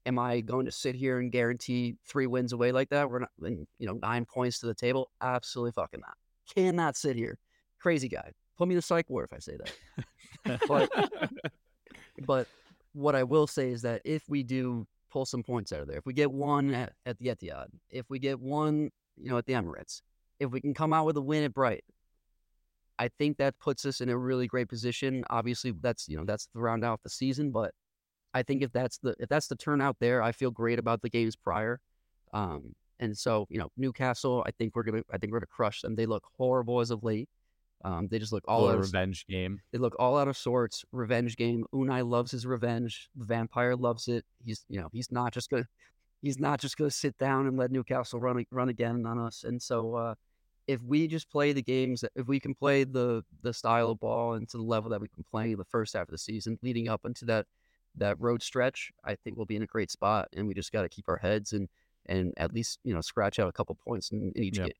Am 0.06 0.18
I 0.18 0.40
going 0.40 0.64
to 0.64 0.72
sit 0.72 0.94
here 0.94 1.18
and 1.18 1.30
guarantee 1.30 1.96
three 2.06 2.26
wins 2.26 2.52
away 2.52 2.72
like 2.72 2.88
that? 2.88 3.10
We're 3.10 3.20
not, 3.20 3.30
you 3.42 3.66
know, 3.80 3.98
nine 4.00 4.24
points 4.24 4.58
to 4.60 4.66
the 4.66 4.74
table. 4.74 5.10
Absolutely 5.20 5.72
fucking 5.72 6.00
not. 6.00 6.16
Cannot 6.54 6.96
sit 6.96 7.16
here. 7.16 7.38
Crazy 7.78 8.08
guy. 8.08 8.32
Put 8.56 8.68
me 8.68 8.74
in 8.74 8.76
the 8.76 8.82
psych 8.82 9.08
ward 9.10 9.28
if 9.30 9.36
I 9.36 9.40
say 9.40 9.56
that. 9.58 10.60
but 10.66 10.90
but 12.26 12.46
what 12.92 13.14
I 13.14 13.22
will 13.22 13.46
say 13.46 13.70
is 13.70 13.82
that 13.82 14.00
if 14.04 14.22
we 14.28 14.42
do 14.42 14.86
pull 15.10 15.26
some 15.26 15.42
points 15.42 15.72
out 15.72 15.80
of 15.80 15.88
there, 15.88 15.98
if 15.98 16.06
we 16.06 16.12
get 16.12 16.30
one 16.30 16.72
at, 16.74 16.92
at 17.04 17.18
the 17.18 17.26
Etihad, 17.26 17.66
if 17.90 18.08
we 18.08 18.18
get 18.18 18.40
one, 18.40 18.90
you 19.16 19.30
know, 19.30 19.38
at 19.38 19.46
the 19.46 19.52
Emirates, 19.52 20.02
if 20.38 20.50
we 20.50 20.60
can 20.60 20.72
come 20.72 20.92
out 20.92 21.04
with 21.04 21.16
a 21.16 21.22
win 21.22 21.44
at 21.44 21.52
Bright, 21.52 21.84
I 23.00 23.08
think 23.18 23.38
that 23.38 23.58
puts 23.58 23.86
us 23.86 24.02
in 24.02 24.10
a 24.10 24.16
really 24.16 24.46
great 24.46 24.68
position. 24.68 25.24
Obviously, 25.30 25.72
that's 25.80 26.06
you 26.06 26.18
know 26.18 26.24
that's 26.26 26.48
the 26.52 26.60
round 26.60 26.84
out 26.84 27.00
the 27.02 27.08
season, 27.08 27.50
but 27.50 27.72
I 28.34 28.42
think 28.42 28.62
if 28.62 28.72
that's 28.72 28.98
the 28.98 29.16
if 29.18 29.30
that's 29.30 29.48
the 29.48 29.56
turnout 29.56 29.96
there, 30.00 30.22
I 30.22 30.32
feel 30.32 30.50
great 30.50 30.78
about 30.78 31.00
the 31.00 31.08
games 31.08 31.34
prior. 31.34 31.80
Um, 32.34 32.74
and 32.98 33.16
so 33.16 33.46
you 33.48 33.58
know 33.58 33.70
Newcastle, 33.78 34.44
I 34.46 34.50
think 34.50 34.76
we're 34.76 34.82
gonna 34.82 35.02
I 35.10 35.16
think 35.16 35.32
we're 35.32 35.38
gonna 35.38 35.46
crush 35.46 35.80
them. 35.80 35.96
They 35.96 36.04
look 36.04 36.24
horrible 36.36 36.80
as 36.80 36.90
of 36.90 37.02
late. 37.02 37.30
Um, 37.82 38.08
they 38.10 38.18
just 38.18 38.32
look 38.32 38.44
all 38.46 38.68
out 38.68 38.74
of, 38.74 38.80
revenge 38.80 39.26
game. 39.26 39.62
They 39.72 39.78
look 39.78 39.96
all 39.98 40.18
out 40.18 40.28
of 40.28 40.36
sorts. 40.36 40.84
Revenge 40.92 41.38
game. 41.38 41.64
Unai 41.74 42.06
loves 42.06 42.30
his 42.30 42.44
revenge. 42.44 43.08
The 43.16 43.24
vampire 43.24 43.76
loves 43.76 44.08
it. 44.08 44.26
He's 44.44 44.66
you 44.68 44.78
know 44.78 44.90
he's 44.92 45.10
not 45.10 45.32
just 45.32 45.48
gonna 45.48 45.66
he's 46.20 46.38
not 46.38 46.60
just 46.60 46.76
gonna 46.76 46.90
sit 46.90 47.16
down 47.16 47.46
and 47.46 47.56
let 47.56 47.70
Newcastle 47.70 48.20
run 48.20 48.44
run 48.50 48.68
again 48.68 49.06
on 49.06 49.18
us. 49.18 49.44
And 49.44 49.62
so 49.62 49.94
uh, 49.94 50.14
if 50.70 50.80
we 50.82 51.08
just 51.08 51.28
play 51.28 51.52
the 51.52 51.62
games, 51.62 52.04
if 52.14 52.28
we 52.28 52.38
can 52.38 52.54
play 52.54 52.84
the 52.84 53.24
the 53.42 53.52
style 53.52 53.90
of 53.90 54.00
ball 54.00 54.34
and 54.34 54.48
to 54.50 54.56
the 54.56 54.62
level 54.62 54.90
that 54.90 55.00
we've 55.00 55.14
been 55.14 55.24
playing 55.28 55.56
the 55.56 55.64
first 55.64 55.94
half 55.94 56.02
of 56.02 56.12
the 56.12 56.18
season, 56.18 56.58
leading 56.62 56.88
up 56.88 57.04
into 57.04 57.24
that 57.24 57.46
that 57.96 58.20
road 58.20 58.42
stretch, 58.42 58.92
I 59.04 59.16
think 59.16 59.36
we'll 59.36 59.46
be 59.46 59.56
in 59.56 59.62
a 59.62 59.66
great 59.66 59.90
spot. 59.90 60.28
And 60.36 60.46
we 60.46 60.54
just 60.54 60.70
got 60.70 60.82
to 60.82 60.88
keep 60.88 61.08
our 61.08 61.16
heads 61.16 61.52
and 61.52 61.68
and 62.06 62.32
at 62.36 62.54
least 62.54 62.78
you 62.84 62.94
know 62.94 63.00
scratch 63.00 63.40
out 63.40 63.48
a 63.48 63.52
couple 63.52 63.74
points 63.74 64.12
in, 64.12 64.32
in 64.36 64.44
each 64.44 64.58
game. 64.58 64.70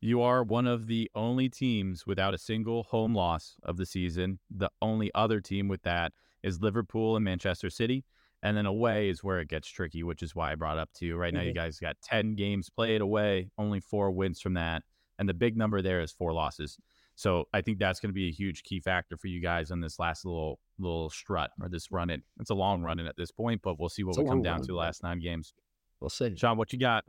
You 0.00 0.22
are 0.22 0.44
one 0.44 0.66
of 0.66 0.86
the 0.86 1.10
only 1.14 1.48
teams 1.48 2.06
without 2.06 2.34
a 2.34 2.38
single 2.38 2.84
home 2.84 3.14
loss 3.14 3.56
of 3.64 3.78
the 3.78 3.86
season. 3.86 4.38
The 4.50 4.70
only 4.80 5.10
other 5.14 5.40
team 5.40 5.66
with 5.66 5.82
that 5.82 6.12
is 6.42 6.60
Liverpool 6.60 7.16
and 7.16 7.24
Manchester 7.24 7.70
City. 7.70 8.04
And 8.44 8.56
then 8.56 8.66
away 8.66 9.08
is 9.08 9.24
where 9.24 9.40
it 9.40 9.48
gets 9.48 9.66
tricky, 9.66 10.04
which 10.04 10.22
is 10.22 10.36
why 10.36 10.52
I 10.52 10.54
brought 10.54 10.78
up 10.78 10.90
to 10.98 11.06
you. 11.06 11.16
Right 11.16 11.34
now, 11.34 11.40
mm-hmm. 11.40 11.48
you 11.48 11.54
guys 11.54 11.80
got 11.80 11.96
10 12.04 12.36
games 12.36 12.70
played 12.70 13.00
away, 13.00 13.50
only 13.58 13.80
four 13.80 14.12
wins 14.12 14.40
from 14.40 14.54
that. 14.54 14.84
And 15.18 15.28
the 15.28 15.34
big 15.34 15.56
number 15.56 15.82
there 15.82 16.00
is 16.00 16.12
four 16.12 16.32
losses. 16.32 16.78
So 17.14 17.48
I 17.52 17.62
think 17.62 17.78
that's 17.78 17.98
going 17.98 18.10
to 18.10 18.14
be 18.14 18.28
a 18.28 18.32
huge 18.32 18.62
key 18.62 18.78
factor 18.78 19.16
for 19.16 19.26
you 19.26 19.40
guys 19.40 19.72
on 19.72 19.80
this 19.80 19.98
last 19.98 20.24
little 20.24 20.60
little 20.78 21.10
strut 21.10 21.50
or 21.60 21.68
this 21.68 21.90
run 21.90 22.10
in. 22.10 22.22
It's 22.38 22.50
a 22.50 22.54
long 22.54 22.82
run 22.82 23.00
in 23.00 23.06
at 23.08 23.16
this 23.16 23.32
point, 23.32 23.60
but 23.62 23.80
we'll 23.80 23.88
see 23.88 24.04
what 24.04 24.10
It's 24.10 24.18
we 24.18 24.26
come 24.26 24.42
down 24.42 24.58
run, 24.58 24.62
to 24.62 24.66
the 24.68 24.78
last 24.78 25.02
nine 25.02 25.18
games. 25.18 25.52
We'll 26.00 26.10
see. 26.10 26.36
Sean, 26.36 26.56
what 26.56 26.72
you 26.72 26.78
got? 26.78 27.04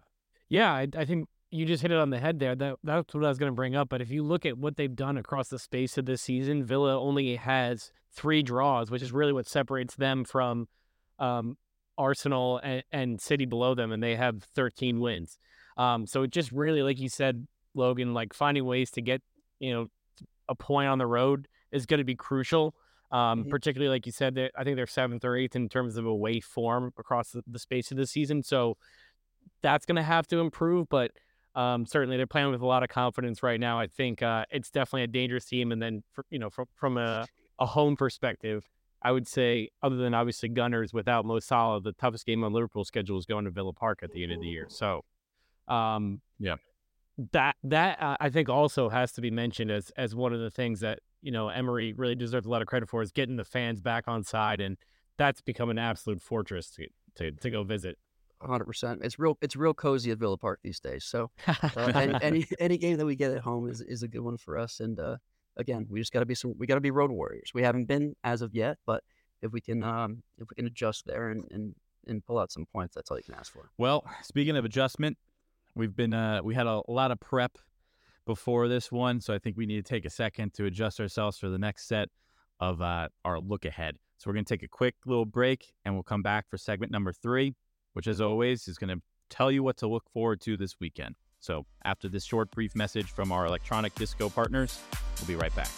Yeah, 0.49 0.73
I, 0.73 0.87
I 0.97 1.05
think 1.05 1.27
you 1.51 1.65
just 1.65 1.83
hit 1.83 1.91
it 1.91 1.97
on 1.97 2.09
the 2.09 2.19
head 2.19 2.39
there. 2.39 2.55
That 2.55 2.77
that's 2.83 3.13
what 3.13 3.23
I 3.23 3.29
was 3.29 3.37
going 3.37 3.51
to 3.51 3.55
bring 3.55 3.75
up. 3.75 3.89
But 3.89 4.01
if 4.01 4.09
you 4.09 4.23
look 4.23 4.47
at 4.47 4.57
what 4.57 4.77
they've 4.77 4.95
done 4.95 5.17
across 5.17 5.49
the 5.49 5.59
space 5.59 5.95
of 5.97 6.05
this 6.05 6.23
season, 6.23 6.63
Villa 6.63 6.99
only 6.99 7.35
has 7.35 7.91
three 8.11 8.41
draws, 8.41 8.89
which 8.89 9.03
is 9.03 9.11
really 9.11 9.33
what 9.33 9.47
separates 9.47 9.95
them 9.95 10.23
from 10.23 10.67
um, 11.19 11.57
Arsenal 11.99 12.59
and, 12.63 12.83
and 12.91 13.21
City 13.21 13.45
below 13.45 13.75
them, 13.75 13.91
and 13.91 14.01
they 14.01 14.15
have 14.15 14.43
13 14.55 14.99
wins. 14.99 15.37
Um, 15.77 16.07
so 16.07 16.23
it 16.23 16.31
just 16.31 16.51
really, 16.51 16.81
like 16.81 16.99
you 16.99 17.09
said, 17.09 17.47
Logan, 17.79 18.13
like 18.13 18.33
finding 18.33 18.65
ways 18.65 18.91
to 18.91 19.01
get 19.01 19.21
you 19.59 19.73
know 19.73 19.87
a 20.47 20.55
point 20.55 20.87
on 20.89 20.97
the 20.99 21.07
road 21.07 21.47
is 21.71 21.85
going 21.85 21.99
to 21.99 22.03
be 22.03 22.15
crucial. 22.15 22.75
Um, 23.11 23.45
Mhm. 23.45 23.49
Particularly, 23.49 23.89
like 23.89 24.05
you 24.05 24.11
said, 24.11 24.35
that 24.35 24.51
I 24.55 24.63
think 24.63 24.75
they're 24.75 24.85
seventh 24.85 25.25
or 25.25 25.35
eighth 25.35 25.55
in 25.55 25.67
terms 25.67 25.97
of 25.97 26.05
away 26.05 26.39
form 26.41 26.93
across 26.97 27.31
the, 27.31 27.41
the 27.47 27.57
space 27.57 27.89
of 27.91 27.97
the 27.97 28.05
season. 28.05 28.43
So 28.43 28.77
that's 29.61 29.85
going 29.87 29.95
to 29.95 30.03
have 30.03 30.27
to 30.27 30.37
improve, 30.39 30.87
but 30.89 31.11
um, 31.55 31.85
certainly 31.87 32.17
they're 32.17 32.27
playing 32.27 32.51
with 32.51 32.61
a 32.61 32.65
lot 32.67 32.83
of 32.83 32.89
confidence 32.89 33.41
right 33.41 33.59
now. 33.59 33.79
I 33.79 33.87
think 33.87 34.21
uh, 34.21 34.45
it's 34.51 34.69
definitely 34.69 35.03
a 35.03 35.07
dangerous 35.07 35.45
team. 35.45 35.71
And 35.71 35.81
then, 35.81 36.03
for, 36.13 36.23
you 36.29 36.37
know, 36.37 36.51
from 36.51 36.67
from 36.75 36.97
a, 36.97 37.25
a 37.57 37.65
home 37.65 37.95
perspective, 37.95 38.69
I 39.01 39.11
would 39.11 39.27
say, 39.27 39.69
other 39.81 39.95
than 39.97 40.13
obviously 40.13 40.47
Gunners 40.49 40.93
without 40.93 41.25
Mo 41.25 41.39
Salah, 41.39 41.81
the 41.81 41.93
toughest 41.93 42.25
game 42.27 42.43
on 42.43 42.53
Liverpool's 42.53 42.87
schedule 42.87 43.17
is 43.17 43.25
going 43.25 43.45
to 43.45 43.51
Villa 43.51 43.73
Park 43.73 43.99
at 44.03 44.11
the 44.11 44.21
end 44.23 44.31
of 44.33 44.39
the 44.41 44.47
year. 44.47 44.67
So, 44.69 45.03
um, 45.67 46.21
Yeah. 46.37 46.55
That 47.31 47.55
that 47.63 48.01
uh, 48.01 48.17
I 48.19 48.29
think 48.29 48.49
also 48.49 48.89
has 48.89 49.11
to 49.13 49.21
be 49.21 49.31
mentioned 49.31 49.71
as 49.71 49.91
as 49.97 50.15
one 50.15 50.33
of 50.33 50.39
the 50.39 50.49
things 50.51 50.79
that 50.79 50.99
you 51.21 51.31
know 51.31 51.49
Emery 51.49 51.93
really 51.93 52.15
deserves 52.15 52.45
a 52.45 52.49
lot 52.49 52.61
of 52.61 52.67
credit 52.67 52.89
for 52.89 53.01
is 53.01 53.11
getting 53.11 53.35
the 53.35 53.45
fans 53.45 53.81
back 53.81 54.07
on 54.07 54.23
side, 54.23 54.61
and 54.61 54.77
that's 55.17 55.41
become 55.41 55.69
an 55.69 55.77
absolute 55.77 56.21
fortress 56.21 56.69
to 56.71 56.87
to, 57.15 57.31
to 57.31 57.49
go 57.49 57.63
visit. 57.63 57.97
hundred 58.41 58.65
percent. 58.65 59.01
It's 59.03 59.19
real. 59.19 59.37
It's 59.41 59.55
real 59.55 59.73
cozy 59.73 60.11
at 60.11 60.17
Villa 60.17 60.37
Park 60.37 60.59
these 60.63 60.79
days. 60.79 61.03
So 61.03 61.31
uh, 61.47 61.69
any, 61.93 62.15
any 62.21 62.45
any 62.59 62.77
game 62.77 62.97
that 62.97 63.05
we 63.05 63.15
get 63.15 63.31
at 63.31 63.41
home 63.41 63.69
is, 63.69 63.81
is 63.81 64.03
a 64.03 64.07
good 64.07 64.21
one 64.21 64.37
for 64.37 64.57
us. 64.57 64.79
And 64.79 64.99
uh, 64.99 65.17
again, 65.57 65.87
we 65.89 65.99
just 65.99 66.13
got 66.13 66.19
to 66.21 66.25
be 66.25 66.35
some. 66.35 66.53
We 66.57 66.67
got 66.67 66.75
to 66.75 66.81
be 66.81 66.91
road 66.91 67.11
warriors. 67.11 67.51
We 67.53 67.63
haven't 67.63 67.85
been 67.85 68.15
as 68.23 68.41
of 68.41 68.55
yet, 68.55 68.77
but 68.85 69.03
if 69.41 69.51
we 69.51 69.61
can, 69.61 69.83
um, 69.83 70.23
if 70.37 70.49
we 70.49 70.55
can 70.55 70.65
adjust 70.65 71.05
there 71.05 71.29
and 71.29 71.43
and, 71.51 71.75
and 72.07 72.25
pull 72.25 72.39
out 72.39 72.51
some 72.51 72.65
points, 72.65 72.95
that's 72.95 73.11
all 73.11 73.17
you 73.17 73.23
can 73.23 73.35
ask 73.35 73.51
for. 73.51 73.69
Well, 73.77 74.05
speaking 74.23 74.55
of 74.55 74.63
adjustment, 74.63 75.17
we've 75.75 75.95
been 75.95 76.13
uh 76.13 76.41
we 76.43 76.55
had 76.55 76.67
a, 76.67 76.81
a 76.87 76.91
lot 76.91 77.11
of 77.11 77.19
prep 77.19 77.57
before 78.25 78.67
this 78.67 78.91
one, 78.91 79.21
so 79.21 79.33
I 79.33 79.39
think 79.39 79.57
we 79.57 79.65
need 79.65 79.83
to 79.83 79.89
take 79.89 80.05
a 80.05 80.09
second 80.09 80.53
to 80.55 80.65
adjust 80.65 80.99
ourselves 80.99 81.37
for 81.37 81.49
the 81.49 81.57
next 81.57 81.87
set 81.87 82.09
of 82.59 82.81
uh 82.81 83.09
our 83.25 83.39
look 83.39 83.65
ahead. 83.65 83.95
So 84.17 84.29
we're 84.29 84.35
gonna 84.35 84.45
take 84.45 84.63
a 84.63 84.67
quick 84.67 84.95
little 85.05 85.25
break 85.25 85.73
and 85.85 85.93
we'll 85.93 86.03
come 86.03 86.21
back 86.21 86.49
for 86.49 86.57
segment 86.57 86.91
number 86.91 87.13
three, 87.13 87.55
which 87.93 88.07
as 88.07 88.21
always 88.21 88.67
is 88.67 88.77
gonna 88.77 88.97
tell 89.29 89.51
you 89.51 89.63
what 89.63 89.77
to 89.77 89.87
look 89.87 90.09
forward 90.11 90.41
to 90.41 90.57
this 90.57 90.79
weekend. 90.79 91.15
So 91.39 91.65
after 91.85 92.09
this 92.09 92.25
short 92.25 92.51
brief 92.51 92.75
message 92.75 93.11
from 93.11 93.31
our 93.31 93.45
electronic 93.45 93.95
disco 93.95 94.29
partners, 94.29 94.79
we'll 95.19 95.27
be 95.27 95.35
right 95.35 95.55
back. 95.55 95.69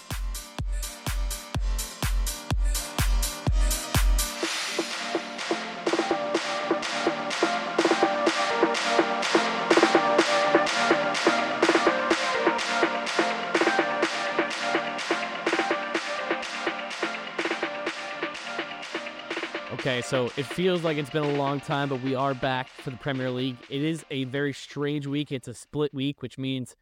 So 20.01 20.25
it 20.35 20.45
feels 20.45 20.83
like 20.83 20.97
it's 20.97 21.09
been 21.09 21.23
a 21.23 21.37
long 21.37 21.59
time, 21.59 21.89
but 21.89 22.01
we 22.01 22.15
are 22.15 22.33
back 22.33 22.67
for 22.67 22.89
the 22.89 22.97
Premier 22.97 23.29
League. 23.29 23.57
It 23.69 23.83
is 23.83 24.03
a 24.09 24.23
very 24.25 24.51
strange 24.51 25.05
week. 25.07 25.31
It's 25.31 25.47
a 25.47 25.53
split 25.53 25.93
week, 25.93 26.21
which 26.21 26.37
means 26.37 26.75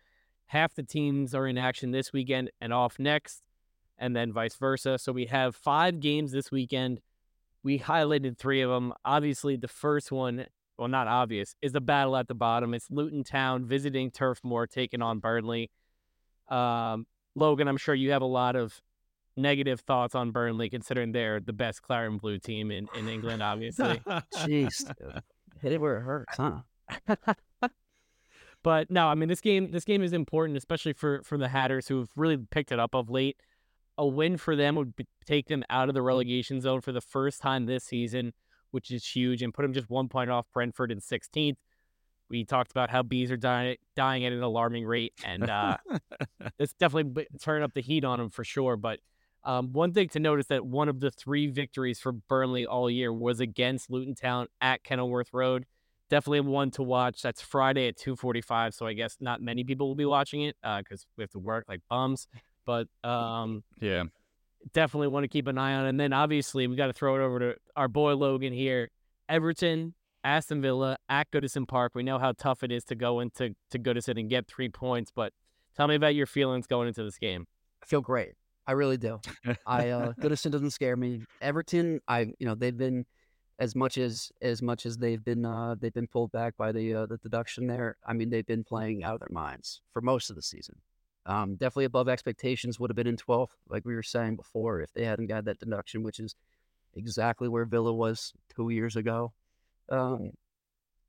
half 0.48 0.74
the 0.74 0.84
teams 0.84 1.36
are 1.36 1.46
in 1.46 1.58
action 1.58 1.92
this 1.92 2.14
weekend 2.14 2.50
and 2.62 2.74
off 2.74 2.98
next, 2.98 3.44
and 3.98 4.16
then 4.16 4.32
vice 4.32 4.56
versa. 4.56 4.98
So 4.98 5.12
we 5.12 5.26
have 5.26 5.56
five 5.56 6.00
games 6.00 6.32
this 6.32 6.52
weekend. 6.52 7.02
We 7.62 7.80
highlighted 7.80 8.38
three 8.38 8.62
of 8.62 8.70
them. 8.70 8.94
Obviously, 9.04 9.58
the 9.58 9.68
first 9.68 10.12
one, 10.12 10.46
well, 10.78 10.88
not 10.88 11.08
obvious, 11.08 11.56
is 11.62 11.74
the 11.74 11.82
battle 11.82 12.16
at 12.16 12.28
the 12.28 12.36
bottom. 12.36 12.74
It's 12.74 12.90
Luton 12.90 13.24
Town 13.24 13.66
visiting 13.66 14.12
Turf 14.12 14.40
Moor, 14.44 14.66
taking 14.66 15.02
on 15.02 15.20
Burnley. 15.20 15.70
Um, 16.48 17.06
Logan, 17.36 17.68
I'm 17.68 17.78
sure 17.78 17.94
you 17.94 18.12
have 18.12 18.22
a 18.22 18.26
lot 18.26 18.56
of 18.56 18.82
negative 19.38 19.82
thoughts 19.82 20.16
on 20.16 20.32
Burnley, 20.32 20.70
considering 20.70 21.12
they're 21.12 21.40
the 21.40 21.54
best 21.54 21.82
claret 21.82 22.12
and 22.12 22.22
blue 22.22 22.38
team 22.38 22.72
in, 22.72 22.88
in 22.98 23.08
England, 23.08 23.42
obviously. 23.44 24.02
Jeez, 24.36 24.86
dude. 25.00 25.22
hit 25.62 25.74
it 25.74 25.82
where 25.82 25.98
it 25.98 26.02
hurts, 26.02 26.38
huh? 26.38 26.60
but 28.64 28.90
no, 28.90 29.08
I 29.08 29.16
mean 29.16 29.30
this 29.30 29.42
game 29.42 29.72
this 29.72 29.86
game 29.86 30.02
is 30.02 30.14
important, 30.14 30.58
especially 30.58 30.94
for 30.94 31.22
for 31.24 31.38
the 31.38 31.48
Hatters 31.48 31.88
who've 31.88 32.10
really 32.16 32.38
picked 32.38 32.72
it 32.72 32.80
up 32.80 32.96
of 32.96 33.10
late. 33.10 33.38
A 33.98 34.08
win 34.08 34.38
for 34.38 34.56
them 34.56 34.76
would 34.76 34.96
be, 34.96 35.06
take 35.26 35.48
them 35.48 35.64
out 35.70 35.90
of 35.90 35.94
the 35.94 36.02
relegation 36.02 36.62
zone 36.62 36.80
for 36.80 36.94
the 36.94 37.02
first 37.02 37.42
time 37.42 37.66
this 37.66 37.84
season, 37.84 38.34
which 38.72 38.92
is 38.92 39.06
huge, 39.06 39.42
and 39.42 39.54
put 39.54 39.64
them 39.64 39.74
just 39.74 39.90
one 39.90 40.08
point 40.08 40.30
off 40.30 40.46
Brentford 40.54 40.90
in 40.90 41.00
16th. 41.00 41.58
We 42.30 42.46
talked 42.46 42.72
about 42.72 42.90
how 42.90 43.04
bees 43.04 43.30
are 43.30 43.38
dying 43.38 43.76
dying 43.96 44.26
at 44.26 44.32
an 44.32 44.42
alarming 44.42 44.86
rate, 44.86 45.14
and 45.26 45.50
uh, 45.50 45.78
it's 46.60 46.74
definitely 46.74 47.12
b- 47.12 47.28
turned 47.42 47.64
up 47.64 47.74
the 47.74 47.82
heat 47.82 48.06
on 48.06 48.20
them 48.20 48.30
for 48.30 48.44
sure. 48.46 48.78
But 48.78 49.00
um, 49.44 49.72
one 49.74 49.94
thing 49.94 50.10
to 50.10 50.20
note 50.20 50.40
is 50.40 50.48
that 50.48 50.66
one 50.66 50.90
of 50.90 51.00
the 51.00 51.12
three 51.12 51.48
victories 51.48 52.00
for 52.00 52.12
Burnley 52.12 52.66
all 52.66 52.90
year 52.90 53.12
was 53.14 53.40
against 53.40 53.90
Luton 53.90 54.16
Town 54.16 54.48
at 54.62 54.84
Kenilworth 54.84 55.30
Road. 55.34 55.66
Definitely 56.10 56.42
one 56.42 56.72
to 56.72 56.84
watch. 56.84 57.22
That's 57.22 57.42
Friday 57.42 57.88
at 57.88 57.96
2:45, 57.98 58.74
so 58.74 58.86
I 58.88 58.94
guess 58.94 59.18
not 59.20 59.42
many 59.42 59.64
people 59.64 59.88
will 59.88 59.96
be 59.96 60.06
watching 60.06 60.42
it 60.42 60.56
because 60.80 61.06
we 61.18 61.24
have 61.24 61.32
to 61.32 61.40
work 61.40 61.66
like 61.70 61.82
bums. 61.90 62.28
But 62.66 62.88
um, 63.04 63.64
Yeah. 63.80 64.06
definitely 64.74 65.08
want 65.08 65.24
to 65.24 65.28
keep 65.28 65.48
an 65.48 65.58
eye 65.58 65.74
on. 65.76 65.86
it. 65.86 65.90
And 65.90 66.00
then 66.00 66.12
obviously 66.14 66.68
we 66.68 66.76
got 66.76 66.88
to 66.88 66.94
throw 66.94 67.16
it 67.16 67.22
over 67.24 67.40
to 67.40 67.56
our 67.76 67.88
boy 67.88 68.16
Logan 68.16 68.54
here. 68.54 68.90
Everton, 69.30 69.94
Aston 70.24 70.62
Villa 70.62 70.98
at 71.08 71.30
Goodison 71.32 71.68
Park. 71.68 71.94
We 71.96 72.04
know 72.04 72.18
how 72.20 72.32
tough 72.34 72.64
it 72.64 72.72
is 72.72 72.84
to 72.86 72.96
go 72.96 73.20
into 73.20 73.56
to 73.72 73.80
Goodison 73.80 74.20
and 74.20 74.30
get 74.30 74.48
three 74.48 74.70
points. 74.70 75.12
But 75.16 75.34
tell 75.78 75.88
me 75.88 75.96
about 75.96 76.16
your 76.16 76.26
feelings 76.26 76.66
going 76.68 76.88
into 76.88 77.04
this 77.04 77.18
game. 77.20 77.46
I 77.82 77.86
feel 77.86 78.02
great. 78.02 78.34
I 78.70 78.74
really 78.74 78.98
do. 78.98 79.20
I 79.66 79.90
uh, 79.90 80.14
Goodison 80.22 80.52
doesn't 80.52 80.70
scare 80.70 80.96
me. 80.96 81.24
Everton, 81.42 82.02
I 82.08 82.32
you 82.38 82.46
know 82.46 82.54
they've 82.54 82.78
been 82.78 83.04
as 83.58 83.76
much 83.76 83.98
as 83.98 84.32
as 84.44 84.62
much 84.62 84.86
as 84.86 84.96
they've 84.96 85.24
been 85.24 85.44
uh, 85.44 85.74
they've 85.80 85.92
been 85.92 86.06
pulled 86.06 86.32
back 86.32 86.56
by 86.56 86.72
the 86.72 86.94
uh, 86.94 87.06
the 87.08 87.18
deduction 87.18 87.66
there. 87.66 87.98
I 88.06 88.14
mean 88.14 88.30
they've 88.30 88.46
been 88.46 88.64
playing 88.64 89.04
out 89.04 89.16
of 89.16 89.22
their 89.22 89.30
minds 89.32 89.82
for 89.92 90.04
most 90.04 90.30
of 90.30 90.36
the 90.36 90.44
season. 90.44 90.76
Um, 91.26 91.56
definitely 91.56 91.86
above 91.86 92.08
expectations. 92.08 92.80
Would 92.80 92.92
have 92.92 92.96
been 92.96 93.08
in 93.08 93.18
12th, 93.18 93.56
like 93.70 93.86
we 93.86 93.96
were 93.96 94.04
saying 94.04 94.36
before, 94.36 94.82
if 94.82 94.94
they 94.94 95.04
hadn't 95.04 95.28
got 95.28 95.46
that 95.46 95.58
deduction, 95.58 96.04
which 96.04 96.20
is 96.20 96.36
exactly 96.94 97.48
where 97.48 97.66
Villa 97.66 97.92
was 97.92 98.34
two 98.56 98.70
years 98.70 98.96
ago. 98.96 99.34
Um, 99.90 100.34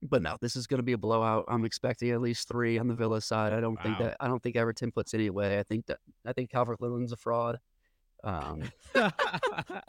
but 0.03 0.22
no, 0.22 0.36
this 0.40 0.57
is 0.57 0.66
going 0.66 0.78
to 0.78 0.82
be 0.84 0.92
a 0.92 0.98
blowout. 0.98 1.44
I'm 1.48 1.64
expecting 1.64 2.11
at 2.11 2.20
least 2.20 2.48
three 2.48 2.78
on 2.78 2.88
the 2.88 2.94
Villa 2.94 3.20
side. 3.20 3.53
I 3.53 3.61
don't 3.61 3.80
think 3.82 3.98
that 3.98 4.16
I 4.20 4.28
don't 4.28 4.42
think 4.42 4.57
Everton 4.57 4.92
puts 4.92 5.14
any 5.14 5.26
away. 5.26 5.59
I 5.59 5.62
think 5.62 5.86
that 5.86 5.98
I 6.26 6.32
think 6.32 6.51
Calvert 6.51 6.80
Lewin's 6.80 7.12
a 7.12 7.16
fraud. 7.16 7.59
Um, 8.22 8.64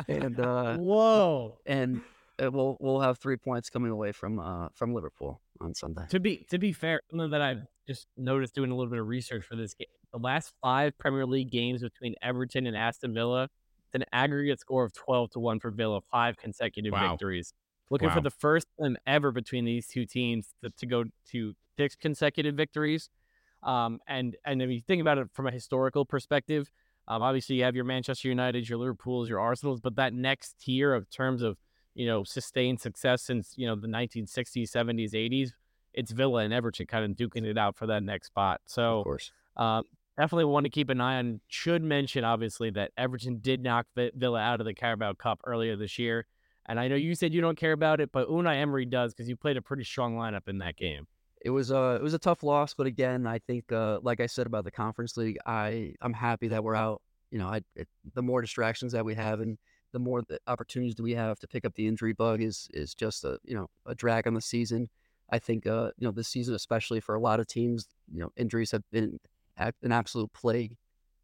and 0.08 0.40
uh, 0.40 0.78
Whoa. 0.78 1.58
and 1.66 2.02
uh, 2.42 2.50
we'll 2.52 2.78
we'll 2.80 3.02
have 3.02 3.18
three 3.20 3.38
points 3.38 3.70
coming 3.70 3.92
away 3.92 4.12
from 4.12 4.40
uh 4.40 4.70
from 4.74 4.94
Liverpool 4.94 5.42
on 5.60 5.74
Sunday. 5.76 6.04
To 6.10 6.20
be 6.20 6.46
to 6.50 6.58
be 6.58 6.72
fair, 6.74 7.02
something 7.10 7.32
that 7.32 7.42
I've 7.42 7.64
just 7.88 8.08
noticed 8.18 8.56
doing 8.56 8.72
a 8.72 8.76
little 8.76 8.90
bit 8.90 9.00
of 9.00 9.08
research 9.08 9.44
for 9.46 9.56
this 9.56 9.74
game. 9.74 9.88
The 10.14 10.20
last 10.20 10.54
five 10.62 10.98
Premier 10.98 11.26
League 11.26 11.52
games 11.52 11.82
between 11.82 12.16
Everton 12.22 12.68
and 12.68 12.76
Aston 12.76 13.14
Villa, 13.14 13.44
it's 13.44 13.96
an 13.96 14.06
aggregate 14.14 14.60
score 14.60 14.84
of 14.86 14.94
twelve 14.94 15.32
to 15.32 15.40
one 15.40 15.60
for 15.60 15.72
Villa, 15.72 16.00
five 16.12 16.38
consecutive 16.38 16.92
Wow. 16.94 17.12
victories. 17.12 17.54
Looking 17.92 18.10
for 18.10 18.22
the 18.22 18.32
first 18.32 18.68
time 18.82 18.98
ever 19.06 19.32
between 19.32 19.66
these 19.66 19.86
two 19.86 20.06
teams 20.06 20.54
to, 20.64 20.70
to 20.70 20.86
go 20.86 21.04
to 21.32 21.54
six 21.78 21.96
consecutive 21.96 22.56
victories. 22.56 23.10
Um, 23.64 24.00
and 24.08 24.36
and 24.46 24.62
if 24.62 24.70
you 24.70 24.82
think 24.82 25.02
about 25.02 25.18
it 25.18 25.28
from 25.34 25.46
a 25.46 25.52
historical 25.52 26.06
perspective, 26.06 26.72
um, 27.08 27.22
obviously 27.22 27.58
you 27.58 27.64
have 27.64 27.76
your 27.76 27.84
Manchester 27.84 28.30
United, 28.30 28.68
your 28.68 28.80
Liverpools, 28.80 29.30
your 29.30 29.40
Arsenals, 29.40 29.82
but 29.82 29.96
that 29.98 30.14
next 30.14 30.56
tier 30.60 30.94
of 30.94 31.10
terms 31.10 31.42
of 31.42 31.58
you 31.94 32.08
know 32.08 32.24
sustained 32.24 32.80
success 32.80 33.22
since 33.22 33.54
you 33.58 33.68
know 33.68 33.76
the 33.76 33.88
1960s, 33.88 34.72
70s, 34.72 35.12
80s, 35.14 35.52
it's 35.94 36.12
Villa 36.12 36.44
and 36.44 36.54
Everton 36.54 36.86
kind 36.86 37.06
of 37.06 37.12
duking 37.12 37.46
it 37.46 37.58
out 37.58 37.76
for 37.76 37.88
that 37.88 38.04
next 38.04 38.28
spot. 38.28 38.62
Of 38.66 38.72
So 38.72 39.04
course, 39.04 39.32
um, 39.58 39.84
definitely 40.18 40.46
want 40.46 40.66
to 40.66 40.70
keep 40.70 40.90
an 40.90 41.02
eye 41.02 41.18
on. 41.18 41.42
Should 41.48 41.84
mention 41.84 42.24
obviously 42.24 42.70
that 42.72 42.92
Everton 42.98 43.40
did 43.40 43.62
knock 43.62 43.88
Villa 43.96 44.40
out 44.40 44.60
of 44.60 44.66
the 44.66 44.74
Carabao 44.74 45.14
Cup 45.14 45.42
earlier 45.46 45.76
this 45.76 46.00
year, 46.00 46.26
and 46.72 46.80
I 46.80 46.88
know 46.88 46.96
you 46.96 47.16
said 47.16 47.34
you 47.34 47.42
don't 47.42 47.58
care 47.58 47.74
about 47.74 48.00
it, 48.00 48.14
but 48.14 48.30
Unai 48.30 48.56
Emery 48.56 48.86
does 48.86 49.14
because 49.14 49.28
you 49.28 49.36
played 49.36 49.58
a 49.58 49.62
pretty 49.62 49.84
strong 49.84 50.16
lineup 50.16 50.48
in 50.48 50.60
that 50.60 50.78
game. 50.78 51.06
it 51.44 51.50
was 51.50 51.70
a 51.70 51.96
it 51.96 52.02
was 52.02 52.14
a 52.14 52.20
tough 52.20 52.44
loss, 52.44 52.74
but 52.74 52.88
again, 52.88 53.28
I 53.28 53.40
think 53.40 53.70
uh, 53.74 54.00
like 54.02 54.22
I 54.22 54.28
said 54.28 54.48
about 54.48 54.64
the 54.64 54.72
conference 54.72 55.18
league, 55.18 55.38
I 55.46 55.96
I'm 56.02 56.14
happy 56.14 56.48
that 56.48 56.64
we're 56.64 56.76
out. 56.76 57.02
You 57.30 57.40
know, 57.40 57.48
I 57.48 57.62
it, 57.76 57.90
the 58.14 58.22
more 58.22 58.42
distractions 58.42 58.94
that 58.94 59.04
we 59.04 59.16
have 59.16 59.42
and 59.42 59.58
the 59.92 60.00
more 60.00 60.22
the 60.22 60.40
opportunities 60.48 60.96
that 60.96 61.04
we 61.04 61.14
have 61.14 61.40
to 61.40 61.48
pick 61.48 61.66
up 61.66 61.74
the 61.76 61.88
injury 61.88 62.14
bug 62.14 62.42
is 62.42 62.70
is 62.74 62.96
just 62.96 63.26
a 63.26 63.38
you 63.44 63.54
know 63.54 63.68
a 63.86 63.94
drag 63.94 64.26
on 64.26 64.34
the 64.34 64.42
season. 64.42 64.90
I 65.30 65.40
think 65.40 65.68
uh, 65.68 65.92
you 65.98 66.08
know 66.08 66.12
this 66.12 66.30
season, 66.30 66.56
especially 66.56 67.02
for 67.02 67.16
a 67.16 67.20
lot 67.20 67.42
of 67.42 67.48
teams, 67.48 67.86
you 68.14 68.22
know 68.22 68.32
injuries 68.38 68.72
have 68.72 68.84
been 68.94 69.20
an 69.58 69.92
absolute 69.92 70.32
plague. 70.32 70.78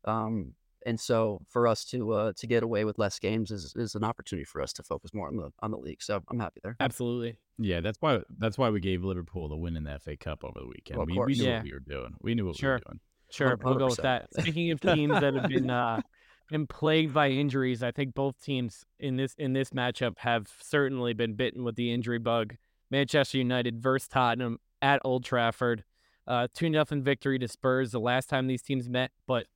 Um, 0.03 0.55
and 0.87 0.97
so 0.97 1.41
for 1.49 1.67
us 1.67 1.83
to 1.85 2.13
uh, 2.13 2.33
to 2.37 2.47
get 2.47 2.63
away 2.63 2.85
with 2.85 2.97
less 2.97 3.19
games 3.19 3.51
is, 3.51 3.73
is 3.75 3.93
an 3.93 4.05
opportunity 4.05 4.45
for 4.45 4.61
us 4.61 4.71
to 4.73 4.83
focus 4.83 5.13
more 5.13 5.27
on 5.27 5.35
the 5.35 5.51
on 5.59 5.71
the 5.71 5.77
league. 5.77 6.01
So 6.01 6.23
I'm 6.31 6.39
happy 6.39 6.61
there. 6.63 6.77
Absolutely. 6.79 7.37
Yeah, 7.59 7.81
that's 7.81 7.97
why 7.99 8.21
that's 8.37 8.57
why 8.57 8.69
we 8.69 8.79
gave 8.79 9.03
Liverpool 9.03 9.49
the 9.49 9.57
win 9.57 9.75
in 9.75 9.83
the 9.83 9.99
FA 9.99 10.15
Cup 10.15 10.43
over 10.45 10.59
the 10.61 10.67
weekend. 10.67 10.97
Well, 10.97 11.05
we, 11.05 11.19
we, 11.19 11.33
knew 11.35 11.43
yeah. 11.43 11.57
what 11.57 11.63
we 11.65 11.73
were 11.73 11.79
doing. 11.79 12.15
We 12.21 12.35
knew 12.35 12.45
what 12.47 12.55
sure. 12.55 12.69
we 12.69 12.73
were 12.73 12.79
doing. 12.79 12.99
Sure, 13.29 13.59
we'll 13.61 13.75
go 13.75 13.87
with 13.87 13.97
that. 13.97 14.33
Speaking 14.39 14.71
of 14.71 14.79
teams 14.79 15.11
that 15.11 15.33
have 15.33 15.49
been 15.49 15.69
uh, 15.69 16.01
been 16.49 16.65
plagued 16.65 17.13
by 17.13 17.29
injuries, 17.29 17.83
I 17.83 17.91
think 17.91 18.15
both 18.15 18.41
teams 18.41 18.85
in 18.99 19.17
this 19.17 19.35
in 19.37 19.51
this 19.51 19.71
matchup 19.71 20.17
have 20.19 20.49
certainly 20.61 21.13
been 21.13 21.33
bitten 21.33 21.65
with 21.65 21.75
the 21.75 21.93
injury 21.93 22.19
bug. 22.19 22.55
Manchester 22.89 23.37
United 23.37 23.83
versus 23.83 24.07
Tottenham 24.07 24.59
at 24.81 25.01
Old 25.03 25.25
Trafford, 25.25 25.83
uh, 26.25 26.47
two 26.53 26.69
nothing 26.69 27.03
victory 27.03 27.37
to 27.39 27.49
Spurs 27.49 27.91
the 27.91 27.99
last 27.99 28.29
time 28.29 28.47
these 28.47 28.61
teams 28.61 28.87
met. 28.87 29.11
But 29.27 29.47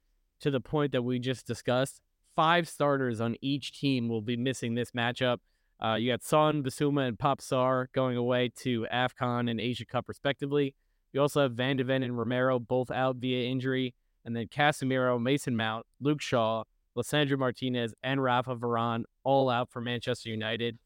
to 0.41 0.51
the 0.51 0.59
point 0.59 0.91
that 0.91 1.03
we 1.03 1.19
just 1.19 1.45
discussed, 1.45 2.01
five 2.35 2.67
starters 2.67 3.21
on 3.21 3.35
each 3.41 3.79
team 3.79 4.07
will 4.07 4.21
be 4.21 4.37
missing 4.37 4.75
this 4.75 4.91
matchup. 4.91 5.37
Uh, 5.83 5.95
you 5.95 6.11
got 6.11 6.23
Son, 6.23 6.61
Bissouma, 6.61 7.07
and 7.07 7.17
Pape 7.17 7.39
Sarr 7.39 7.87
going 7.93 8.15
away 8.15 8.51
to 8.57 8.85
AFCON 8.93 9.49
and 9.49 9.59
Asia 9.59 9.85
Cup 9.85 10.05
respectively. 10.07 10.75
You 11.13 11.21
also 11.21 11.41
have 11.41 11.53
Van 11.53 11.77
de 11.77 11.83
Ven 11.83 12.03
and 12.03 12.17
Romero 12.17 12.59
both 12.59 12.91
out 12.91 13.17
via 13.17 13.49
injury, 13.49 13.95
and 14.23 14.35
then 14.35 14.47
Casemiro, 14.47 15.21
Mason 15.21 15.55
Mount, 15.57 15.85
Luke 15.99 16.21
Shaw, 16.21 16.63
Lisandro 16.95 17.37
Martinez, 17.37 17.93
and 18.03 18.21
Rafa 18.21 18.55
Varane 18.55 19.03
all 19.23 19.49
out 19.49 19.71
for 19.71 19.81
Manchester 19.81 20.29
United. 20.29 20.77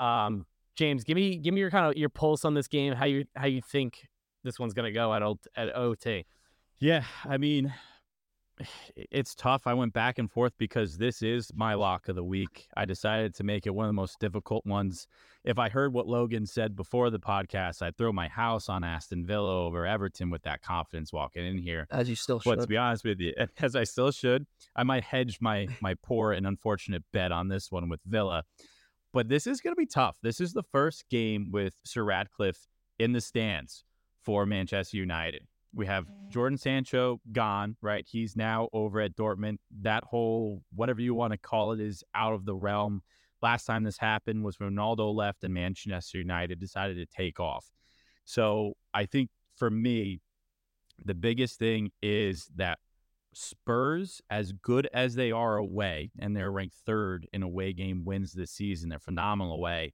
Um, 0.00 0.46
James, 0.74 1.04
give 1.04 1.14
me 1.14 1.36
give 1.36 1.54
me 1.54 1.60
your 1.60 1.70
kind 1.70 1.86
of 1.86 1.96
your 1.96 2.08
pulse 2.10 2.44
on 2.44 2.54
this 2.54 2.68
game. 2.68 2.92
How 2.92 3.06
you 3.06 3.24
how 3.34 3.46
you 3.46 3.62
think 3.62 4.08
this 4.44 4.58
one's 4.58 4.74
gonna 4.74 4.92
go 4.92 5.14
at 5.14 5.22
at 5.56 5.74
OT? 5.74 6.26
Yeah, 6.78 7.04
I 7.24 7.38
mean, 7.38 7.72
it's 8.96 9.34
tough. 9.34 9.66
I 9.66 9.74
went 9.74 9.92
back 9.92 10.18
and 10.18 10.30
forth 10.30 10.52
because 10.58 10.98
this 10.98 11.22
is 11.22 11.50
my 11.54 11.74
lock 11.74 12.08
of 12.08 12.16
the 12.16 12.24
week. 12.24 12.68
I 12.76 12.84
decided 12.84 13.34
to 13.36 13.44
make 13.44 13.66
it 13.66 13.74
one 13.74 13.86
of 13.86 13.88
the 13.88 13.94
most 13.94 14.18
difficult 14.20 14.64
ones. 14.66 15.06
If 15.44 15.58
I 15.58 15.68
heard 15.68 15.92
what 15.92 16.08
Logan 16.08 16.46
said 16.46 16.74
before 16.74 17.10
the 17.10 17.20
podcast, 17.20 17.82
I'd 17.82 17.96
throw 17.96 18.12
my 18.12 18.28
house 18.28 18.68
on 18.68 18.82
Aston 18.82 19.24
Villa 19.24 19.64
over 19.64 19.86
Everton 19.86 20.30
with 20.30 20.42
that 20.42 20.62
confidence 20.62 21.12
walking 21.12 21.46
in 21.46 21.58
here. 21.58 21.86
As 21.90 22.08
you 22.08 22.16
still 22.16 22.40
But 22.44 22.56
should. 22.56 22.60
to 22.62 22.66
be 22.66 22.76
honest 22.76 23.04
with 23.04 23.20
you, 23.20 23.32
as 23.60 23.76
I 23.76 23.84
still 23.84 24.10
should, 24.10 24.46
I 24.74 24.82
might 24.82 25.04
hedge 25.04 25.38
my 25.40 25.68
my 25.80 25.94
poor 26.02 26.32
and 26.32 26.46
unfortunate 26.46 27.04
bet 27.12 27.32
on 27.32 27.48
this 27.48 27.70
one 27.70 27.88
with 27.88 28.00
Villa. 28.04 28.44
But 29.12 29.28
this 29.28 29.46
is 29.46 29.60
going 29.60 29.72
to 29.72 29.78
be 29.78 29.86
tough. 29.86 30.18
This 30.22 30.40
is 30.40 30.52
the 30.52 30.64
first 30.64 31.08
game 31.08 31.50
with 31.50 31.74
Sir 31.84 32.02
Ratcliffe 32.02 32.66
in 32.98 33.12
the 33.12 33.20
stands 33.20 33.84
for 34.24 34.44
Manchester 34.44 34.96
United. 34.96 35.46
We 35.74 35.86
have 35.86 36.06
Jordan 36.30 36.58
Sancho 36.58 37.20
gone, 37.32 37.76
right? 37.82 38.06
He's 38.08 38.36
now 38.36 38.68
over 38.72 39.00
at 39.00 39.16
Dortmund. 39.16 39.58
That 39.82 40.04
whole 40.04 40.62
whatever 40.74 41.00
you 41.00 41.14
want 41.14 41.32
to 41.32 41.38
call 41.38 41.72
it 41.72 41.80
is 41.80 42.02
out 42.14 42.32
of 42.32 42.44
the 42.44 42.54
realm. 42.54 43.02
Last 43.42 43.64
time 43.66 43.84
this 43.84 43.98
happened 43.98 44.44
was 44.44 44.56
Ronaldo 44.56 45.14
left 45.14 45.44
and 45.44 45.52
Manchester 45.52 46.18
United 46.18 46.58
decided 46.58 46.96
to 46.96 47.06
take 47.06 47.38
off. 47.38 47.70
So 48.24 48.72
I 48.94 49.06
think 49.06 49.30
for 49.56 49.70
me, 49.70 50.20
the 51.04 51.14
biggest 51.14 51.58
thing 51.58 51.90
is 52.02 52.50
that 52.56 52.78
Spurs, 53.34 54.22
as 54.30 54.52
good 54.52 54.88
as 54.94 55.14
they 55.14 55.30
are 55.30 55.58
away, 55.58 56.10
and 56.18 56.34
they're 56.34 56.50
ranked 56.50 56.76
third 56.86 57.28
in 57.34 57.42
away 57.42 57.74
game 57.74 58.04
wins 58.04 58.32
this 58.32 58.50
season, 58.50 58.88
they're 58.88 58.98
phenomenal 58.98 59.54
away. 59.54 59.92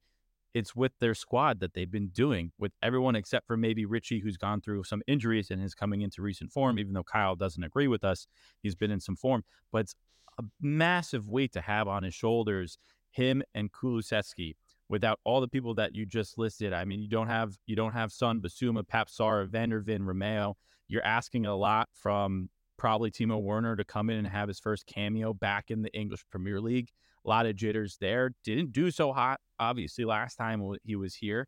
It's 0.53 0.75
with 0.75 0.91
their 0.99 1.15
squad 1.15 1.59
that 1.61 1.73
they've 1.73 1.89
been 1.89 2.09
doing 2.09 2.51
with 2.59 2.71
everyone 2.81 3.15
except 3.15 3.47
for 3.47 3.57
maybe 3.57 3.85
Richie, 3.85 4.19
who's 4.19 4.37
gone 4.37 4.61
through 4.61 4.83
some 4.83 5.01
injuries 5.07 5.49
and 5.49 5.63
is 5.63 5.73
coming 5.73 6.01
into 6.01 6.21
recent 6.21 6.51
form, 6.51 6.77
even 6.77 6.93
though 6.93 7.03
Kyle 7.03 7.35
doesn't 7.35 7.63
agree 7.63 7.87
with 7.87 8.03
us. 8.03 8.27
He's 8.61 8.75
been 8.75 8.91
in 8.91 8.99
some 8.99 9.15
form, 9.15 9.43
but 9.71 9.79
it's 9.79 9.95
a 10.37 10.43
massive 10.61 11.27
weight 11.27 11.53
to 11.53 11.61
have 11.61 11.87
on 11.87 12.03
his 12.03 12.13
shoulders, 12.13 12.77
him 13.11 13.43
and 13.53 13.71
Kulusevski. 13.71 14.55
Without 14.89 15.19
all 15.23 15.41
the 15.41 15.47
people 15.47 15.73
that 15.75 15.95
you 15.95 16.05
just 16.05 16.37
listed, 16.37 16.73
I 16.73 16.85
mean, 16.85 17.01
you 17.01 17.09
don't 17.09 17.29
have 17.29 17.57
you 17.65 17.75
don't 17.75 17.93
have 17.93 18.11
Son, 18.11 18.41
Bissouma, 18.41 18.83
Papsar, 18.83 19.47
Van 19.47 19.69
de 19.69 19.79
Ven, 19.79 20.03
Romeo. 20.03 20.55
You're 20.87 21.05
asking 21.05 21.45
a 21.45 21.55
lot 21.55 21.89
from 21.93 22.49
probably 22.77 23.11
Timo 23.11 23.41
Werner 23.41 23.75
to 23.75 23.83
come 23.83 24.09
in 24.09 24.17
and 24.17 24.27
have 24.27 24.47
his 24.47 24.59
first 24.59 24.85
cameo 24.85 25.33
back 25.33 25.69
in 25.69 25.81
the 25.81 25.93
English 25.93 26.25
Premier 26.29 26.59
League. 26.59 26.89
A 27.25 27.29
lot 27.29 27.45
of 27.45 27.55
jitters 27.55 27.97
there. 28.01 28.31
Didn't 28.43 28.71
do 28.71 28.91
so 28.91 29.13
hot, 29.13 29.39
obviously, 29.59 30.05
last 30.05 30.35
time 30.35 30.61
he 30.83 30.95
was 30.95 31.15
here. 31.15 31.47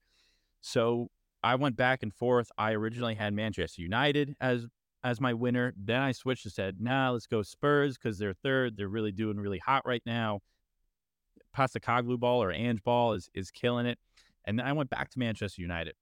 So 0.61 1.09
I 1.43 1.55
went 1.55 1.75
back 1.75 2.01
and 2.01 2.13
forth. 2.13 2.49
I 2.57 2.71
originally 2.71 3.15
had 3.15 3.33
Manchester 3.33 3.81
United 3.81 4.35
as 4.39 4.65
as 5.03 5.21
my 5.21 5.33
winner. 5.33 5.73
Then 5.77 6.01
I 6.01 6.11
switched 6.11 6.45
and 6.45 6.53
said, 6.53 6.77
nah, 6.79 7.11
let's 7.11 7.27
go 7.27 7.43
Spurs 7.43 7.97
because 7.97 8.17
they're 8.17 8.33
third. 8.33 8.75
They're 8.75 8.87
really 8.87 9.11
doing 9.11 9.37
really 9.37 9.59
hot 9.59 9.83
right 9.85 10.01
now. 10.05 10.39
Postecoglou 11.55 12.19
ball 12.19 12.41
or 12.41 12.51
Ange 12.51 12.83
ball 12.83 13.13
is 13.13 13.29
is 13.33 13.51
killing 13.51 13.85
it. 13.85 13.99
And 14.45 14.57
then 14.57 14.65
I 14.65 14.73
went 14.73 14.89
back 14.89 15.09
to 15.11 15.19
Manchester 15.19 15.61
United. 15.61 15.95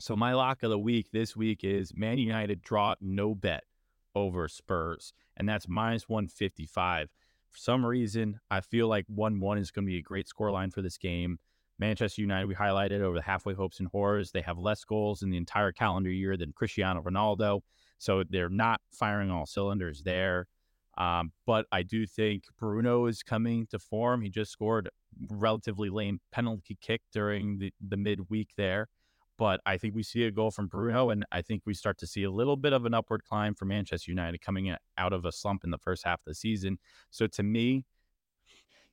So 0.00 0.16
my 0.16 0.34
lock 0.34 0.62
of 0.62 0.70
the 0.70 0.78
week 0.78 1.10
this 1.12 1.36
week 1.36 1.64
is 1.64 1.92
Man 1.94 2.18
United 2.18 2.62
draw 2.62 2.94
no 3.00 3.34
bet 3.34 3.64
over 4.20 4.48
Spurs, 4.48 5.12
and 5.36 5.48
that's 5.48 5.68
minus 5.68 6.08
155. 6.08 7.08
For 7.50 7.58
some 7.58 7.84
reason, 7.84 8.38
I 8.50 8.60
feel 8.60 8.88
like 8.88 9.06
1 9.08 9.40
1 9.40 9.58
is 9.58 9.70
going 9.70 9.84
to 9.84 9.90
be 9.90 9.98
a 9.98 10.02
great 10.02 10.28
scoreline 10.28 10.72
for 10.72 10.82
this 10.82 10.98
game. 10.98 11.38
Manchester 11.78 12.20
United, 12.20 12.46
we 12.46 12.54
highlighted 12.54 13.00
over 13.00 13.16
the 13.16 13.22
halfway 13.22 13.54
hopes 13.54 13.80
and 13.80 13.88
horrors. 13.88 14.30
They 14.30 14.42
have 14.42 14.58
less 14.58 14.84
goals 14.84 15.22
in 15.22 15.30
the 15.30 15.38
entire 15.38 15.72
calendar 15.72 16.10
year 16.10 16.36
than 16.36 16.52
Cristiano 16.52 17.02
Ronaldo. 17.02 17.62
So 17.98 18.22
they're 18.28 18.50
not 18.50 18.80
firing 18.92 19.30
all 19.30 19.46
cylinders 19.46 20.02
there. 20.02 20.46
Um, 20.98 21.32
but 21.46 21.66
I 21.72 21.82
do 21.82 22.06
think 22.06 22.44
Bruno 22.58 23.06
is 23.06 23.22
coming 23.22 23.66
to 23.70 23.78
form. 23.78 24.20
He 24.20 24.28
just 24.28 24.52
scored 24.52 24.90
relatively 25.30 25.88
lame 25.88 26.20
penalty 26.30 26.76
kick 26.80 27.00
during 27.12 27.58
the, 27.58 27.72
the 27.80 27.96
midweek 27.96 28.50
there. 28.56 28.88
But 29.40 29.62
I 29.64 29.78
think 29.78 29.94
we 29.94 30.02
see 30.02 30.24
a 30.24 30.30
goal 30.30 30.50
from 30.50 30.66
Bruno, 30.66 31.08
and 31.08 31.24
I 31.32 31.40
think 31.40 31.62
we 31.64 31.72
start 31.72 31.96
to 32.00 32.06
see 32.06 32.24
a 32.24 32.30
little 32.30 32.56
bit 32.56 32.74
of 32.74 32.84
an 32.84 32.92
upward 32.92 33.24
climb 33.24 33.54
for 33.54 33.64
Manchester 33.64 34.10
United 34.10 34.42
coming 34.42 34.76
out 34.98 35.12
of 35.14 35.24
a 35.24 35.32
slump 35.32 35.64
in 35.64 35.70
the 35.70 35.78
first 35.78 36.04
half 36.04 36.20
of 36.20 36.26
the 36.26 36.34
season. 36.34 36.78
So 37.08 37.26
to 37.28 37.42
me, 37.42 37.86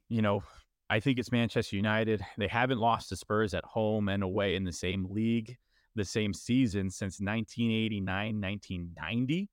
you 0.08 0.22
know, 0.22 0.44
I 0.90 1.02
think 1.02 1.20
it's 1.20 1.34
Manchester 1.34 1.76
United. 1.76 2.26
They 2.38 2.48
haven't 2.48 2.80
lost 2.80 3.10
to 3.10 3.18
Spurs 3.18 3.54
at 3.54 3.66
home 3.66 4.08
and 4.08 4.24
away 4.24 4.56
in 4.56 4.64
the 4.64 4.72
same 4.72 5.08
league, 5.10 5.58
the 5.96 6.06
same 6.06 6.34
season 6.34 6.92
since 6.92 7.20
1989, 7.20 8.08
1990. 8.40 9.50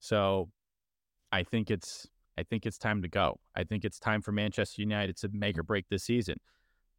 So 0.00 0.50
I 1.32 1.42
think 1.42 1.70
it's 1.70 2.06
I 2.36 2.42
think 2.42 2.66
it's 2.66 2.76
time 2.76 3.00
to 3.00 3.08
go. 3.08 3.40
I 3.56 3.64
think 3.64 3.82
it's 3.82 3.98
time 3.98 4.20
for 4.20 4.32
Manchester 4.32 4.82
United 4.82 5.16
to 5.20 5.30
make 5.32 5.56
or 5.56 5.62
break 5.62 5.88
this 5.88 6.04
season. 6.04 6.36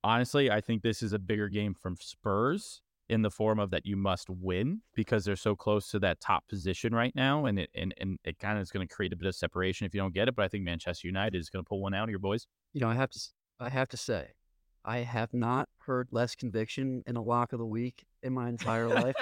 Honestly, 0.04 0.50
I 0.50 0.62
think 0.62 0.82
this 0.82 1.04
is 1.04 1.14
a 1.14 1.20
bigger 1.20 1.48
game 1.48 1.76
from 1.76 1.96
Spurs 2.00 2.82
in 3.08 3.22
the 3.22 3.30
form 3.30 3.60
of 3.60 3.70
that 3.72 3.86
you 3.86 3.96
must 3.96 4.30
win 4.30 4.82
because 4.96 5.26
they're 5.26 5.36
so 5.36 5.56
close 5.56 5.90
to 5.92 6.00
that 6.00 6.20
top 6.20 6.48
position 6.48 6.94
right 6.94 7.16
now, 7.16 7.46
and 7.46 7.60
it 7.60 7.70
and, 7.76 7.94
and 8.00 8.18
it 8.24 8.40
kind 8.40 8.58
of 8.58 8.64
is 8.64 8.72
going 8.72 8.88
to 8.88 8.94
create 8.94 9.14
a 9.14 9.16
bit 9.16 9.28
of 9.28 9.36
separation 9.36 9.86
if 9.86 9.94
you 9.94 10.02
don't 10.02 10.14
get 10.14 10.28
it. 10.28 10.36
But 10.36 10.44
I 10.44 10.48
think 10.48 10.64
Manchester 10.64 11.08
United 11.08 11.38
is 11.38 11.50
going 11.50 11.64
to 11.64 11.70
pull 11.70 11.82
one 11.82 11.94
out 11.94 12.06
of 12.06 12.10
your 12.10 12.20
boys. 12.20 12.48
you 12.76 12.82
know, 12.82 12.90
I 12.90 12.94
have 12.94 13.10
to, 13.10 13.20
I 13.60 13.70
have 13.70 13.88
to 13.90 13.98
say, 13.98 14.32
I 14.84 14.98
have 14.98 15.34
not 15.34 15.70
heard 15.78 16.10
less 16.12 16.36
conviction 16.36 17.04
in 17.08 17.16
a 17.16 17.22
lock 17.22 17.54
of 17.54 17.60
the 17.60 17.66
week 17.66 18.06
in 18.22 18.34
my 18.34 18.50
entire 18.50 18.90
life. 18.90 19.16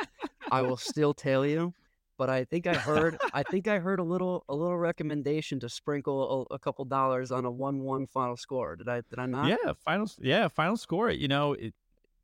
I 0.52 0.64
will 0.64 0.76
still 0.76 1.14
tell 1.14 1.46
you, 1.46 1.72
but 2.18 2.32
I 2.32 2.46
think 2.46 2.66
I 2.66 2.74
heard, 2.74 3.18
I 3.32 3.44
think 3.44 3.68
I 3.68 3.78
heard 3.78 4.00
a 4.00 4.04
little, 4.04 4.44
a 4.50 4.56
little 4.56 4.78
recommendation 4.78 5.60
to 5.60 5.70
sprinkle 5.70 6.48
a, 6.50 6.56
a 6.56 6.60
couple 6.60 6.84
dollars 6.86 7.32
on 7.32 7.46
a 7.46 7.52
one-one 7.52 8.08
final 8.08 8.36
score. 8.36 8.76
Did 8.76 8.90
I, 8.90 9.02
did 9.08 9.20
I 9.20 9.28
not? 9.28 9.48
Yeah, 9.48 9.74
final. 9.86 10.10
Yeah, 10.20 10.48
final 10.48 10.78
score. 10.78 11.12
You 11.12 11.28
know, 11.28 11.54
it, 11.54 11.76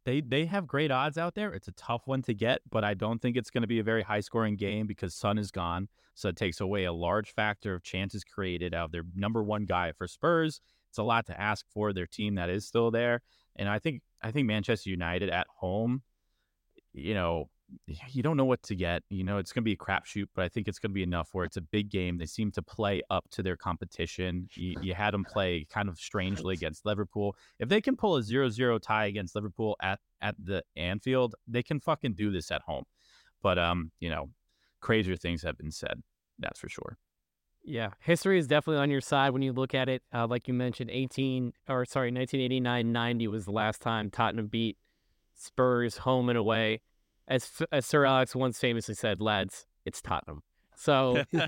they 0.06 0.22
they 0.22 0.46
have 0.46 0.68
great 0.68 0.92
odds 0.92 1.18
out 1.18 1.36
there. 1.36 1.54
It's 1.54 1.68
a 1.68 1.74
tough 1.74 2.04
one 2.06 2.22
to 2.24 2.34
get, 2.34 2.62
but 2.70 2.84
I 2.84 2.94
don't 2.94 3.22
think 3.22 3.36
it's 3.36 3.50
going 3.50 3.62
to 3.64 3.68
be 3.68 3.80
a 3.80 3.84
very 3.84 4.04
high 4.04 4.22
scoring 4.22 4.56
game 4.56 4.88
because 4.88 5.14
Son 5.14 5.38
is 5.38 5.52
gone, 5.52 5.90
so 6.16 6.30
it 6.30 6.36
takes 6.36 6.62
away 6.62 6.86
a 6.86 6.94
large 6.94 7.34
factor 7.34 7.74
of 7.74 7.84
chances 7.84 8.24
created 8.24 8.74
out 8.74 8.86
of 8.86 8.92
their 8.92 9.04
number 9.16 9.44
one 9.44 9.66
guy 9.66 9.92
for 9.92 10.08
Spurs. 10.08 10.62
It's 10.90 10.98
a 10.98 11.04
lot 11.04 11.26
to 11.28 11.40
ask 11.40 11.66
for 11.70 11.94
their 11.94 12.08
team 12.08 12.36
that 12.36 12.50
is 12.50 12.66
still 12.66 12.92
there, 12.92 13.22
and 13.56 13.70
I 13.70 13.80
think 13.80 14.02
I 14.22 14.32
think 14.32 14.48
Manchester 14.48 14.90
United 14.90 15.30
at 15.30 15.48
home, 15.58 16.04
you 16.94 17.14
know. 17.14 17.50
You 17.86 18.24
don't 18.24 18.38
know 18.38 18.46
what 18.46 18.64
to 18.64 18.76
get. 18.76 19.04
You 19.10 19.24
know, 19.24 19.38
it's 19.38 19.52
going 19.52 19.62
to 19.62 19.66
be 19.66 19.74
a 19.74 19.78
crapshoot, 19.78 20.28
but 20.34 20.44
I 20.44 20.50
think 20.50 20.68
it's 20.68 20.80
going 20.80 20.92
to 20.92 20.96
be 20.96 21.04
enough 21.04 21.30
where 21.34 21.46
it's 21.46 21.58
a 21.58 21.62
big 21.62 21.90
game. 21.90 22.18
They 22.18 22.26
seem 22.26 22.52
to 22.54 22.62
play 22.62 23.02
up 23.10 23.26
to 23.32 23.44
their 23.44 23.56
competition. 23.56 24.50
You, 24.54 24.76
you 24.82 24.94
had 24.94 25.14
them 25.14 25.24
play 25.24 25.68
kind 25.70 25.90
of 25.90 26.00
strangely 26.00 26.54
against 26.56 26.86
Liverpool 26.86 27.36
if 27.60 27.70
they 27.70 27.82
can 27.82 27.96
pull 27.96 28.18
a 28.18 28.22
0-0 28.22 28.82
tie 28.82 29.06
against 29.06 29.36
Liverpool 29.36 29.76
at 29.82 30.00
at 30.22 30.36
the 30.44 30.64
Anfield, 30.76 31.36
they 31.48 31.64
can 31.64 31.80
fucking 31.80 32.14
do 32.14 32.32
this 32.32 32.52
at 32.52 32.62
home. 32.64 32.84
But 33.42 33.58
um, 33.58 33.92
you 34.00 34.10
know, 34.10 34.30
crazier 34.82 35.16
things 35.16 35.44
have 35.44 35.58
been 35.58 35.72
said. 35.72 36.02
That's 36.40 36.60
for 36.60 36.70
sure. 36.70 36.98
Yeah, 37.64 37.90
history 38.00 38.40
is 38.40 38.48
definitely 38.48 38.82
on 38.82 38.90
your 38.90 39.02
side 39.02 39.32
when 39.32 39.42
you 39.42 39.52
look 39.52 39.74
at 39.74 39.90
it. 39.90 40.02
Uh, 40.14 40.28
like 40.28 40.48
you 40.48 40.54
mentioned, 40.54 40.90
18 40.90 41.54
or 41.68 41.86
sorry, 41.86 42.12
1989-90 42.12 43.28
was 43.28 43.46
the 43.46 43.52
last 43.52 43.82
time 43.82 44.10
Tottenham 44.10 44.48
beat 44.48 44.78
Spurs 45.36 45.98
home 45.98 46.30
and 46.30 46.38
away. 46.38 46.82
As 47.30 47.62
as 47.72 47.86
Sir 47.86 48.06
Alex 48.06 48.36
once 48.36 48.60
famously 48.60 48.96
said, 48.96 49.22
lads, 49.22 49.66
it's 49.86 50.02
Tottenham. 50.02 50.42
So 50.76 51.24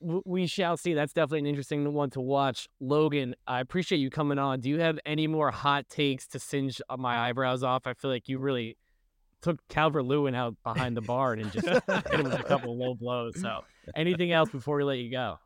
we 0.00 0.46
shall 0.46 0.76
see. 0.76 0.94
That's 0.94 1.12
definitely 1.12 1.40
an 1.40 1.46
interesting 1.46 1.92
one 1.92 2.10
to 2.10 2.20
watch. 2.20 2.68
Logan, 2.80 3.34
I 3.46 3.60
appreciate 3.60 3.98
you 3.98 4.10
coming 4.10 4.38
on. 4.38 4.60
Do 4.60 4.68
you 4.68 4.80
have 4.80 4.98
any 5.06 5.26
more 5.26 5.50
hot 5.50 5.88
takes 5.88 6.26
to 6.28 6.38
singe 6.38 6.80
my 6.98 7.28
eyebrows 7.28 7.62
off? 7.62 7.86
I 7.86 7.94
feel 7.94 8.10
like 8.10 8.28
you 8.28 8.38
really 8.38 8.76
took 9.42 9.66
Calvert 9.68 10.04
Lewin 10.04 10.34
out 10.34 10.56
behind 10.62 10.96
the 10.96 11.00
barn 11.00 11.40
and 11.40 11.52
just 11.52 11.66
hit 11.66 12.12
him 12.12 12.24
with 12.24 12.34
a 12.34 12.42
couple 12.42 12.78
low 12.78 12.94
blows. 12.94 13.40
So, 13.40 13.64
anything 13.96 14.32
else 14.32 14.50
before 14.50 14.76
we 14.76 14.84
let 14.84 14.98
you 14.98 15.10
go? 15.10 15.38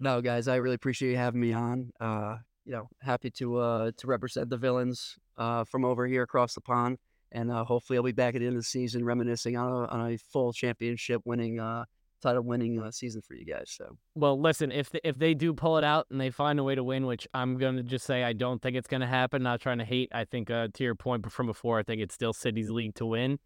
No, 0.00 0.20
guys, 0.20 0.48
I 0.48 0.56
really 0.56 0.74
appreciate 0.74 1.10
you 1.10 1.16
having 1.16 1.40
me 1.40 1.52
on. 1.52 1.90
Uh, 2.00 2.36
you 2.64 2.72
know, 2.72 2.88
happy 3.00 3.30
to 3.30 3.58
uh, 3.58 3.90
to 3.96 4.06
represent 4.06 4.50
the 4.50 4.56
villains 4.56 5.16
uh, 5.36 5.64
from 5.64 5.84
over 5.84 6.06
here 6.06 6.22
across 6.22 6.54
the 6.54 6.60
pond, 6.60 6.98
and 7.32 7.50
uh, 7.50 7.64
hopefully 7.64 7.96
I'll 7.96 8.02
be 8.04 8.12
back 8.12 8.34
at 8.34 8.40
the 8.40 8.46
end 8.46 8.56
of 8.56 8.60
the 8.60 8.66
season 8.66 9.04
reminiscing 9.04 9.56
on 9.56 9.70
a, 9.70 9.86
on 9.86 10.12
a 10.12 10.16
full 10.16 10.52
championship 10.52 11.22
winning 11.24 11.58
uh, 11.58 11.84
title 12.22 12.42
winning 12.42 12.80
uh, 12.80 12.90
season 12.90 13.20
for 13.20 13.34
you 13.34 13.44
guys. 13.44 13.74
So, 13.76 13.96
well, 14.14 14.40
listen, 14.40 14.70
if 14.70 14.90
the, 14.90 15.06
if 15.06 15.18
they 15.18 15.34
do 15.34 15.52
pull 15.52 15.76
it 15.78 15.84
out 15.84 16.06
and 16.10 16.20
they 16.20 16.30
find 16.30 16.58
a 16.58 16.62
way 16.62 16.74
to 16.74 16.84
win, 16.84 17.04
which 17.06 17.26
I'm 17.34 17.58
going 17.58 17.76
to 17.76 17.82
just 17.82 18.06
say 18.06 18.22
I 18.22 18.32
don't 18.32 18.62
think 18.62 18.76
it's 18.76 18.88
going 18.88 19.00
to 19.00 19.06
happen. 19.06 19.42
Not 19.42 19.60
trying 19.60 19.78
to 19.78 19.84
hate. 19.84 20.10
I 20.14 20.24
think 20.24 20.50
uh, 20.50 20.68
to 20.72 20.84
your 20.84 20.94
point 20.94 21.30
from 21.30 21.46
before, 21.46 21.78
I 21.78 21.82
think 21.82 22.00
it's 22.00 22.14
still 22.14 22.32
City's 22.32 22.70
league 22.70 22.94
to 22.94 23.06
win. 23.06 23.38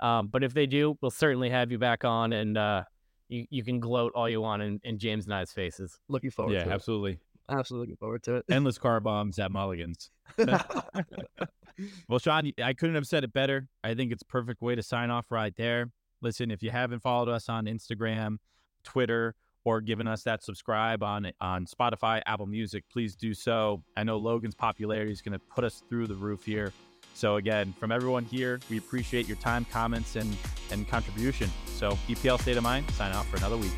Um, 0.00 0.26
but 0.28 0.44
if 0.44 0.52
they 0.52 0.66
do, 0.66 0.98
we'll 1.00 1.10
certainly 1.10 1.48
have 1.50 1.70
you 1.70 1.78
back 1.78 2.04
on, 2.04 2.32
and 2.32 2.58
uh, 2.58 2.82
you 3.28 3.46
you 3.48 3.64
can 3.64 3.80
gloat 3.80 4.12
all 4.14 4.28
you 4.28 4.40
want 4.40 4.62
in, 4.62 4.80
in 4.84 4.98
James 4.98 5.24
and 5.24 5.34
I's 5.34 5.52
faces. 5.52 5.98
Looking 6.08 6.30
forward. 6.30 6.52
Yeah, 6.52 6.64
to 6.64 6.70
absolutely. 6.70 7.12
It. 7.12 7.20
Absolutely 7.48 7.86
looking 7.86 7.96
forward 7.96 8.22
to 8.24 8.36
it. 8.36 8.44
Endless 8.50 8.78
car 8.78 9.00
bombs 9.00 9.38
at 9.38 9.50
Mulligan's. 9.52 10.10
well, 12.08 12.18
Sean, 12.18 12.50
I 12.62 12.72
couldn't 12.72 12.94
have 12.94 13.06
said 13.06 13.24
it 13.24 13.32
better. 13.32 13.68
I 13.84 13.94
think 13.94 14.12
it's 14.12 14.22
a 14.22 14.26
perfect 14.26 14.62
way 14.62 14.74
to 14.74 14.82
sign 14.82 15.10
off 15.10 15.26
right 15.30 15.54
there. 15.56 15.90
Listen, 16.22 16.50
if 16.50 16.62
you 16.62 16.70
haven't 16.70 17.00
followed 17.00 17.28
us 17.28 17.48
on 17.48 17.66
Instagram, 17.66 18.38
Twitter, 18.82 19.34
or 19.64 19.80
given 19.80 20.06
us 20.06 20.22
that 20.22 20.42
subscribe 20.42 21.02
on 21.02 21.30
on 21.40 21.66
Spotify, 21.66 22.22
Apple 22.24 22.46
Music, 22.46 22.84
please 22.90 23.16
do 23.16 23.34
so. 23.34 23.82
I 23.96 24.04
know 24.04 24.16
Logan's 24.16 24.54
popularity 24.54 25.12
is 25.12 25.20
going 25.20 25.32
to 25.32 25.38
put 25.38 25.64
us 25.64 25.82
through 25.88 26.06
the 26.06 26.14
roof 26.14 26.44
here. 26.44 26.72
So 27.14 27.36
again, 27.36 27.74
from 27.78 27.92
everyone 27.92 28.24
here, 28.24 28.60
we 28.70 28.78
appreciate 28.78 29.26
your 29.26 29.38
time, 29.38 29.64
comments, 29.66 30.16
and 30.16 30.36
and 30.70 30.88
contribution. 30.88 31.50
So 31.66 31.98
EPL 32.08 32.40
State 32.40 32.56
of 32.56 32.62
Mind, 32.62 32.90
sign 32.92 33.12
out 33.12 33.26
for 33.26 33.36
another 33.36 33.56
week. 33.56 33.72